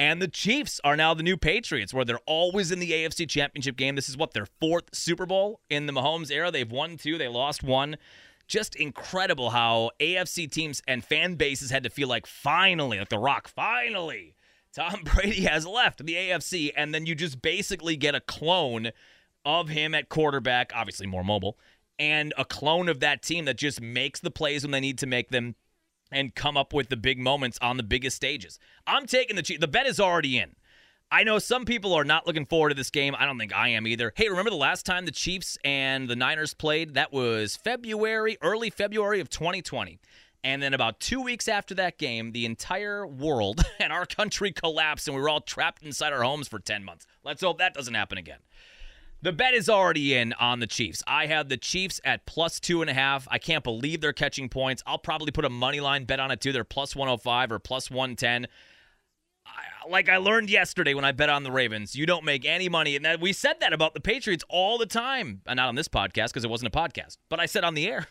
and 0.00 0.22
the 0.22 0.28
Chiefs 0.28 0.80
are 0.82 0.96
now 0.96 1.12
the 1.12 1.22
new 1.22 1.36
Patriots, 1.36 1.92
where 1.92 2.06
they're 2.06 2.20
always 2.24 2.72
in 2.72 2.78
the 2.78 2.92
AFC 2.92 3.28
Championship 3.28 3.76
game. 3.76 3.96
This 3.96 4.08
is 4.08 4.16
what 4.16 4.32
their 4.32 4.46
fourth 4.46 4.94
Super 4.94 5.26
Bowl 5.26 5.60
in 5.68 5.84
the 5.84 5.92
Mahomes 5.92 6.30
era. 6.30 6.50
They've 6.50 6.70
won 6.70 6.96
two, 6.96 7.18
they 7.18 7.28
lost 7.28 7.62
one. 7.62 7.98
Just 8.48 8.74
incredible 8.76 9.50
how 9.50 9.90
AFC 10.00 10.50
teams 10.50 10.82
and 10.88 11.04
fan 11.04 11.34
bases 11.34 11.70
had 11.70 11.82
to 11.82 11.90
feel 11.90 12.08
like 12.08 12.26
finally, 12.26 12.98
like 12.98 13.10
The 13.10 13.18
Rock, 13.18 13.46
finally, 13.46 14.36
Tom 14.74 15.00
Brady 15.04 15.42
has 15.42 15.66
left 15.66 16.04
the 16.04 16.14
AFC. 16.14 16.72
And 16.74 16.94
then 16.94 17.04
you 17.04 17.14
just 17.14 17.42
basically 17.42 17.96
get 17.96 18.14
a 18.14 18.20
clone 18.20 18.92
of 19.44 19.68
him 19.68 19.94
at 19.94 20.08
quarterback, 20.08 20.72
obviously 20.74 21.06
more 21.06 21.24
mobile, 21.24 21.58
and 21.98 22.32
a 22.38 22.46
clone 22.46 22.88
of 22.88 23.00
that 23.00 23.22
team 23.22 23.44
that 23.44 23.58
just 23.58 23.82
makes 23.82 24.20
the 24.20 24.30
plays 24.30 24.62
when 24.62 24.70
they 24.70 24.80
need 24.80 24.96
to 24.98 25.06
make 25.06 25.28
them 25.28 25.56
and 26.10 26.34
come 26.34 26.56
up 26.56 26.72
with 26.72 26.88
the 26.88 26.96
big 26.96 27.18
moments 27.18 27.58
on 27.62 27.76
the 27.76 27.82
biggest 27.82 28.16
stages. 28.16 28.58
I'm 28.86 29.06
taking 29.06 29.36
the 29.36 29.42
Chiefs. 29.42 29.60
The 29.60 29.68
bet 29.68 29.86
is 29.86 30.00
already 30.00 30.38
in. 30.38 30.56
I 31.12 31.24
know 31.24 31.40
some 31.40 31.64
people 31.64 31.92
are 31.94 32.04
not 32.04 32.26
looking 32.26 32.46
forward 32.46 32.68
to 32.68 32.74
this 32.76 32.90
game. 32.90 33.16
I 33.18 33.26
don't 33.26 33.38
think 33.38 33.52
I 33.54 33.68
am 33.70 33.86
either. 33.86 34.12
Hey, 34.14 34.28
remember 34.28 34.50
the 34.50 34.56
last 34.56 34.86
time 34.86 35.06
the 35.06 35.10
Chiefs 35.10 35.58
and 35.64 36.08
the 36.08 36.14
Niners 36.14 36.54
played? 36.54 36.94
That 36.94 37.12
was 37.12 37.56
February, 37.56 38.38
early 38.42 38.70
February 38.70 39.18
of 39.18 39.28
2020. 39.28 39.98
And 40.42 40.62
then 40.62 40.72
about 40.72 41.00
two 41.00 41.20
weeks 41.20 41.48
after 41.48 41.74
that 41.74 41.98
game, 41.98 42.30
the 42.30 42.46
entire 42.46 43.06
world 43.06 43.62
and 43.80 43.92
our 43.92 44.06
country 44.06 44.52
collapsed 44.52 45.08
and 45.08 45.16
we 45.16 45.20
were 45.20 45.28
all 45.28 45.40
trapped 45.40 45.82
inside 45.82 46.12
our 46.12 46.22
homes 46.22 46.46
for 46.46 46.60
10 46.60 46.84
months. 46.84 47.06
Let's 47.24 47.42
hope 47.42 47.58
that 47.58 47.74
doesn't 47.74 47.94
happen 47.94 48.16
again. 48.16 48.38
The 49.22 49.32
bet 49.32 49.52
is 49.52 49.68
already 49.68 50.14
in 50.14 50.32
on 50.34 50.60
the 50.60 50.66
Chiefs. 50.66 51.02
I 51.06 51.26
have 51.26 51.50
the 51.50 51.58
Chiefs 51.58 52.00
at 52.04 52.24
plus 52.24 52.58
two 52.58 52.80
and 52.80 52.90
a 52.90 52.94
half. 52.94 53.28
I 53.30 53.38
can't 53.38 53.62
believe 53.62 54.00
they're 54.00 54.14
catching 54.14 54.48
points. 54.48 54.82
I'll 54.86 54.98
probably 54.98 55.30
put 55.30 55.44
a 55.44 55.50
money 55.50 55.80
line 55.80 56.04
bet 56.04 56.20
on 56.20 56.30
it 56.30 56.40
too. 56.40 56.52
They're 56.52 56.64
plus 56.64 56.96
105 56.96 57.52
or 57.52 57.58
plus 57.58 57.90
110. 57.90 58.46
I, 59.46 59.90
like 59.90 60.08
I 60.08 60.16
learned 60.16 60.48
yesterday 60.48 60.94
when 60.94 61.04
I 61.04 61.12
bet 61.12 61.28
on 61.28 61.42
the 61.42 61.52
Ravens, 61.52 61.94
you 61.94 62.06
don't 62.06 62.24
make 62.24 62.46
any 62.46 62.70
money. 62.70 62.96
And 62.96 63.04
that, 63.04 63.20
we 63.20 63.34
said 63.34 63.60
that 63.60 63.74
about 63.74 63.92
the 63.92 64.00
Patriots 64.00 64.44
all 64.48 64.78
the 64.78 64.86
time. 64.86 65.42
And 65.46 65.58
not 65.58 65.68
on 65.68 65.74
this 65.74 65.88
podcast 65.88 66.28
because 66.28 66.44
it 66.44 66.50
wasn't 66.50 66.74
a 66.74 66.78
podcast, 66.78 67.18
but 67.28 67.40
I 67.40 67.46
said 67.46 67.62
on 67.62 67.74
the 67.74 67.86
air. 67.86 68.06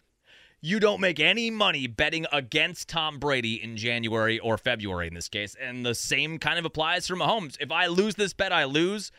You 0.61 0.81
don't 0.81 0.99
make 0.99 1.21
any 1.21 1.49
money 1.49 1.87
betting 1.87 2.25
against 2.33 2.89
Tom 2.89 3.17
Brady 3.17 3.63
in 3.63 3.77
January 3.77 4.39
or 4.39 4.57
February 4.57 5.07
in 5.07 5.13
this 5.13 5.29
case. 5.29 5.55
And 5.59 5.85
the 5.85 5.95
same 5.95 6.37
kind 6.37 6.59
of 6.59 6.65
applies 6.65 7.07
for 7.07 7.15
Mahomes. 7.15 7.55
If 7.61 7.71
I 7.71 7.87
lose 7.87 8.15
this 8.15 8.33
bet, 8.33 8.51
I 8.51 8.65
lose 8.65 9.09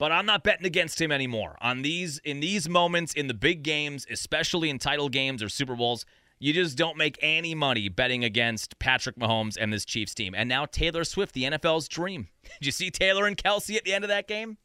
but 0.00 0.10
I'm 0.10 0.24
not 0.24 0.42
betting 0.42 0.64
against 0.64 0.98
him 0.98 1.12
anymore. 1.12 1.58
On 1.60 1.82
these 1.82 2.18
in 2.24 2.40
these 2.40 2.70
moments 2.70 3.12
in 3.12 3.26
the 3.26 3.34
big 3.34 3.62
games, 3.62 4.06
especially 4.10 4.70
in 4.70 4.78
title 4.78 5.10
games 5.10 5.42
or 5.42 5.50
Super 5.50 5.76
Bowls, 5.76 6.06
you 6.38 6.54
just 6.54 6.78
don't 6.78 6.96
make 6.96 7.18
any 7.20 7.54
money 7.54 7.90
betting 7.90 8.24
against 8.24 8.78
Patrick 8.78 9.16
Mahomes 9.16 9.58
and 9.60 9.70
this 9.70 9.84
Chiefs 9.84 10.14
team. 10.14 10.34
And 10.34 10.48
now 10.48 10.64
Taylor 10.64 11.04
Swift, 11.04 11.34
the 11.34 11.44
NFL's 11.44 11.86
dream. 11.86 12.28
Did 12.60 12.66
you 12.66 12.72
see 12.72 12.90
Taylor 12.90 13.26
and 13.26 13.36
Kelce 13.36 13.76
at 13.76 13.84
the 13.84 13.92
end 13.92 14.02
of 14.02 14.08
that 14.08 14.26
game? 14.26 14.56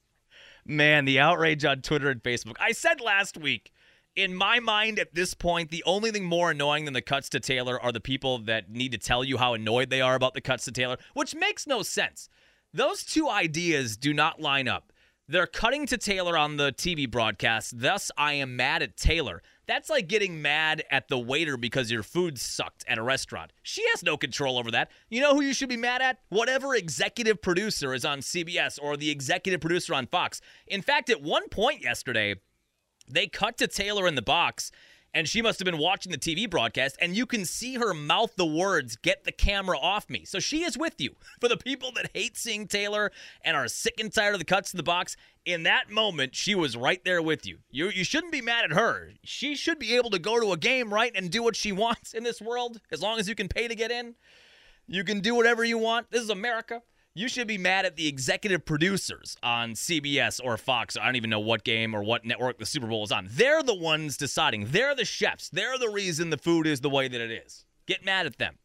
Man, 0.65 1.03
the 1.03 1.19
outrage 1.19 1.65
on 1.65 1.81
Twitter 1.81 2.09
and 2.09 2.23
Facebook. 2.23 2.55
I 2.61 2.71
said 2.71 3.01
last 3.01 3.37
week, 3.37 3.73
in 4.15 4.33
my 4.33 4.61
mind 4.61 4.99
at 4.99 5.15
this 5.15 5.33
point, 5.33 5.69
the 5.69 5.83
only 5.85 6.11
thing 6.11 6.23
more 6.23 6.51
annoying 6.51 6.85
than 6.85 6.93
the 6.93 7.01
cuts 7.01 7.27
to 7.29 7.41
Taylor 7.41 7.77
are 7.81 7.91
the 7.91 7.99
people 7.99 8.37
that 8.37 8.69
need 8.69 8.93
to 8.93 8.97
tell 8.97 9.25
you 9.25 9.35
how 9.37 9.53
annoyed 9.53 9.89
they 9.89 9.99
are 9.99 10.15
about 10.15 10.33
the 10.33 10.39
cuts 10.39 10.63
to 10.63 10.71
Taylor, 10.71 10.97
which 11.13 11.35
makes 11.35 11.67
no 11.67 11.83
sense. 11.83 12.29
Those 12.73 13.03
two 13.03 13.29
ideas 13.29 13.97
do 13.97 14.13
not 14.13 14.39
line 14.39 14.69
up. 14.69 14.93
They're 15.27 15.47
cutting 15.47 15.87
to 15.87 15.97
Taylor 15.97 16.37
on 16.37 16.57
the 16.57 16.71
TV 16.71 17.09
broadcast. 17.09 17.79
Thus, 17.79 18.11
I 18.15 18.33
am 18.33 18.55
mad 18.55 18.83
at 18.83 18.95
Taylor. 18.95 19.41
That's 19.65 19.89
like 19.89 20.07
getting 20.07 20.39
mad 20.39 20.83
at 20.91 21.07
the 21.07 21.17
waiter 21.17 21.57
because 21.57 21.89
your 21.89 22.03
food 22.03 22.37
sucked 22.37 22.85
at 22.87 22.99
a 22.99 23.01
restaurant. 23.01 23.51
She 23.63 23.83
has 23.89 24.03
no 24.03 24.17
control 24.17 24.59
over 24.59 24.69
that. 24.69 24.91
You 25.09 25.21
know 25.21 25.33
who 25.33 25.41
you 25.41 25.55
should 25.55 25.69
be 25.69 25.77
mad 25.77 26.03
at? 26.03 26.19
Whatever 26.29 26.75
executive 26.75 27.41
producer 27.41 27.95
is 27.95 28.05
on 28.05 28.19
CBS 28.19 28.77
or 28.79 28.97
the 28.97 29.09
executive 29.09 29.61
producer 29.61 29.95
on 29.95 30.05
Fox. 30.05 30.41
In 30.67 30.83
fact, 30.83 31.09
at 31.09 31.23
one 31.23 31.49
point 31.49 31.81
yesterday, 31.81 32.35
they 33.09 33.25
cut 33.25 33.57
to 33.57 33.67
Taylor 33.67 34.07
in 34.07 34.13
the 34.13 34.21
box 34.21 34.71
and 35.15 35.29
she 35.29 35.41
must 35.41 35.59
have 35.59 35.65
been 35.65 35.77
watching 35.77 36.11
the 36.11 36.17
TV 36.17 36.47
broadcast, 36.47 36.97
and 36.99 37.15
you 37.15 37.25
can 37.25 37.45
see 37.45 37.75
her 37.75 37.93
mouth 37.93 38.35
the 38.35 38.45
words, 38.45 38.97
Get 38.97 39.23
the 39.23 39.31
camera 39.31 39.79
off 39.79 40.09
me. 40.09 40.25
So 40.25 40.39
she 40.39 40.63
is 40.63 40.77
with 40.77 40.99
you. 40.99 41.15
For 41.39 41.47
the 41.47 41.57
people 41.57 41.91
that 41.95 42.11
hate 42.13 42.37
seeing 42.37 42.67
Taylor 42.67 43.11
and 43.41 43.55
are 43.55 43.69
sick 43.69 43.95
and 43.97 44.13
tired 44.13 44.33
of 44.33 44.39
the 44.39 44.45
cuts 44.45 44.73
in 44.73 44.77
the 44.77 44.83
box, 44.83 45.15
in 45.45 45.63
that 45.63 45.89
moment, 45.89 46.35
she 46.35 46.53
was 46.53 46.75
right 46.75 47.03
there 47.05 47.21
with 47.21 47.45
you. 47.45 47.59
You, 47.71 47.89
you 47.89 48.03
shouldn't 48.03 48.33
be 48.33 48.41
mad 48.41 48.65
at 48.65 48.73
her. 48.73 49.11
She 49.23 49.55
should 49.55 49.79
be 49.79 49.95
able 49.95 50.09
to 50.09 50.19
go 50.19 50.39
to 50.39 50.51
a 50.51 50.57
game, 50.57 50.93
right, 50.93 51.13
and 51.15 51.31
do 51.31 51.41
what 51.41 51.55
she 51.55 51.71
wants 51.71 52.13
in 52.13 52.23
this 52.23 52.41
world, 52.41 52.81
as 52.91 53.01
long 53.01 53.17
as 53.17 53.29
you 53.29 53.35
can 53.35 53.47
pay 53.47 53.69
to 53.69 53.75
get 53.75 53.91
in. 53.91 54.15
You 54.85 55.05
can 55.05 55.21
do 55.21 55.33
whatever 55.33 55.63
you 55.63 55.77
want. 55.77 56.11
This 56.11 56.21
is 56.23 56.29
America. 56.29 56.81
You 57.17 57.29
should 57.29 57.47
be 57.47 57.57
mad 57.57 57.85
at 57.85 57.95
the 57.95 58.09
executive 58.09 58.65
producers 58.65 59.37
on 59.41 59.71
CBS 59.71 60.41
or 60.43 60.57
Fox. 60.57 60.97
I 60.97 61.05
don't 61.05 61.15
even 61.15 61.29
know 61.29 61.39
what 61.39 61.63
game 61.63 61.95
or 61.95 62.03
what 62.03 62.25
network 62.25 62.59
the 62.59 62.65
Super 62.65 62.87
Bowl 62.87 63.05
is 63.05 63.11
on. 63.13 63.29
They're 63.31 63.63
the 63.63 63.73
ones 63.73 64.17
deciding. 64.17 64.65
They're 64.65 64.93
the 64.93 65.05
chefs. 65.05 65.47
They're 65.47 65.77
the 65.77 65.87
reason 65.87 66.29
the 66.29 66.37
food 66.37 66.67
is 66.67 66.81
the 66.81 66.89
way 66.89 67.07
that 67.07 67.21
it 67.21 67.31
is. 67.31 67.63
Get 67.85 68.03
mad 68.03 68.25
at 68.25 68.37
them. 68.37 68.57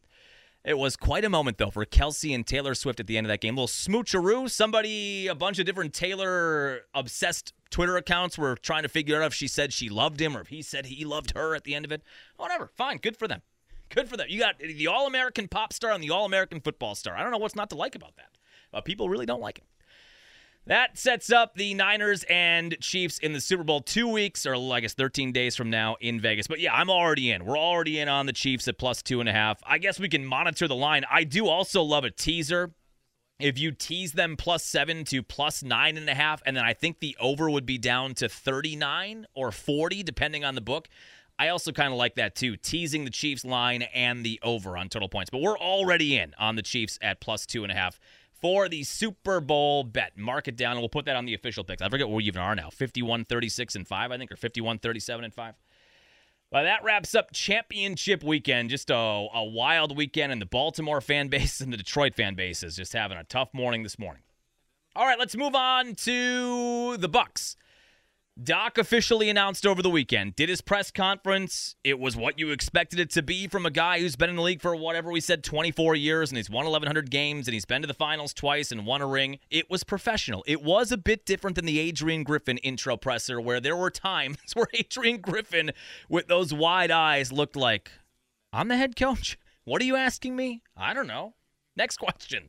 It 0.64 0.76
was 0.76 0.96
quite 0.96 1.24
a 1.24 1.30
moment, 1.30 1.58
though, 1.58 1.70
for 1.70 1.86
Kelce 1.86 2.34
and 2.34 2.44
Taylor 2.44 2.74
Swift 2.74 2.98
at 2.98 3.06
the 3.06 3.16
end 3.16 3.24
of 3.24 3.28
that 3.28 3.40
game. 3.40 3.56
A 3.56 3.60
little 3.60 3.68
smoocheroo. 3.68 4.50
Somebody, 4.50 5.28
a 5.28 5.34
bunch 5.36 5.60
of 5.60 5.64
different 5.64 5.94
Taylor 5.94 6.80
obsessed 6.92 7.54
Twitter 7.70 7.96
accounts 7.96 8.36
were 8.36 8.56
trying 8.56 8.82
to 8.82 8.88
figure 8.88 9.22
out 9.22 9.26
if 9.28 9.34
she 9.34 9.46
said 9.46 9.72
she 9.72 9.88
loved 9.88 10.20
him 10.20 10.36
or 10.36 10.40
if 10.40 10.48
he 10.48 10.60
said 10.60 10.86
he 10.86 11.04
loved 11.04 11.34
her 11.36 11.54
at 11.54 11.62
the 11.62 11.76
end 11.76 11.84
of 11.84 11.92
it. 11.92 12.02
Whatever. 12.36 12.68
Fine. 12.76 12.96
Good 12.96 13.16
for 13.16 13.28
them. 13.28 13.42
Good 13.90 14.08
for 14.08 14.16
them. 14.16 14.26
You 14.28 14.38
got 14.38 14.58
the 14.58 14.86
All 14.86 15.06
American 15.06 15.48
pop 15.48 15.72
star 15.72 15.90
and 15.90 16.02
the 16.02 16.10
All 16.10 16.24
American 16.24 16.60
football 16.60 16.94
star. 16.94 17.16
I 17.16 17.22
don't 17.22 17.32
know 17.32 17.38
what's 17.38 17.56
not 17.56 17.70
to 17.70 17.76
like 17.76 17.94
about 17.94 18.16
that. 18.16 18.30
Uh, 18.72 18.80
people 18.80 19.08
really 19.08 19.26
don't 19.26 19.40
like 19.40 19.58
it. 19.58 19.64
That 20.66 20.98
sets 20.98 21.32
up 21.32 21.54
the 21.54 21.74
Niners 21.74 22.24
and 22.28 22.76
Chiefs 22.80 23.18
in 23.18 23.32
the 23.32 23.40
Super 23.40 23.64
Bowl 23.64 23.80
two 23.80 24.06
weeks, 24.06 24.46
or 24.46 24.54
I 24.54 24.80
guess 24.80 24.94
13 24.94 25.32
days 25.32 25.56
from 25.56 25.70
now 25.70 25.96
in 26.00 26.20
Vegas. 26.20 26.46
But 26.46 26.60
yeah, 26.60 26.74
I'm 26.74 26.90
already 26.90 27.30
in. 27.30 27.44
We're 27.44 27.58
already 27.58 27.98
in 27.98 28.08
on 28.08 28.26
the 28.26 28.32
Chiefs 28.32 28.68
at 28.68 28.78
plus 28.78 29.02
two 29.02 29.20
and 29.20 29.28
a 29.28 29.32
half. 29.32 29.60
I 29.66 29.78
guess 29.78 29.98
we 29.98 30.08
can 30.08 30.24
monitor 30.24 30.68
the 30.68 30.76
line. 30.76 31.04
I 31.10 31.24
do 31.24 31.48
also 31.48 31.82
love 31.82 32.04
a 32.04 32.10
teaser. 32.10 32.72
If 33.40 33.58
you 33.58 33.72
tease 33.72 34.12
them 34.12 34.36
plus 34.36 34.62
seven 34.62 35.04
to 35.06 35.22
plus 35.22 35.62
nine 35.62 35.96
and 35.96 36.08
a 36.10 36.14
half, 36.14 36.42
and 36.44 36.54
then 36.54 36.64
I 36.64 36.74
think 36.74 37.00
the 37.00 37.16
over 37.18 37.48
would 37.48 37.64
be 37.64 37.78
down 37.78 38.14
to 38.16 38.28
39 38.28 39.26
or 39.34 39.50
40, 39.50 40.02
depending 40.02 40.44
on 40.44 40.54
the 40.54 40.60
book. 40.60 40.88
I 41.40 41.48
also 41.48 41.72
kind 41.72 41.90
of 41.90 41.98
like 41.98 42.16
that 42.16 42.34
too, 42.34 42.58
teasing 42.58 43.06
the 43.06 43.10
Chiefs 43.10 43.46
line 43.46 43.80
and 43.94 44.22
the 44.22 44.38
over 44.42 44.76
on 44.76 44.90
total 44.90 45.08
points. 45.08 45.30
But 45.30 45.40
we're 45.40 45.58
already 45.58 46.18
in 46.18 46.34
on 46.38 46.54
the 46.54 46.62
Chiefs 46.62 46.98
at 47.00 47.22
plus 47.22 47.46
two 47.46 47.62
and 47.62 47.72
a 47.72 47.74
half 47.74 47.98
for 48.42 48.68
the 48.68 48.84
Super 48.84 49.40
Bowl 49.40 49.82
bet. 49.82 50.18
Mark 50.18 50.48
it 50.48 50.56
down, 50.56 50.72
and 50.72 50.80
we'll 50.80 50.90
put 50.90 51.06
that 51.06 51.16
on 51.16 51.24
the 51.24 51.32
official 51.32 51.64
picks. 51.64 51.80
I 51.80 51.88
forget 51.88 52.08
where 52.08 52.16
we 52.18 52.24
even 52.24 52.42
are 52.42 52.54
now 52.54 52.68
51, 52.68 53.24
36, 53.24 53.74
and 53.74 53.88
5, 53.88 54.12
I 54.12 54.18
think, 54.18 54.30
or 54.30 54.36
51, 54.36 54.80
37, 54.80 55.24
and 55.24 55.32
5. 55.32 55.54
Well, 56.52 56.64
that 56.64 56.84
wraps 56.84 57.14
up 57.14 57.32
championship 57.32 58.22
weekend. 58.22 58.68
Just 58.68 58.90
a, 58.90 58.94
a 58.94 59.42
wild 59.42 59.96
weekend, 59.96 60.32
and 60.32 60.42
the 60.42 60.46
Baltimore 60.46 61.00
fan 61.00 61.28
base 61.28 61.62
and 61.62 61.72
the 61.72 61.78
Detroit 61.78 62.14
fan 62.14 62.34
base 62.34 62.62
is 62.62 62.76
just 62.76 62.92
having 62.92 63.16
a 63.16 63.24
tough 63.24 63.54
morning 63.54 63.82
this 63.82 63.98
morning. 63.98 64.24
All 64.94 65.06
right, 65.06 65.18
let's 65.18 65.36
move 65.38 65.54
on 65.54 65.94
to 65.94 66.98
the 66.98 67.08
Bucks. 67.08 67.56
Doc 68.42 68.78
officially 68.78 69.28
announced 69.28 69.66
over 69.66 69.82
the 69.82 69.90
weekend, 69.90 70.34
did 70.34 70.48
his 70.48 70.60
press 70.60 70.90
conference. 70.90 71.74
It 71.84 71.98
was 71.98 72.16
what 72.16 72.38
you 72.38 72.50
expected 72.52 72.98
it 72.98 73.10
to 73.10 73.22
be 73.22 73.48
from 73.48 73.66
a 73.66 73.70
guy 73.70 73.98
who's 73.98 74.16
been 74.16 74.30
in 74.30 74.36
the 74.36 74.42
league 74.42 74.62
for 74.62 74.74
whatever 74.74 75.10
we 75.10 75.20
said 75.20 75.44
24 75.44 75.94
years 75.96 76.30
and 76.30 76.38
he's 76.38 76.48
won 76.48 76.64
1,100 76.64 77.10
games 77.10 77.48
and 77.48 77.54
he's 77.54 77.66
been 77.66 77.82
to 77.82 77.88
the 77.88 77.92
finals 77.92 78.32
twice 78.32 78.72
and 78.72 78.86
won 78.86 79.02
a 79.02 79.06
ring. 79.06 79.40
It 79.50 79.68
was 79.68 79.84
professional. 79.84 80.42
It 80.46 80.62
was 80.62 80.90
a 80.90 80.96
bit 80.96 81.26
different 81.26 81.56
than 81.56 81.66
the 81.66 81.80
Adrian 81.80 82.22
Griffin 82.22 82.56
intro 82.58 82.96
presser 82.96 83.40
where 83.40 83.60
there 83.60 83.76
were 83.76 83.90
times 83.90 84.38
where 84.54 84.68
Adrian 84.72 85.20
Griffin, 85.20 85.72
with 86.08 86.28
those 86.28 86.54
wide 86.54 86.90
eyes, 86.90 87.32
looked 87.32 87.56
like, 87.56 87.90
I'm 88.52 88.68
the 88.68 88.76
head 88.76 88.96
coach. 88.96 89.38
What 89.64 89.82
are 89.82 89.86
you 89.86 89.96
asking 89.96 90.34
me? 90.34 90.62
I 90.76 90.94
don't 90.94 91.06
know. 91.06 91.34
Next 91.76 91.98
question. 91.98 92.48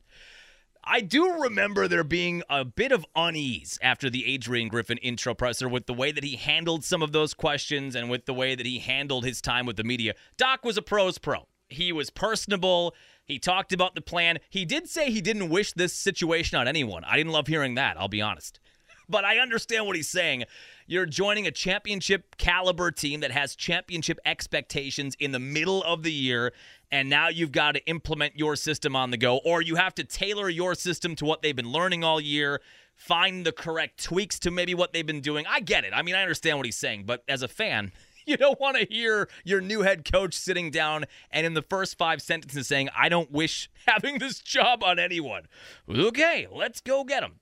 I 0.83 1.01
do 1.01 1.41
remember 1.41 1.87
there 1.87 2.03
being 2.03 2.41
a 2.49 2.65
bit 2.65 2.91
of 2.91 3.05
unease 3.15 3.77
after 3.83 4.09
the 4.09 4.25
Adrian 4.25 4.67
Griffin 4.67 4.97
intro 4.97 5.35
presser 5.35 5.69
with 5.69 5.85
the 5.85 5.93
way 5.93 6.11
that 6.11 6.23
he 6.23 6.37
handled 6.37 6.83
some 6.83 7.03
of 7.03 7.11
those 7.11 7.35
questions 7.35 7.93
and 7.93 8.09
with 8.09 8.25
the 8.25 8.33
way 8.33 8.55
that 8.55 8.65
he 8.65 8.79
handled 8.79 9.23
his 9.23 9.41
time 9.41 9.67
with 9.67 9.77
the 9.77 9.83
media. 9.83 10.15
Doc 10.37 10.65
was 10.65 10.77
a 10.77 10.81
pro's 10.81 11.19
pro. 11.19 11.47
He 11.69 11.91
was 11.91 12.09
personable. 12.09 12.95
He 13.25 13.37
talked 13.37 13.73
about 13.73 13.93
the 13.93 14.01
plan. 14.01 14.39
He 14.49 14.65
did 14.65 14.89
say 14.89 15.11
he 15.11 15.21
didn't 15.21 15.49
wish 15.49 15.71
this 15.73 15.93
situation 15.93 16.57
on 16.57 16.67
anyone. 16.67 17.03
I 17.03 17.15
didn't 17.15 17.31
love 17.31 17.47
hearing 17.47 17.75
that, 17.75 17.95
I'll 17.97 18.07
be 18.07 18.21
honest. 18.21 18.59
But 19.07 19.23
I 19.23 19.37
understand 19.37 19.85
what 19.85 19.95
he's 19.95 20.09
saying. 20.09 20.45
You're 20.91 21.05
joining 21.05 21.47
a 21.47 21.51
championship 21.51 22.35
caliber 22.35 22.91
team 22.91 23.21
that 23.21 23.31
has 23.31 23.55
championship 23.55 24.19
expectations 24.25 25.15
in 25.21 25.31
the 25.31 25.39
middle 25.39 25.81
of 25.83 26.03
the 26.03 26.11
year, 26.11 26.51
and 26.91 27.09
now 27.09 27.29
you've 27.29 27.53
got 27.53 27.75
to 27.75 27.85
implement 27.87 28.37
your 28.37 28.57
system 28.57 28.93
on 28.93 29.09
the 29.09 29.15
go, 29.15 29.37
or 29.45 29.61
you 29.61 29.75
have 29.77 29.95
to 29.95 30.03
tailor 30.03 30.49
your 30.49 30.75
system 30.75 31.15
to 31.15 31.23
what 31.23 31.41
they've 31.41 31.55
been 31.55 31.71
learning 31.71 32.03
all 32.03 32.19
year, 32.19 32.59
find 32.93 33.45
the 33.45 33.53
correct 33.53 34.03
tweaks 34.03 34.37
to 34.39 34.51
maybe 34.51 34.75
what 34.75 34.91
they've 34.91 35.05
been 35.05 35.21
doing. 35.21 35.45
I 35.47 35.61
get 35.61 35.85
it. 35.85 35.93
I 35.95 36.01
mean, 36.01 36.13
I 36.13 36.23
understand 36.23 36.57
what 36.57 36.65
he's 36.65 36.75
saying, 36.75 37.05
but 37.05 37.23
as 37.25 37.41
a 37.41 37.47
fan, 37.47 37.93
you 38.25 38.35
don't 38.35 38.59
want 38.59 38.75
to 38.75 38.85
hear 38.85 39.29
your 39.45 39.61
new 39.61 39.83
head 39.83 40.03
coach 40.03 40.33
sitting 40.33 40.71
down 40.71 41.05
and 41.31 41.45
in 41.45 41.53
the 41.53 41.61
first 41.61 41.97
five 41.97 42.21
sentences 42.21 42.67
saying, 42.67 42.89
I 42.93 43.07
don't 43.07 43.31
wish 43.31 43.71
having 43.87 44.19
this 44.19 44.39
job 44.39 44.83
on 44.83 44.99
anyone. 44.99 45.43
Okay, 45.87 46.49
let's 46.51 46.81
go 46.81 47.05
get 47.05 47.23
him. 47.23 47.39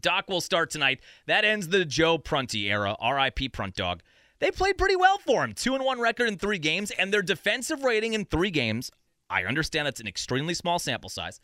Doc 0.00 0.28
will 0.28 0.40
start 0.40 0.70
tonight. 0.70 1.00
That 1.26 1.44
ends 1.44 1.68
the 1.68 1.84
Joe 1.84 2.18
Prunty 2.18 2.70
era. 2.70 2.96
R.I.P. 2.98 3.48
Prunt 3.50 3.74
Dog. 3.74 4.02
They 4.40 4.50
played 4.50 4.78
pretty 4.78 4.96
well 4.96 5.18
for 5.18 5.44
him. 5.44 5.52
Two 5.52 5.74
and 5.74 5.84
one 5.84 6.00
record 6.00 6.28
in 6.28 6.36
three 6.36 6.58
games, 6.58 6.90
and 6.90 7.12
their 7.12 7.22
defensive 7.22 7.82
rating 7.82 8.14
in 8.14 8.24
three 8.24 8.50
games. 8.50 8.90
I 9.30 9.44
understand 9.44 9.86
that's 9.86 10.00
an 10.00 10.06
extremely 10.06 10.54
small 10.54 10.78
sample 10.78 11.08
size. 11.08 11.40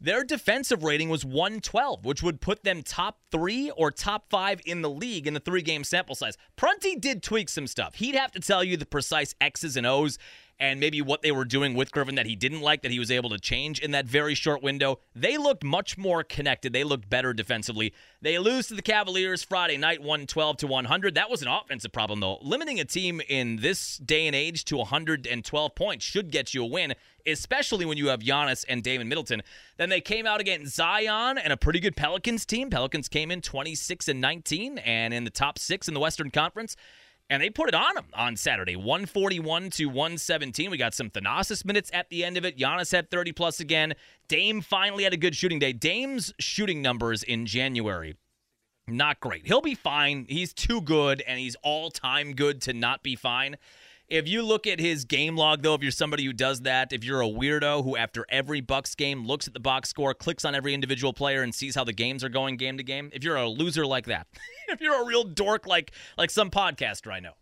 Their 0.00 0.22
defensive 0.22 0.84
rating 0.84 1.08
was 1.08 1.24
112, 1.24 2.04
which 2.04 2.22
would 2.22 2.40
put 2.40 2.62
them 2.62 2.82
top 2.82 3.18
three 3.32 3.70
or 3.70 3.90
top 3.90 4.30
five 4.30 4.60
in 4.64 4.80
the 4.80 4.88
league 4.88 5.26
in 5.26 5.34
the 5.34 5.40
three 5.40 5.62
game 5.62 5.82
sample 5.82 6.14
size. 6.14 6.36
Prunty 6.54 6.94
did 6.94 7.20
tweak 7.22 7.48
some 7.48 7.66
stuff. 7.66 7.96
He'd 7.96 8.14
have 8.14 8.30
to 8.32 8.40
tell 8.40 8.62
you 8.62 8.76
the 8.76 8.86
precise 8.86 9.34
X's 9.40 9.76
and 9.76 9.86
O's 9.86 10.16
and 10.60 10.80
maybe 10.80 11.00
what 11.00 11.22
they 11.22 11.30
were 11.30 11.44
doing 11.44 11.74
with 11.74 11.92
Griffin 11.92 12.16
that 12.16 12.26
he 12.26 12.34
didn't 12.34 12.60
like 12.60 12.82
that 12.82 12.90
he 12.90 12.98
was 12.98 13.10
able 13.10 13.30
to 13.30 13.38
change 13.38 13.78
in 13.78 13.92
that 13.92 14.06
very 14.06 14.34
short 14.34 14.62
window. 14.62 14.98
They 15.14 15.38
looked 15.38 15.62
much 15.62 15.96
more 15.96 16.24
connected. 16.24 16.72
They 16.72 16.84
looked 16.84 17.08
better 17.08 17.32
defensively. 17.32 17.94
They 18.20 18.38
lose 18.38 18.66
to 18.68 18.74
the 18.74 18.82
Cavaliers 18.82 19.42
Friday 19.42 19.76
night 19.76 20.00
112 20.00 20.56
to 20.58 20.66
100. 20.66 21.14
That 21.14 21.30
was 21.30 21.42
an 21.42 21.48
offensive 21.48 21.92
problem 21.92 22.20
though. 22.20 22.38
Limiting 22.42 22.80
a 22.80 22.84
team 22.84 23.20
in 23.28 23.56
this 23.56 23.98
day 23.98 24.26
and 24.26 24.34
age 24.34 24.64
to 24.66 24.76
112 24.78 25.74
points 25.74 26.04
should 26.04 26.30
get 26.30 26.54
you 26.54 26.64
a 26.64 26.66
win, 26.66 26.94
especially 27.26 27.84
when 27.84 27.96
you 27.96 28.08
have 28.08 28.20
Giannis 28.20 28.64
and 28.68 28.82
Damon 28.82 29.08
Middleton. 29.08 29.42
Then 29.76 29.90
they 29.90 30.00
came 30.00 30.26
out 30.26 30.40
against 30.40 30.74
Zion 30.74 31.38
and 31.38 31.52
a 31.52 31.56
pretty 31.56 31.78
good 31.78 31.96
Pelicans 31.96 32.44
team. 32.44 32.70
Pelicans 32.70 33.08
came 33.08 33.30
in 33.30 33.40
26 33.40 34.08
and 34.08 34.20
19 34.20 34.78
and 34.78 35.14
in 35.14 35.22
the 35.22 35.30
top 35.30 35.58
6 35.58 35.86
in 35.86 35.94
the 35.94 36.00
Western 36.00 36.30
Conference 36.30 36.74
and 37.30 37.42
they 37.42 37.50
put 37.50 37.68
it 37.68 37.74
on 37.74 37.94
them 37.94 38.06
on 38.14 38.36
Saturday, 38.36 38.76
141 38.76 39.70
to 39.70 39.86
117. 39.86 40.70
We 40.70 40.76
got 40.76 40.94
some 40.94 41.10
Thanasis 41.10 41.64
minutes 41.64 41.90
at 41.92 42.08
the 42.08 42.24
end 42.24 42.36
of 42.36 42.44
it. 42.44 42.56
Giannis 42.56 42.92
had 42.92 43.10
30 43.10 43.32
plus 43.32 43.60
again. 43.60 43.94
Dame 44.28 44.60
finally 44.60 45.04
had 45.04 45.12
a 45.12 45.18
good 45.18 45.36
shooting 45.36 45.58
day. 45.58 45.72
Dame's 45.72 46.32
shooting 46.38 46.80
numbers 46.82 47.22
in 47.22 47.46
January, 47.46 48.16
not 48.86 49.20
great. 49.20 49.46
He'll 49.46 49.60
be 49.60 49.74
fine. 49.74 50.26
He's 50.28 50.52
too 50.52 50.80
good, 50.80 51.22
and 51.26 51.38
he's 51.38 51.56
all 51.62 51.90
time 51.90 52.34
good 52.34 52.62
to 52.62 52.72
not 52.72 53.02
be 53.02 53.16
fine. 53.16 53.56
If 54.08 54.26
you 54.26 54.42
look 54.42 54.66
at 54.66 54.80
his 54.80 55.04
game 55.04 55.36
log, 55.36 55.62
though, 55.62 55.74
if 55.74 55.82
you're 55.82 55.92
somebody 55.92 56.24
who 56.24 56.32
does 56.32 56.62
that, 56.62 56.94
if 56.94 57.04
you're 57.04 57.20
a 57.20 57.28
weirdo 57.28 57.84
who 57.84 57.94
after 57.94 58.24
every 58.30 58.62
Bucks 58.62 58.94
game 58.94 59.26
looks 59.26 59.46
at 59.46 59.52
the 59.52 59.60
box 59.60 59.90
score, 59.90 60.14
clicks 60.14 60.46
on 60.46 60.54
every 60.54 60.72
individual 60.72 61.12
player, 61.12 61.42
and 61.42 61.54
sees 61.54 61.74
how 61.74 61.84
the 61.84 61.92
games 61.92 62.24
are 62.24 62.30
going 62.30 62.56
game 62.56 62.78
to 62.78 62.82
game, 62.82 63.10
if 63.12 63.22
you're 63.22 63.36
a 63.36 63.46
loser 63.46 63.84
like 63.84 64.06
that, 64.06 64.26
if 64.68 64.80
you're 64.80 65.02
a 65.02 65.06
real 65.06 65.24
dork 65.24 65.66
like 65.66 65.92
like 66.16 66.30
some 66.30 66.50
podcaster 66.50 67.12
I 67.12 67.20
know, 67.20 67.34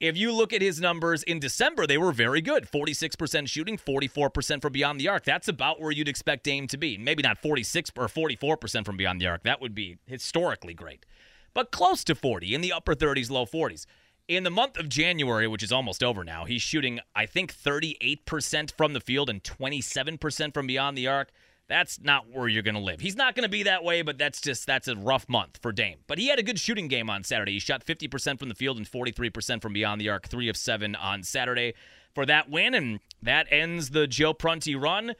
if 0.00 0.16
you 0.16 0.32
look 0.32 0.52
at 0.52 0.60
his 0.60 0.80
numbers 0.80 1.22
in 1.22 1.38
December, 1.38 1.86
they 1.86 1.98
were 1.98 2.10
very 2.10 2.40
good 2.40 2.68
46% 2.68 3.48
shooting, 3.48 3.78
44% 3.78 4.60
from 4.60 4.72
beyond 4.72 4.98
the 4.98 5.06
arc. 5.06 5.22
That's 5.24 5.46
about 5.46 5.80
where 5.80 5.92
you'd 5.92 6.08
expect 6.08 6.42
Dame 6.42 6.66
to 6.66 6.76
be. 6.76 6.98
Maybe 6.98 7.22
not 7.22 7.38
46 7.38 7.92
or 7.96 8.08
44% 8.08 8.84
from 8.84 8.96
beyond 8.96 9.20
the 9.20 9.28
arc. 9.28 9.44
That 9.44 9.60
would 9.60 9.76
be 9.76 9.98
historically 10.06 10.74
great. 10.74 11.06
But 11.54 11.70
close 11.70 12.02
to 12.04 12.16
40, 12.16 12.52
in 12.52 12.60
the 12.62 12.72
upper 12.72 12.96
30s, 12.96 13.30
low 13.30 13.46
40s. 13.46 13.86
In 14.28 14.44
the 14.44 14.50
month 14.50 14.78
of 14.78 14.88
January, 14.88 15.48
which 15.48 15.62
is 15.62 15.72
almost 15.72 16.02
over 16.02 16.24
now, 16.24 16.44
he's 16.44 16.62
shooting, 16.62 17.00
I 17.14 17.26
think, 17.26 17.54
38% 17.54 18.72
from 18.76 18.92
the 18.92 19.00
field 19.00 19.28
and 19.28 19.42
27% 19.42 20.54
from 20.54 20.66
beyond 20.66 20.96
the 20.96 21.08
arc. 21.08 21.30
That's 21.68 22.00
not 22.00 22.28
where 22.30 22.48
you're 22.48 22.62
going 22.62 22.74
to 22.74 22.80
live. 22.80 23.00
He's 23.00 23.16
not 23.16 23.34
going 23.34 23.44
to 23.44 23.48
be 23.48 23.64
that 23.64 23.82
way, 23.82 24.02
but 24.02 24.18
that's 24.18 24.40
just 24.40 24.66
that's 24.66 24.88
a 24.88 24.96
rough 24.96 25.28
month 25.28 25.58
for 25.62 25.72
Dame. 25.72 25.98
But 26.06 26.18
he 26.18 26.28
had 26.28 26.38
a 26.38 26.42
good 26.42 26.58
shooting 26.58 26.88
game 26.88 27.08
on 27.08 27.24
Saturday. 27.24 27.52
He 27.52 27.58
shot 27.58 27.84
50% 27.84 28.38
from 28.38 28.48
the 28.48 28.54
field 28.54 28.76
and 28.76 28.90
43% 28.90 29.62
from 29.62 29.72
beyond 29.72 30.00
the 30.00 30.08
arc, 30.08 30.28
3 30.28 30.48
of 30.48 30.56
7 30.56 30.94
on 30.94 31.22
Saturday 31.22 31.74
for 32.14 32.26
that 32.26 32.50
win 32.50 32.74
and 32.74 33.00
that 33.22 33.46
ends 33.50 33.90
the 33.90 34.06
Joe 34.06 34.34
Prunty 34.34 34.74
run. 34.74 35.14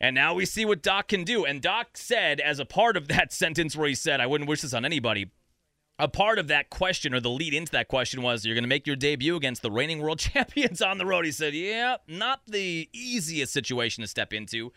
And 0.00 0.14
now 0.14 0.34
we 0.34 0.46
see 0.46 0.64
what 0.64 0.82
Doc 0.82 1.08
can 1.08 1.24
do. 1.24 1.44
And 1.44 1.60
Doc 1.60 1.96
said 1.96 2.40
as 2.40 2.58
a 2.58 2.64
part 2.64 2.96
of 2.96 3.08
that 3.08 3.32
sentence 3.32 3.76
where 3.76 3.88
he 3.88 3.94
said, 3.94 4.20
"I 4.20 4.26
wouldn't 4.26 4.48
wish 4.48 4.62
this 4.62 4.74
on 4.74 4.84
anybody." 4.84 5.30
A 5.98 6.08
part 6.08 6.38
of 6.38 6.48
that 6.48 6.70
question 6.70 7.14
or 7.14 7.20
the 7.20 7.30
lead 7.30 7.54
into 7.54 7.72
that 7.72 7.88
question 7.88 8.22
was 8.22 8.44
you're 8.44 8.54
going 8.54 8.64
to 8.64 8.68
make 8.68 8.86
your 8.86 8.96
debut 8.96 9.36
against 9.36 9.62
the 9.62 9.70
reigning 9.70 10.00
world 10.00 10.18
champions 10.20 10.82
on 10.82 10.98
the 10.98 11.06
road. 11.06 11.24
He 11.24 11.32
said, 11.32 11.54
"Yeah, 11.54 11.96
not 12.06 12.40
the 12.46 12.88
easiest 12.92 13.52
situation 13.52 14.02
to 14.02 14.08
step 14.08 14.32
into." 14.32 14.72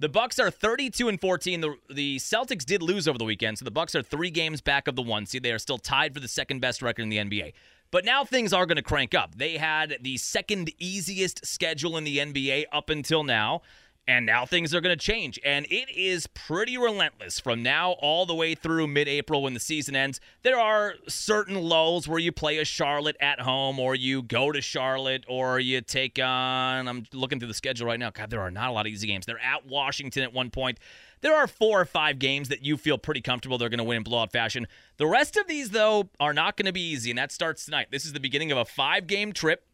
The 0.00 0.08
Bucks 0.08 0.38
are 0.38 0.50
32 0.50 1.08
and 1.08 1.20
14. 1.20 1.60
The 1.60 1.74
the 1.90 2.16
Celtics 2.16 2.64
did 2.64 2.82
lose 2.82 3.08
over 3.08 3.18
the 3.18 3.24
weekend, 3.24 3.58
so 3.58 3.64
the 3.64 3.70
Bucks 3.70 3.94
are 3.94 4.02
3 4.02 4.30
games 4.30 4.60
back 4.60 4.86
of 4.88 4.94
the 4.94 5.02
1 5.02 5.26
seed. 5.26 5.42
They 5.42 5.52
are 5.52 5.58
still 5.58 5.78
tied 5.78 6.14
for 6.14 6.20
the 6.20 6.28
second 6.28 6.60
best 6.60 6.82
record 6.82 7.02
in 7.02 7.08
the 7.08 7.18
NBA. 7.18 7.52
But 7.90 8.04
now 8.04 8.24
things 8.24 8.52
are 8.52 8.66
going 8.66 8.76
to 8.76 8.82
crank 8.82 9.14
up. 9.14 9.34
They 9.36 9.56
had 9.56 9.98
the 10.02 10.18
second 10.18 10.70
easiest 10.78 11.46
schedule 11.46 11.96
in 11.96 12.04
the 12.04 12.18
NBA 12.18 12.66
up 12.70 12.90
until 12.90 13.24
now. 13.24 13.62
And 14.08 14.24
now 14.24 14.46
things 14.46 14.74
are 14.74 14.80
going 14.80 14.96
to 14.96 15.04
change. 15.04 15.38
And 15.44 15.66
it 15.66 15.94
is 15.94 16.26
pretty 16.28 16.78
relentless 16.78 17.38
from 17.38 17.62
now 17.62 17.92
all 18.00 18.24
the 18.24 18.34
way 18.34 18.54
through 18.54 18.86
mid 18.86 19.06
April 19.06 19.42
when 19.42 19.52
the 19.52 19.60
season 19.60 19.94
ends. 19.94 20.18
There 20.42 20.58
are 20.58 20.94
certain 21.08 21.56
lulls 21.56 22.08
where 22.08 22.18
you 22.18 22.32
play 22.32 22.56
a 22.56 22.64
Charlotte 22.64 23.18
at 23.20 23.38
home, 23.38 23.78
or 23.78 23.94
you 23.94 24.22
go 24.22 24.50
to 24.50 24.62
Charlotte, 24.62 25.24
or 25.28 25.60
you 25.60 25.82
take 25.82 26.18
on. 26.18 26.88
I'm 26.88 27.04
looking 27.12 27.38
through 27.38 27.48
the 27.48 27.54
schedule 27.54 27.86
right 27.86 28.00
now. 28.00 28.08
God, 28.08 28.30
there 28.30 28.40
are 28.40 28.50
not 28.50 28.70
a 28.70 28.72
lot 28.72 28.86
of 28.86 28.92
easy 28.92 29.06
games. 29.06 29.26
They're 29.26 29.38
at 29.38 29.66
Washington 29.66 30.22
at 30.22 30.32
one 30.32 30.48
point. 30.48 30.78
There 31.20 31.34
are 31.36 31.46
four 31.46 31.78
or 31.78 31.84
five 31.84 32.18
games 32.18 32.48
that 32.48 32.64
you 32.64 32.78
feel 32.78 32.96
pretty 32.96 33.20
comfortable 33.20 33.58
they're 33.58 33.68
going 33.68 33.78
to 33.78 33.84
win 33.84 33.98
in 33.98 34.02
blowout 34.04 34.32
fashion. 34.32 34.66
The 34.96 35.06
rest 35.06 35.36
of 35.36 35.46
these, 35.48 35.70
though, 35.70 36.08
are 36.18 36.32
not 36.32 36.56
going 36.56 36.66
to 36.66 36.72
be 36.72 36.80
easy, 36.80 37.10
and 37.10 37.18
that 37.18 37.30
starts 37.30 37.66
tonight. 37.66 37.88
This 37.90 38.06
is 38.06 38.14
the 38.14 38.20
beginning 38.20 38.52
of 38.52 38.56
a 38.56 38.64
five 38.64 39.06
game 39.06 39.34
trip. 39.34 39.64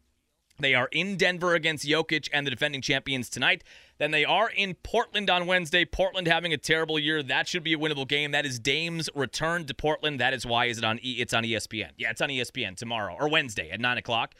They 0.59 0.73
are 0.73 0.87
in 0.91 1.17
Denver 1.17 1.53
against 1.53 1.85
Jokic 1.85 2.29
and 2.31 2.47
the 2.47 2.51
defending 2.51 2.81
champions 2.81 3.29
tonight. 3.29 3.63
Then 3.97 4.11
they 4.11 4.23
are 4.23 4.49
in 4.49 4.75
Portland 4.75 5.29
on 5.29 5.47
Wednesday. 5.47 5.85
Portland 5.85 6.27
having 6.27 6.53
a 6.53 6.57
terrible 6.57 6.97
year. 6.97 7.21
That 7.21 7.47
should 7.47 7.63
be 7.63 7.73
a 7.73 7.77
winnable 7.77 8.07
game. 8.07 8.31
That 8.31 8.45
is 8.45 8.59
Dame's 8.59 9.09
return 9.15 9.65
to 9.65 9.73
Portland. 9.73 10.19
That 10.19 10.33
is 10.33 10.45
why 10.45 10.65
is 10.65 10.77
it 10.77 10.83
on? 10.83 10.99
E- 11.01 11.17
it's 11.19 11.33
on 11.33 11.43
ESPN. 11.43 11.91
Yeah, 11.97 12.11
it's 12.11 12.21
on 12.21 12.29
ESPN 12.29 12.77
tomorrow 12.77 13.15
or 13.19 13.29
Wednesday 13.29 13.69
at 13.69 13.79
nine 13.81 13.97
o'clock. 13.97 14.35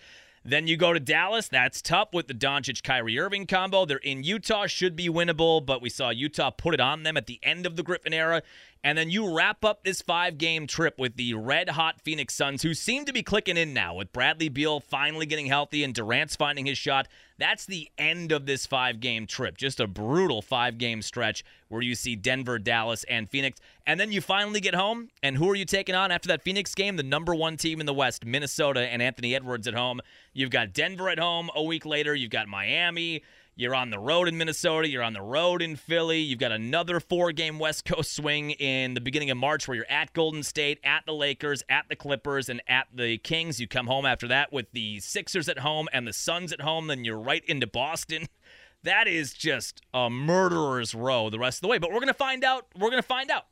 Then 0.47 0.67
you 0.67 0.77
go 0.77 0.93
to 0.93 0.99
Dallas. 0.99 1.47
That's 1.47 1.81
tough 1.81 2.09
with 2.13 2.27
the 2.27 2.35
Doncic 2.35 2.83
Kyrie 2.83 3.17
Irving 3.17 3.47
combo. 3.47 3.83
They're 3.83 3.97
in 3.97 4.23
Utah, 4.23 4.67
should 4.67 4.95
be 4.95 5.09
winnable, 5.09 5.65
but 5.65 5.81
we 5.81 5.89
saw 5.89 6.11
Utah 6.11 6.51
put 6.51 6.75
it 6.75 6.79
on 6.79 7.01
them 7.01 7.17
at 7.17 7.25
the 7.25 7.39
end 7.41 7.65
of 7.65 7.75
the 7.75 7.81
Griffin 7.81 8.13
era. 8.13 8.43
And 8.85 8.95
then 8.95 9.09
you 9.09 9.35
wrap 9.35 9.65
up 9.65 9.83
this 9.83 10.03
five 10.03 10.37
game 10.37 10.67
trip 10.67 10.99
with 10.99 11.15
the 11.15 11.33
red 11.33 11.69
hot 11.69 11.99
Phoenix 12.01 12.35
Suns, 12.35 12.61
who 12.61 12.75
seem 12.75 13.03
to 13.05 13.11
be 13.11 13.23
clicking 13.23 13.57
in 13.57 13.73
now 13.73 13.95
with 13.95 14.13
Bradley 14.13 14.47
Beal 14.47 14.79
finally 14.79 15.25
getting 15.25 15.47
healthy 15.47 15.83
and 15.83 15.91
Durant's 15.91 16.35
finding 16.35 16.67
his 16.67 16.77
shot. 16.77 17.07
That's 17.39 17.65
the 17.65 17.89
end 17.97 18.31
of 18.31 18.45
this 18.45 18.67
five 18.67 18.99
game 18.99 19.25
trip. 19.25 19.57
Just 19.57 19.79
a 19.79 19.87
brutal 19.87 20.43
five 20.43 20.77
game 20.77 21.01
stretch 21.01 21.43
where 21.67 21.81
you 21.81 21.95
see 21.95 22.15
Denver, 22.15 22.59
Dallas, 22.59 23.03
and 23.05 23.27
Phoenix. 23.27 23.59
And 23.87 23.99
then 23.99 24.11
you 24.11 24.21
finally 24.21 24.61
get 24.61 24.75
home. 24.75 25.09
And 25.23 25.35
who 25.35 25.49
are 25.49 25.55
you 25.55 25.65
taking 25.65 25.95
on 25.95 26.11
after 26.11 26.27
that 26.27 26.43
Phoenix 26.43 26.75
game? 26.75 26.95
The 26.95 27.01
number 27.01 27.33
one 27.33 27.57
team 27.57 27.79
in 27.79 27.87
the 27.87 27.93
West, 27.93 28.23
Minnesota, 28.23 28.81
and 28.81 29.01
Anthony 29.01 29.33
Edwards 29.33 29.67
at 29.67 29.73
home. 29.73 29.99
You've 30.31 30.51
got 30.51 30.73
Denver 30.73 31.09
at 31.09 31.17
home 31.17 31.49
a 31.55 31.63
week 31.63 31.87
later. 31.87 32.13
You've 32.13 32.29
got 32.29 32.47
Miami. 32.47 33.23
You're 33.57 33.73
on 33.73 33.89
the 33.89 33.99
road 33.99 34.27
in 34.27 34.37
Minnesota. 34.37 34.89
You're 34.89 35.01
on 35.01 35.13
the 35.13 35.21
road 35.21 35.61
in 35.61 35.77
Philly. 35.77 36.19
You've 36.19 36.39
got 36.39 36.51
another 36.51 36.99
four 36.99 37.31
game 37.31 37.57
West 37.57 37.85
Coast 37.85 38.13
swing 38.13 38.51
in 38.51 38.95
the 38.95 38.99
beginning 38.99 39.31
of 39.31 39.37
March 39.37 39.65
where 39.65 39.75
you're 39.75 39.89
at 39.89 40.11
Golden 40.11 40.43
State, 40.43 40.77
at 40.83 41.05
the 41.05 41.13
Lakers, 41.13 41.63
at 41.69 41.85
the 41.87 41.95
Clippers, 41.95 42.49
and 42.49 42.61
at 42.67 42.87
the 42.93 43.17
Kings. 43.17 43.61
You 43.61 43.67
come 43.69 43.87
home 43.87 44.05
after 44.05 44.27
that 44.27 44.51
with 44.51 44.69
the 44.73 44.99
Sixers 44.99 45.47
at 45.47 45.59
home 45.59 45.87
and 45.93 46.05
the 46.05 46.11
Suns 46.11 46.51
at 46.51 46.59
home. 46.59 46.87
Then 46.87 47.05
you're 47.05 47.17
right 47.17 47.43
into 47.45 47.67
Boston. 47.67 48.27
That 48.83 49.07
is 49.07 49.33
just 49.33 49.81
a 49.95 50.11
murderer's 50.11 50.93
row 50.93 51.31
the 51.31 51.39
rest 51.39 51.57
of 51.57 51.61
the 51.63 51.69
way. 51.69 51.79
But 51.79 51.89
we're 51.89 52.01
going 52.01 52.07
to 52.07 52.13
find 52.13 52.43
out. 52.43 52.67
We're 52.75 52.91
going 52.91 53.01
to 53.01 53.07
find 53.07 53.31
out. 53.31 53.47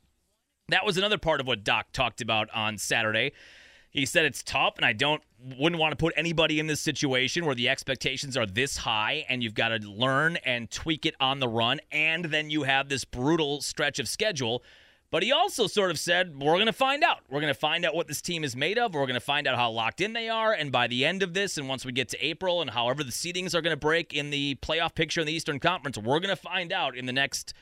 That 0.68 0.86
was 0.86 0.96
another 0.96 1.18
part 1.18 1.40
of 1.40 1.48
what 1.48 1.64
Doc 1.64 1.88
talked 1.92 2.20
about 2.20 2.48
on 2.54 2.78
Saturday. 2.78 3.32
He 3.94 4.06
said 4.06 4.24
it's 4.24 4.42
tough, 4.42 4.74
and 4.76 4.84
I 4.84 4.92
don't 4.92 5.22
wouldn't 5.56 5.80
want 5.80 5.92
to 5.92 5.96
put 5.96 6.12
anybody 6.16 6.58
in 6.58 6.66
this 6.66 6.80
situation 6.80 7.44
where 7.44 7.54
the 7.54 7.68
expectations 7.68 8.36
are 8.36 8.44
this 8.44 8.78
high, 8.78 9.24
and 9.28 9.40
you've 9.42 9.54
got 9.54 9.68
to 9.68 9.76
learn 9.88 10.36
and 10.44 10.68
tweak 10.68 11.06
it 11.06 11.14
on 11.20 11.38
the 11.38 11.48
run, 11.48 11.80
and 11.92 12.24
then 12.24 12.50
you 12.50 12.64
have 12.64 12.88
this 12.88 13.04
brutal 13.04 13.60
stretch 13.60 14.00
of 14.00 14.08
schedule. 14.08 14.64
But 15.12 15.22
he 15.22 15.30
also 15.30 15.68
sort 15.68 15.92
of 15.92 15.98
said, 16.00 16.36
We're 16.36 16.54
going 16.54 16.66
to 16.66 16.72
find 16.72 17.04
out. 17.04 17.20
We're 17.30 17.40
going 17.40 17.54
to 17.54 17.58
find 17.58 17.84
out 17.84 17.94
what 17.94 18.08
this 18.08 18.20
team 18.20 18.42
is 18.42 18.56
made 18.56 18.78
of. 18.78 18.94
We're 18.94 19.02
going 19.02 19.14
to 19.14 19.20
find 19.20 19.46
out 19.46 19.54
how 19.54 19.70
locked 19.70 20.00
in 20.00 20.12
they 20.12 20.28
are. 20.28 20.52
And 20.52 20.72
by 20.72 20.88
the 20.88 21.04
end 21.04 21.22
of 21.22 21.32
this, 21.32 21.56
and 21.56 21.68
once 21.68 21.84
we 21.84 21.92
get 21.92 22.08
to 22.08 22.26
April, 22.26 22.60
and 22.60 22.70
however 22.70 23.04
the 23.04 23.12
seedings 23.12 23.54
are 23.54 23.62
going 23.62 23.70
to 23.70 23.76
break 23.76 24.12
in 24.12 24.30
the 24.30 24.56
playoff 24.56 24.96
picture 24.96 25.20
in 25.20 25.28
the 25.28 25.32
Eastern 25.32 25.60
Conference, 25.60 25.96
we're 25.96 26.18
going 26.18 26.34
to 26.34 26.42
find 26.42 26.72
out 26.72 26.96
in 26.96 27.06
the 27.06 27.12
next 27.12 27.54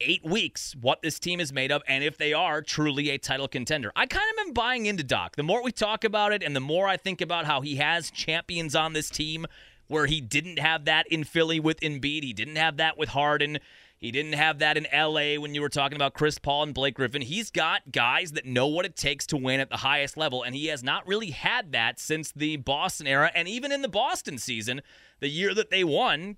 eight 0.00 0.24
weeks 0.24 0.74
what 0.80 1.02
this 1.02 1.18
team 1.18 1.40
is 1.40 1.52
made 1.52 1.72
of 1.72 1.82
and 1.88 2.04
if 2.04 2.18
they 2.18 2.32
are 2.32 2.62
truly 2.62 3.10
a 3.10 3.18
title 3.18 3.48
contender. 3.48 3.92
I 3.96 4.06
kind 4.06 4.26
of 4.32 4.46
am 4.46 4.52
buying 4.52 4.86
into 4.86 5.02
Doc. 5.02 5.36
The 5.36 5.42
more 5.42 5.62
we 5.62 5.72
talk 5.72 6.04
about 6.04 6.32
it 6.32 6.42
and 6.42 6.54
the 6.54 6.60
more 6.60 6.88
I 6.88 6.96
think 6.96 7.20
about 7.20 7.46
how 7.46 7.60
he 7.60 7.76
has 7.76 8.10
champions 8.10 8.74
on 8.74 8.92
this 8.92 9.10
team 9.10 9.46
where 9.88 10.06
he 10.06 10.20
didn't 10.20 10.58
have 10.58 10.84
that 10.86 11.06
in 11.08 11.24
Philly 11.24 11.60
with 11.60 11.80
Embiid, 11.80 12.24
he 12.24 12.32
didn't 12.32 12.56
have 12.56 12.76
that 12.78 12.98
with 12.98 13.10
Harden. 13.10 13.58
He 13.98 14.10
didn't 14.10 14.34
have 14.34 14.58
that 14.58 14.76
in 14.76 14.86
LA 14.92 15.40
when 15.40 15.54
you 15.54 15.62
were 15.62 15.70
talking 15.70 15.96
about 15.96 16.12
Chris 16.12 16.38
Paul 16.38 16.64
and 16.64 16.74
Blake 16.74 16.94
Griffin. 16.94 17.22
He's 17.22 17.50
got 17.50 17.92
guys 17.92 18.32
that 18.32 18.44
know 18.44 18.66
what 18.66 18.84
it 18.84 18.94
takes 18.94 19.26
to 19.28 19.38
win 19.38 19.58
at 19.58 19.70
the 19.70 19.78
highest 19.78 20.18
level, 20.18 20.42
and 20.42 20.54
he 20.54 20.66
has 20.66 20.82
not 20.82 21.06
really 21.06 21.30
had 21.30 21.72
that 21.72 21.98
since 21.98 22.30
the 22.30 22.56
Boston 22.58 23.06
era. 23.06 23.30
And 23.34 23.48
even 23.48 23.72
in 23.72 23.80
the 23.80 23.88
Boston 23.88 24.36
season, 24.36 24.82
the 25.20 25.28
year 25.28 25.54
that 25.54 25.70
they 25.70 25.82
won, 25.82 26.36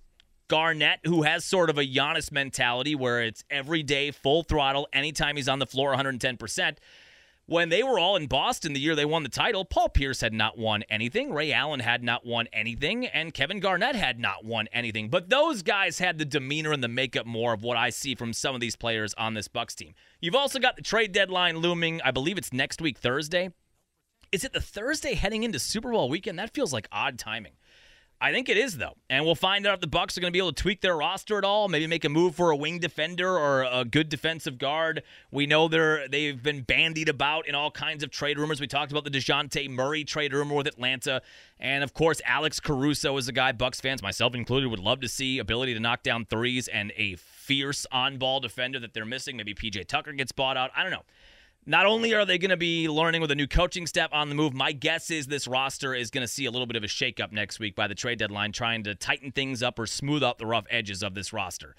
Garnett, 0.49 1.01
who 1.05 1.23
has 1.23 1.45
sort 1.45 1.71
of 1.71 1.79
a 1.79 1.85
Giannis 1.85 2.33
mentality 2.33 2.95
where 2.95 3.23
it's 3.23 3.45
every 3.51 3.83
day, 3.83 4.11
full 4.11 4.43
throttle, 4.43 4.89
anytime 4.93 5.37
he's 5.37 5.49
on 5.49 5.59
the 5.59 5.67
floor, 5.67 5.95
110%. 5.95 6.77
When 7.49 7.71
they 7.71 7.83
were 7.83 7.99
all 7.99 8.17
in 8.17 8.27
Boston 8.27 8.75
the 8.75 8.81
year 8.81 8.95
they 8.95 9.07
won 9.07 9.23
the 9.23 9.31
title, 9.31 9.65
Paul 9.65 9.89
Pierce 9.89 10.21
had 10.21 10.35
not 10.35 10.59
won 10.59 10.83
anything. 10.91 11.33
Ray 11.33 11.51
Allen 11.51 11.81
had 11.81 12.03
not 12.03 12.27
won 12.27 12.47
anything. 12.53 13.07
And 13.07 13.33
Kevin 13.33 13.59
Garnett 13.59 13.97
had 13.97 14.21
not 14.21 14.45
won 14.45 14.69
anything. 14.71 15.09
But 15.09 15.31
those 15.31 15.63
guys 15.63 15.99
had 15.99 16.19
the 16.19 16.27
demeanor 16.27 16.73
and 16.73 16.85
the 16.85 16.89
makeup 16.89 17.25
more 17.25 17.55
of 17.55 17.63
what 17.63 17.79
I 17.79 17.89
see 17.89 18.15
from 18.15 18.35
some 18.35 18.55
of 18.55 18.61
these 18.61 18.77
players 18.77 19.15
on 19.15 19.33
this 19.33 19.49
Bucks 19.49 19.75
team. 19.75 19.95
You've 20.21 20.35
also 20.35 20.59
got 20.59 20.77
the 20.77 20.83
trade 20.83 21.13
deadline 21.13 21.57
looming. 21.57 22.03
I 22.03 22.11
believe 22.11 22.37
it's 22.37 22.53
next 22.53 22.83
week, 22.83 22.99
Thursday. 22.99 23.49
Is 24.31 24.45
it 24.45 24.53
the 24.53 24.61
Thursday 24.61 25.15
heading 25.15 25.43
into 25.43 25.59
Super 25.59 25.91
Bowl 25.91 26.11
weekend? 26.11 26.39
That 26.39 26.53
feels 26.53 26.75
like 26.75 26.87
odd 26.93 27.19
timing. 27.19 27.55
I 28.21 28.33
think 28.33 28.49
it 28.49 28.57
is 28.57 28.79
though, 28.79 28.97
and 29.09 29.25
we'll 29.25 29.37
find 29.37 29.65
out 29.65 29.75
if 29.75 29.81
the 29.81 29.87
Bucks 29.87 30.19
are 30.19 30.21
going 30.21 30.33
to 30.33 30.37
be 30.37 30.41
able 30.41 30.53
to 30.53 30.61
tweak 30.61 30.81
their 30.81 30.97
roster 30.97 31.39
at 31.39 31.45
all. 31.45 31.69
Maybe 31.69 31.87
make 31.87 32.05
a 32.05 32.09
move 32.09 32.35
for 32.35 32.51
a 32.51 32.57
wing 32.57 32.81
defender 32.81 33.39
or 33.39 33.63
a 33.63 33.85
good 33.85 34.09
defensive 34.09 34.59
guard. 34.59 35.05
We 35.31 35.47
know 35.47 35.69
they're 35.69 36.09
they've 36.09 36.43
been 36.43 36.63
bandied 36.63 37.09
about 37.09 37.47
in 37.47 37.55
all 37.55 37.71
kinds 37.71 38.03
of 38.03 38.11
trade 38.11 38.37
rumors. 38.37 38.61
We 38.61 38.67
talked 38.67 38.91
about 38.91 39.05
the 39.05 39.11
Dejounte 39.11 39.71
Murray 39.71 40.03
trade 40.03 40.33
rumor 40.33 40.57
with 40.57 40.67
Atlanta, 40.67 41.23
and 41.61 41.85
of 41.85 41.95
course 41.95 42.21
Alex 42.25 42.59
Caruso 42.59 43.17
is 43.19 43.29
a 43.29 43.33
guy 43.33 43.53
Bucks 43.53 43.81
fans, 43.81 44.03
myself 44.03 44.35
included, 44.35 44.69
would 44.69 44.81
love 44.81 45.01
to 45.03 45.09
see 45.09 45.39
ability 45.39 45.75
to 45.75 45.81
knock 45.81 46.03
down 46.03 46.25
threes 46.25 46.67
and 46.67 46.93
a 46.97 47.15
fierce 47.17 47.87
on-ball 47.93 48.41
defender 48.41 48.81
that 48.81 48.95
they're 48.95 49.05
missing. 49.05 49.37
Maybe 49.37 49.55
PJ 49.55 49.87
Tucker 49.87 50.13
gets 50.13 50.33
bought 50.33 50.57
out. 50.57 50.73
I 50.77 50.83
don't 50.83 50.93
know. 50.93 51.05
Not 51.69 51.85
only 51.85 52.15
are 52.15 52.25
they 52.25 52.39
going 52.39 52.49
to 52.49 52.57
be 52.57 52.89
learning 52.89 53.21
with 53.21 53.31
a 53.31 53.35
new 53.35 53.47
coaching 53.47 53.87
staff 53.87 54.09
on 54.11 54.31
the 54.31 54.35
move, 54.35 54.55
my 54.55 54.73
guess 54.73 55.11
is 55.11 55.27
this 55.27 55.47
roster 55.47 55.95
is 55.95 56.11
going 56.11 56.23
to 56.23 56.33
see 56.33 56.47
a 56.47 56.51
little 56.51 56.67
bit 56.67 56.77
of 56.77 56.83
a 56.83 56.87
shakeup 56.87 57.31
next 57.31 57.61
week 57.61 57.77
by 57.77 57.87
the 57.87 57.95
trade 57.95 58.19
deadline, 58.19 58.53
trying 58.53 58.83
to 58.85 58.95
tighten 58.95 59.33
things 59.33 59.63
up 59.63 59.79
or 59.79 59.87
smooth 59.87 60.23
out 60.25 60.39
the 60.39 60.47
rough 60.47 60.65
edges 60.71 61.03
of 61.03 61.15
this 61.15 61.31
roster. 61.31 61.77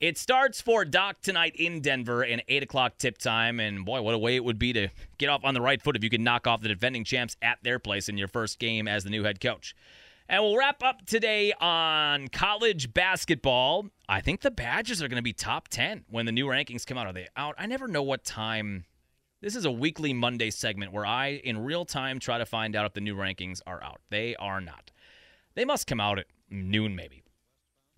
It 0.00 0.18
starts 0.18 0.60
for 0.60 0.84
Doc 0.84 1.20
tonight 1.22 1.54
in 1.54 1.80
Denver 1.80 2.24
in 2.24 2.42
8 2.48 2.64
o'clock 2.64 2.98
tip 2.98 3.16
time. 3.16 3.60
And 3.60 3.84
boy, 3.84 4.02
what 4.02 4.12
a 4.12 4.18
way 4.18 4.34
it 4.34 4.42
would 4.42 4.58
be 4.58 4.72
to 4.72 4.88
get 5.18 5.28
off 5.28 5.44
on 5.44 5.54
the 5.54 5.60
right 5.60 5.80
foot 5.80 5.94
if 5.94 6.02
you 6.02 6.10
could 6.10 6.20
knock 6.20 6.48
off 6.48 6.60
the 6.60 6.68
defending 6.68 7.04
champs 7.04 7.36
at 7.40 7.58
their 7.62 7.78
place 7.78 8.08
in 8.08 8.18
your 8.18 8.26
first 8.26 8.58
game 8.58 8.88
as 8.88 9.04
the 9.04 9.10
new 9.10 9.22
head 9.22 9.40
coach. 9.40 9.72
And 10.28 10.42
we'll 10.42 10.56
wrap 10.56 10.82
up 10.82 11.06
today 11.06 11.52
on 11.60 12.26
college 12.26 12.92
basketball. 12.92 13.86
I 14.08 14.20
think 14.20 14.40
the 14.40 14.50
Badgers 14.50 15.00
are 15.00 15.06
going 15.06 15.14
to 15.14 15.22
be 15.22 15.32
top 15.32 15.68
10 15.68 16.06
when 16.10 16.26
the 16.26 16.32
new 16.32 16.46
rankings 16.46 16.84
come 16.84 16.98
out. 16.98 17.06
Are 17.06 17.12
they 17.12 17.28
out? 17.36 17.54
I 17.56 17.66
never 17.66 17.86
know 17.86 18.02
what 18.02 18.24
time 18.24 18.84
this 19.40 19.54
is 19.54 19.64
a 19.64 19.70
weekly 19.70 20.12
Monday 20.12 20.50
segment 20.50 20.92
where 20.92 21.06
I, 21.06 21.40
in 21.44 21.64
real 21.64 21.84
time, 21.84 22.18
try 22.18 22.38
to 22.38 22.46
find 22.46 22.74
out 22.74 22.86
if 22.86 22.94
the 22.94 23.00
new 23.00 23.14
rankings 23.14 23.60
are 23.66 23.82
out. 23.82 24.00
They 24.10 24.34
are 24.36 24.60
not. 24.60 24.90
They 25.54 25.64
must 25.64 25.86
come 25.86 26.00
out 26.00 26.18
at 26.18 26.26
noon, 26.50 26.96
maybe. 26.96 27.22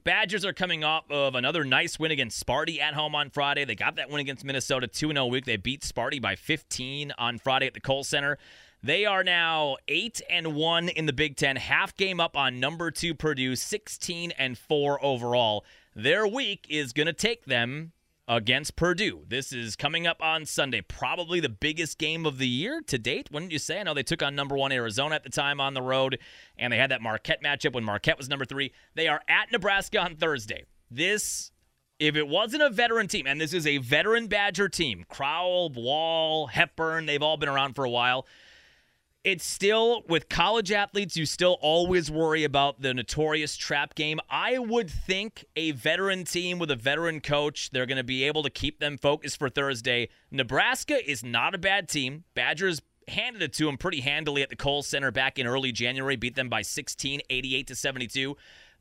Badgers 0.04 0.44
are 0.44 0.52
coming 0.52 0.82
off 0.82 1.10
of 1.10 1.34
another 1.34 1.64
nice 1.64 1.98
win 1.98 2.10
against 2.10 2.44
Sparty 2.44 2.80
at 2.80 2.94
home 2.94 3.14
on 3.14 3.30
Friday. 3.30 3.64
They 3.64 3.74
got 3.74 3.96
that 3.96 4.10
win 4.10 4.20
against 4.20 4.44
Minnesota 4.44 4.86
2 4.86 5.12
0 5.12 5.26
week. 5.26 5.44
They 5.44 5.56
beat 5.56 5.82
Sparty 5.82 6.20
by 6.20 6.36
15 6.36 7.12
on 7.18 7.38
Friday 7.38 7.66
at 7.66 7.74
the 7.74 7.80
Kohl 7.80 8.04
Center. 8.04 8.38
They 8.82 9.04
are 9.04 9.22
now 9.22 9.76
8 9.88 10.22
and 10.30 10.54
1 10.54 10.88
in 10.88 11.04
the 11.04 11.12
Big 11.12 11.36
10, 11.36 11.56
half 11.56 11.94
game 11.96 12.18
up 12.18 12.34
on 12.34 12.60
number 12.60 12.90
2 12.90 13.14
Purdue, 13.14 13.56
16 13.56 14.30
and 14.32 14.56
4 14.56 15.04
overall. 15.04 15.66
Their 15.94 16.26
week 16.26 16.66
is 16.70 16.94
going 16.94 17.06
to 17.06 17.12
take 17.12 17.44
them 17.44 17.92
against 18.30 18.76
Purdue. 18.76 19.24
This 19.26 19.52
is 19.52 19.74
coming 19.74 20.06
up 20.06 20.22
on 20.22 20.46
Sunday, 20.46 20.82
probably 20.82 21.40
the 21.40 21.48
biggest 21.48 21.98
game 21.98 22.24
of 22.24 22.38
the 22.38 22.46
year 22.46 22.80
to 22.86 22.96
date, 22.96 23.28
wouldn't 23.32 23.50
you 23.50 23.58
say? 23.58 23.80
I 23.80 23.82
know 23.82 23.92
they 23.92 24.04
took 24.04 24.22
on 24.22 24.36
number 24.36 24.56
one 24.56 24.70
Arizona 24.70 25.16
at 25.16 25.24
the 25.24 25.30
time 25.30 25.60
on 25.60 25.74
the 25.74 25.82
road, 25.82 26.16
and 26.56 26.72
they 26.72 26.78
had 26.78 26.92
that 26.92 27.02
Marquette 27.02 27.42
matchup 27.42 27.72
when 27.72 27.82
Marquette 27.82 28.18
was 28.18 28.28
number 28.28 28.44
three. 28.44 28.72
They 28.94 29.08
are 29.08 29.20
at 29.28 29.50
Nebraska 29.50 29.98
on 29.98 30.14
Thursday. 30.14 30.62
This, 30.88 31.50
if 31.98 32.14
it 32.14 32.28
wasn't 32.28 32.62
a 32.62 32.70
veteran 32.70 33.08
team, 33.08 33.26
and 33.26 33.40
this 33.40 33.52
is 33.52 33.66
a 33.66 33.78
veteran 33.78 34.28
Badger 34.28 34.68
team, 34.68 35.06
Crowl, 35.08 35.68
Wahl, 35.70 36.46
Hepburn, 36.46 37.06
they've 37.06 37.22
all 37.24 37.36
been 37.36 37.48
around 37.48 37.74
for 37.74 37.84
a 37.84 37.90
while 37.90 38.28
it's 39.22 39.44
still 39.44 40.02
with 40.08 40.28
college 40.28 40.72
athletes 40.72 41.16
you 41.16 41.26
still 41.26 41.58
always 41.60 42.10
worry 42.10 42.44
about 42.44 42.80
the 42.80 42.94
notorious 42.94 43.56
trap 43.56 43.94
game. 43.94 44.18
I 44.30 44.58
would 44.58 44.90
think 44.90 45.44
a 45.56 45.72
veteran 45.72 46.24
team 46.24 46.58
with 46.58 46.70
a 46.70 46.76
veteran 46.76 47.20
coach 47.20 47.70
they're 47.70 47.86
going 47.86 47.98
to 47.98 48.04
be 48.04 48.24
able 48.24 48.42
to 48.42 48.50
keep 48.50 48.80
them 48.80 48.96
focused 48.96 49.38
for 49.38 49.50
thursday. 49.50 50.08
Nebraska 50.30 50.98
is 51.08 51.22
not 51.22 51.54
a 51.54 51.58
bad 51.58 51.88
team. 51.88 52.24
Badgers 52.34 52.80
handed 53.08 53.42
it 53.42 53.52
to 53.54 53.66
them 53.66 53.76
pretty 53.76 54.00
handily 54.00 54.42
at 54.42 54.48
the 54.48 54.56
Kohl 54.56 54.82
Center 54.82 55.10
back 55.10 55.38
in 55.38 55.46
early 55.46 55.72
January, 55.72 56.16
beat 56.16 56.36
them 56.36 56.48
by 56.48 56.62
16, 56.62 57.20
88 57.28 57.66
to 57.66 57.74
72. 57.74 58.36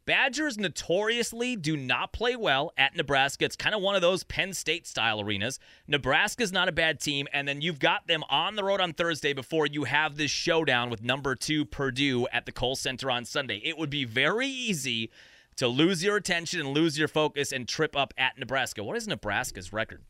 Badgers 0.09 0.57
notoriously 0.57 1.55
do 1.55 1.77
not 1.77 2.13
play 2.13 2.35
well 2.35 2.73
at 2.75 2.95
Nebraska. 2.95 3.45
It's 3.45 3.55
kind 3.55 3.75
of 3.75 3.81
one 3.83 3.93
of 3.93 4.01
those 4.01 4.23
Penn 4.23 4.53
State 4.53 4.87
style 4.87 5.21
arenas. 5.21 5.59
Nebraska's 5.87 6.51
not 6.51 6.67
a 6.67 6.71
bad 6.71 6.99
team, 6.99 7.27
and 7.31 7.47
then 7.47 7.61
you've 7.61 7.77
got 7.77 8.07
them 8.07 8.23
on 8.27 8.55
the 8.55 8.63
road 8.63 8.81
on 8.81 8.93
Thursday 8.93 9.33
before 9.33 9.67
you 9.67 9.83
have 9.83 10.17
this 10.17 10.31
showdown 10.31 10.89
with 10.89 11.03
number 11.03 11.35
two 11.35 11.63
Purdue 11.63 12.27
at 12.33 12.47
the 12.47 12.51
Kohl 12.51 12.75
Center 12.75 13.11
on 13.11 13.23
Sunday. 13.23 13.61
It 13.63 13.77
would 13.77 13.91
be 13.91 14.03
very 14.03 14.47
easy 14.47 15.11
to 15.57 15.67
lose 15.67 16.03
your 16.03 16.15
attention 16.15 16.59
and 16.59 16.69
lose 16.69 16.97
your 16.97 17.07
focus 17.07 17.51
and 17.51 17.67
trip 17.67 17.95
up 17.95 18.11
at 18.17 18.35
Nebraska. 18.35 18.83
What 18.83 18.97
is 18.97 19.07
Nebraska's 19.07 19.71
record? 19.71 20.01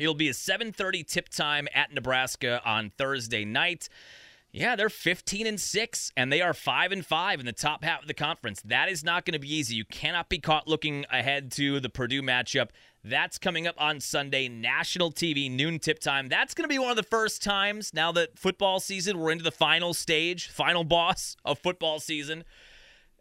It'll 0.00 0.14
be 0.14 0.28
a 0.28 0.34
7:30 0.34 1.04
tip 1.04 1.28
time 1.28 1.68
at 1.72 1.92
Nebraska 1.94 2.60
on 2.64 2.90
Thursday 2.90 3.44
night. 3.44 3.88
Yeah, 4.50 4.76
they're 4.76 4.88
15 4.88 5.46
and 5.46 5.60
6 5.60 6.12
and 6.16 6.32
they 6.32 6.40
are 6.40 6.54
5 6.54 6.92
and 6.92 7.04
5 7.04 7.40
in 7.40 7.46
the 7.46 7.52
top 7.52 7.84
half 7.84 8.02
of 8.02 8.08
the 8.08 8.14
conference. 8.14 8.62
That 8.62 8.88
is 8.88 9.04
not 9.04 9.26
going 9.26 9.34
to 9.34 9.38
be 9.38 9.54
easy. 9.54 9.76
You 9.76 9.84
cannot 9.84 10.30
be 10.30 10.38
caught 10.38 10.66
looking 10.66 11.04
ahead 11.10 11.52
to 11.52 11.80
the 11.80 11.90
Purdue 11.90 12.22
matchup. 12.22 12.68
That's 13.04 13.38
coming 13.38 13.66
up 13.66 13.76
on 13.78 14.00
Sunday, 14.00 14.48
national 14.48 15.12
TV, 15.12 15.50
noon 15.50 15.78
tip 15.78 15.98
time. 15.98 16.28
That's 16.28 16.54
going 16.54 16.64
to 16.64 16.68
be 16.68 16.78
one 16.78 16.90
of 16.90 16.96
the 16.96 17.02
first 17.02 17.42
times 17.42 17.92
now 17.92 18.10
that 18.12 18.38
football 18.38 18.80
season, 18.80 19.18
we're 19.18 19.30
into 19.30 19.44
the 19.44 19.52
final 19.52 19.92
stage, 19.94 20.48
final 20.48 20.82
boss 20.82 21.36
of 21.44 21.58
football 21.58 22.00
season. 22.00 22.44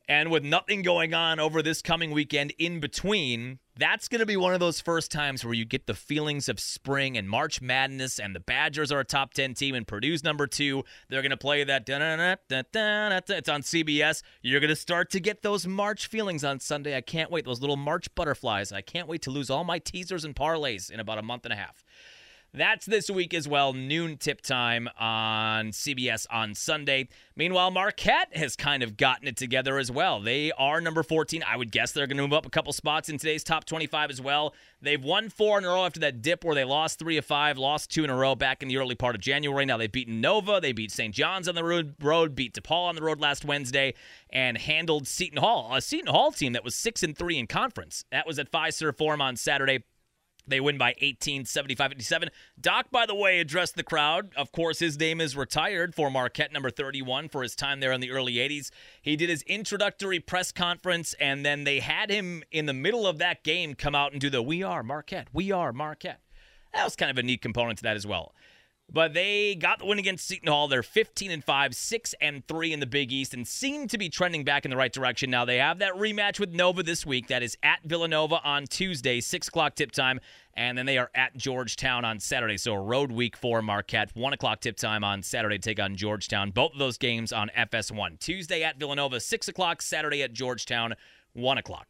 And 0.10 0.32
with 0.32 0.43
nothing 0.43 0.84
going 0.84 1.14
on 1.14 1.38
over 1.38 1.62
this 1.62 1.82
coming 1.82 2.12
weekend 2.12 2.53
in 2.58 2.80
between, 2.80 3.60
that's 3.78 4.08
going 4.08 4.22
to 4.22 4.26
be 4.26 4.38
one 4.38 4.53
of 4.53 4.62
those 4.62 4.80
first 4.80 5.12
times 5.12 5.43
where 5.43 5.53
you 5.53 5.66
get 5.66 5.86
the 5.86 5.93
feelings 5.93 6.47
of 6.47 6.62
spring 6.62 7.18
and 7.18 7.30
March 7.30 7.62
Madness, 7.62 8.18
and 8.18 8.34
the 8.34 8.39
Badgers 8.39 8.89
are 8.91 9.01
a 9.01 9.05
top 9.05 9.34
10 9.34 9.53
team, 9.53 9.76
and 9.76 9.86
Purdue's 9.86 10.24
number 10.24 10.47
two. 10.47 10.86
They're 11.10 11.22
going 11.22 11.32
to 11.32 11.38
play 11.38 11.64
that. 11.66 11.84
It's 11.89 13.49
on 13.49 13.62
CBS. 13.62 14.24
You're 14.41 14.62
going 14.62 14.70
to 14.70 14.78
start 14.78 15.12
to 15.12 15.20
get 15.20 15.41
those 15.41 15.68
March 15.68 16.08
feelings 16.08 16.45
on 16.45 16.62
Sunday. 16.62 16.95
I 16.95 17.01
can't 17.01 17.30
wait. 17.30 17.43
Those 17.43 17.60
little 17.60 17.76
March 17.76 18.14
butterflies. 18.16 18.72
I 18.72 18.82
can't 18.82 19.10
wait 19.10 19.24
to 19.24 19.30
lose 19.30 19.49
all 19.49 19.66
my 19.66 19.78
teasers 19.78 20.24
and 20.24 20.34
parlays 20.34 20.89
in 20.89 21.01
about 21.01 21.18
a 21.18 21.24
month 21.24 21.43
and 21.43 21.53
a 21.53 21.58
half. 21.58 21.84
That's 22.58 22.88
this 22.88 23.08
week 23.08 23.36
as 23.36 23.47
well, 23.47 23.72
noon 23.72 24.18
tip 24.18 24.41
time 24.41 24.89
on 24.99 25.68
CBS 25.68 26.26
on 26.32 26.55
Sunday. 26.55 27.08
Meanwhile, 27.36 27.70
Marquette 27.70 28.36
has 28.36 28.55
kind 28.55 28.82
of 28.82 28.97
gotten 28.97 29.28
it 29.28 29.38
together 29.38 29.78
as 29.78 29.91
well. 29.91 30.20
They 30.20 30.51
are 30.53 30.82
number 30.82 31.03
14. 31.03 31.43
I 31.47 31.55
would 31.55 31.72
guess 31.72 31.91
they're 31.91 32.08
going 32.08 32.18
to 32.18 32.24
move 32.24 32.34
up 32.34 32.47
a 32.47 32.49
couple 32.49 32.74
spots 32.74 33.10
in 33.10 33.20
today's 33.20 33.43
top 33.43 33.66
25 33.66 34.10
as 34.10 34.20
well. 34.20 34.55
They've 34.82 35.03
won 35.03 35.30
four 35.30 35.60
in 35.60 35.66
a 35.66 35.68
row 35.68 35.86
after 35.86 35.99
that 35.99 36.24
dip 36.24 36.43
where 36.43 36.55
they 36.55 36.64
lost 36.64 36.97
three 36.97 37.18
of 37.18 37.26
five, 37.26 37.60
lost 37.60 37.91
two 37.91 38.03
in 38.03 38.10
a 38.10 38.16
row 38.16 38.34
back 38.34 38.64
in 38.64 38.70
the 38.70 38.78
early 38.78 38.95
part 38.95 39.14
of 39.14 39.22
January. 39.22 39.64
Now 39.64 39.78
they've 39.78 39.91
beaten 39.91 40.20
Nova, 40.20 40.60
they 40.60 40.72
beat 40.72 40.91
St. 40.91 41.14
John's 41.14 41.47
on 41.47 41.53
the 41.53 41.64
road, 41.64 42.34
beat 42.34 42.55
DePaul 42.55 42.89
on 42.89 42.95
the 42.95 43.03
road 43.03 43.20
last 43.20 43.45
Wednesday, 43.45 43.93
and 44.32 44.58
handled 44.58 45.08
Seton 45.08 45.38
Hall, 45.38 45.76
a 45.76 45.80
Seton 45.80 46.12
Hall 46.12 46.32
team 46.32 46.53
that 46.53 46.64
was 46.64 46.74
six 46.74 47.03
and 47.03 47.16
three 47.16 47.38
in 47.38 47.45
conference. 47.45 48.03
That 48.12 48.26
was 48.26 48.39
at 48.39 48.51
Fiserv 48.51 48.97
Forum 48.97 49.22
on 49.22 49.36
Saturday. 49.36 49.84
They 50.48 50.60
win 50.60 50.78
by 50.78 50.95
18, 51.00 51.45
75 51.45 51.91
57. 51.91 52.30
Doc, 52.60 52.88
by 52.91 53.06
the 53.06 53.16
way, 53.16 53.39
addressed 53.39 53.76
the 53.76 53.84
crowd. 53.84 54.34
Of 54.36 54.52
course, 54.52 54.80
his 54.80 54.98
name 55.00 55.20
is 55.20 55.36
retired 55.36 55.93
for 55.93 56.10
Marquette, 56.10 56.54
number 56.54 56.70
31, 56.70 57.30
for 57.30 57.43
his 57.43 57.56
time 57.56 57.80
there 57.80 57.91
in 57.91 58.02
the 58.02 58.12
early 58.12 58.36
80s. 58.36 58.72
He 59.02 59.16
did 59.16 59.30
his 59.30 59.41
introductory 59.43 60.20
press 60.20 60.52
conference, 60.52 61.14
and 61.20 61.45
then 61.45 61.64
they 61.64 61.80
had 61.80 62.10
him 62.10 62.43
in 62.52 62.66
the 62.66 62.74
middle 62.74 63.06
of 63.06 63.18
that 63.18 63.43
game 63.43 63.76
come 63.76 63.95
out 63.95 64.12
and 64.12 64.22
do 64.22 64.30
the 64.30 64.41
We 64.41 64.64
Are 64.64 64.84
Marquette, 64.84 65.28
We 65.34 65.52
Are 65.52 65.74
Marquette. 65.74 66.22
That 66.74 66.84
was 66.84 66.95
kind 66.95 67.12
of 67.12 67.18
a 67.18 67.24
neat 67.24 67.41
component 67.41 67.80
to 67.80 67.84
that 67.84 67.95
as 67.95 68.06
well. 68.08 68.34
But 68.89 69.13
they 69.13 69.53
got 69.55 69.79
the 69.79 69.85
win 69.85 69.99
against 69.99 70.25
Seton 70.25 70.47
Hall. 70.47 70.69
They're 70.69 70.81
15 70.81 71.29
and 71.29 71.43
5, 71.43 71.75
6 71.75 72.15
and 72.21 72.47
3 72.47 72.71
in 72.71 72.79
the 72.79 72.85
Big 72.85 73.11
East, 73.11 73.33
and 73.33 73.45
seem 73.45 73.88
to 73.89 73.97
be 73.97 74.07
trending 74.09 74.45
back 74.45 74.63
in 74.63 74.71
the 74.71 74.77
right 74.77 74.93
direction. 74.93 75.29
Now 75.29 75.43
they 75.43 75.57
have 75.57 75.79
that 75.79 75.93
rematch 75.95 76.39
with 76.39 76.53
Nova 76.53 76.83
this 76.83 77.05
week. 77.05 77.27
That 77.27 77.43
is 77.43 77.57
at 77.61 77.79
Villanova 77.83 78.39
on 78.45 78.65
Tuesday, 78.65 79.19
6 79.19 79.47
o'clock 79.49 79.75
tip 79.75 79.91
time. 79.91 80.21
And 80.53 80.77
then 80.77 80.85
they 80.85 80.97
are 80.97 81.11
at 81.13 81.35
Georgetown 81.35 82.05
on 82.05 82.19
Saturday. 82.19 82.57
So 82.57 82.73
a 82.73 82.81
road 82.81 83.11
week 83.11 83.35
for 83.35 83.61
Marquette. 83.61 84.15
1 84.15 84.33
o'clock 84.33 84.61
tip 84.61 84.77
time 84.77 85.03
on 85.03 85.21
Saturday 85.21 85.59
take 85.59 85.79
on 85.81 85.95
Georgetown. 85.97 86.51
Both 86.51 86.71
of 86.71 86.79
those 86.79 86.97
games 86.97 87.33
on 87.33 87.51
FS1. 87.55 88.19
Tuesday 88.19 88.63
at 88.63 88.79
Villanova, 88.79 89.19
6 89.19 89.47
o'clock. 89.49 89.81
Saturday 89.81 90.23
at 90.23 90.31
Georgetown, 90.31 90.95
1 91.33 91.57
o'clock. 91.57 91.88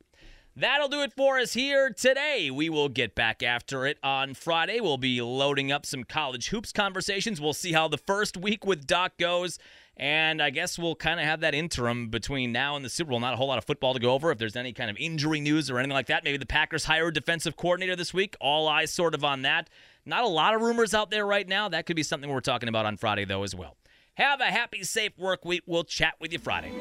That'll 0.60 0.88
do 0.88 1.04
it 1.04 1.14
for 1.14 1.38
us 1.38 1.54
here 1.54 1.92
today. 1.92 2.50
We 2.50 2.68
will 2.68 2.90
get 2.90 3.14
back 3.14 3.44
after 3.44 3.86
it 3.86 4.00
on 4.02 4.34
Friday. 4.34 4.80
We'll 4.80 4.98
be 4.98 5.22
loading 5.22 5.72
up 5.72 5.86
some 5.86 6.04
college 6.04 6.50
hoops 6.50 6.72
conversations. 6.72 7.40
We'll 7.40 7.54
see 7.54 7.74
how 7.74 7.88
the 7.88 8.00
first 8.00 8.36
week 8.36 8.66
with 8.66 8.88
Doc 8.88 9.20
goes. 9.20 9.60
And 9.98 10.42
I 10.42 10.50
guess 10.50 10.80
we'll 10.80 10.96
kind 10.96 11.20
of 11.20 11.28
have 11.28 11.42
that 11.42 11.54
interim 11.54 12.10
between 12.10 12.52
now 12.52 12.76
and 12.76 12.84
the 12.84 12.90
Super 12.90 13.12
Bowl. 13.12 13.20
Not 13.20 13.36
a 13.36 13.38
whole 13.38 13.48
lot 13.48 13.60
of 13.60 13.66
football 13.66 13.94
to 13.94 14.00
go 14.00 14.14
over. 14.14 14.32
If 14.32 14.40
there's 14.40 14.56
any 14.56 14.74
kind 14.74 14.90
of 14.90 14.98
injury 14.98 15.40
news 15.40 15.70
or 15.70 15.78
anything 15.78 15.94
like 15.94 16.08
that, 16.08 16.24
maybe 16.24 16.38
the 16.40 16.48
Packers 16.48 16.86
hire 16.86 17.10
a 17.10 17.14
defensive 17.14 17.56
coordinator 17.56 17.96
this 17.96 18.12
week. 18.12 18.36
All 18.42 18.68
eyes 18.68 18.92
sort 18.92 19.14
of 19.14 19.24
on 19.24 19.44
that. 19.44 19.70
Not 20.08 20.24
a 20.24 20.28
lot 20.28 20.56
of 20.56 20.62
rumors 20.62 20.96
out 20.96 21.12
there 21.12 21.28
right 21.28 21.48
now. 21.48 21.70
That 21.70 21.86
could 21.86 21.96
be 21.96 22.02
something 22.02 22.32
we're 22.32 22.40
talking 22.40 22.68
about 22.68 22.88
on 22.88 22.98
Friday, 22.98 23.26
though, 23.26 23.44
as 23.44 23.54
well. 23.54 23.78
Have 24.16 24.42
a 24.42 24.46
happy, 24.46 24.82
safe 24.82 25.20
work 25.20 25.46
week. 25.46 25.62
We'll 25.68 25.84
chat 25.84 26.16
with 26.20 26.34
you 26.34 26.40
Friday. 26.40 26.72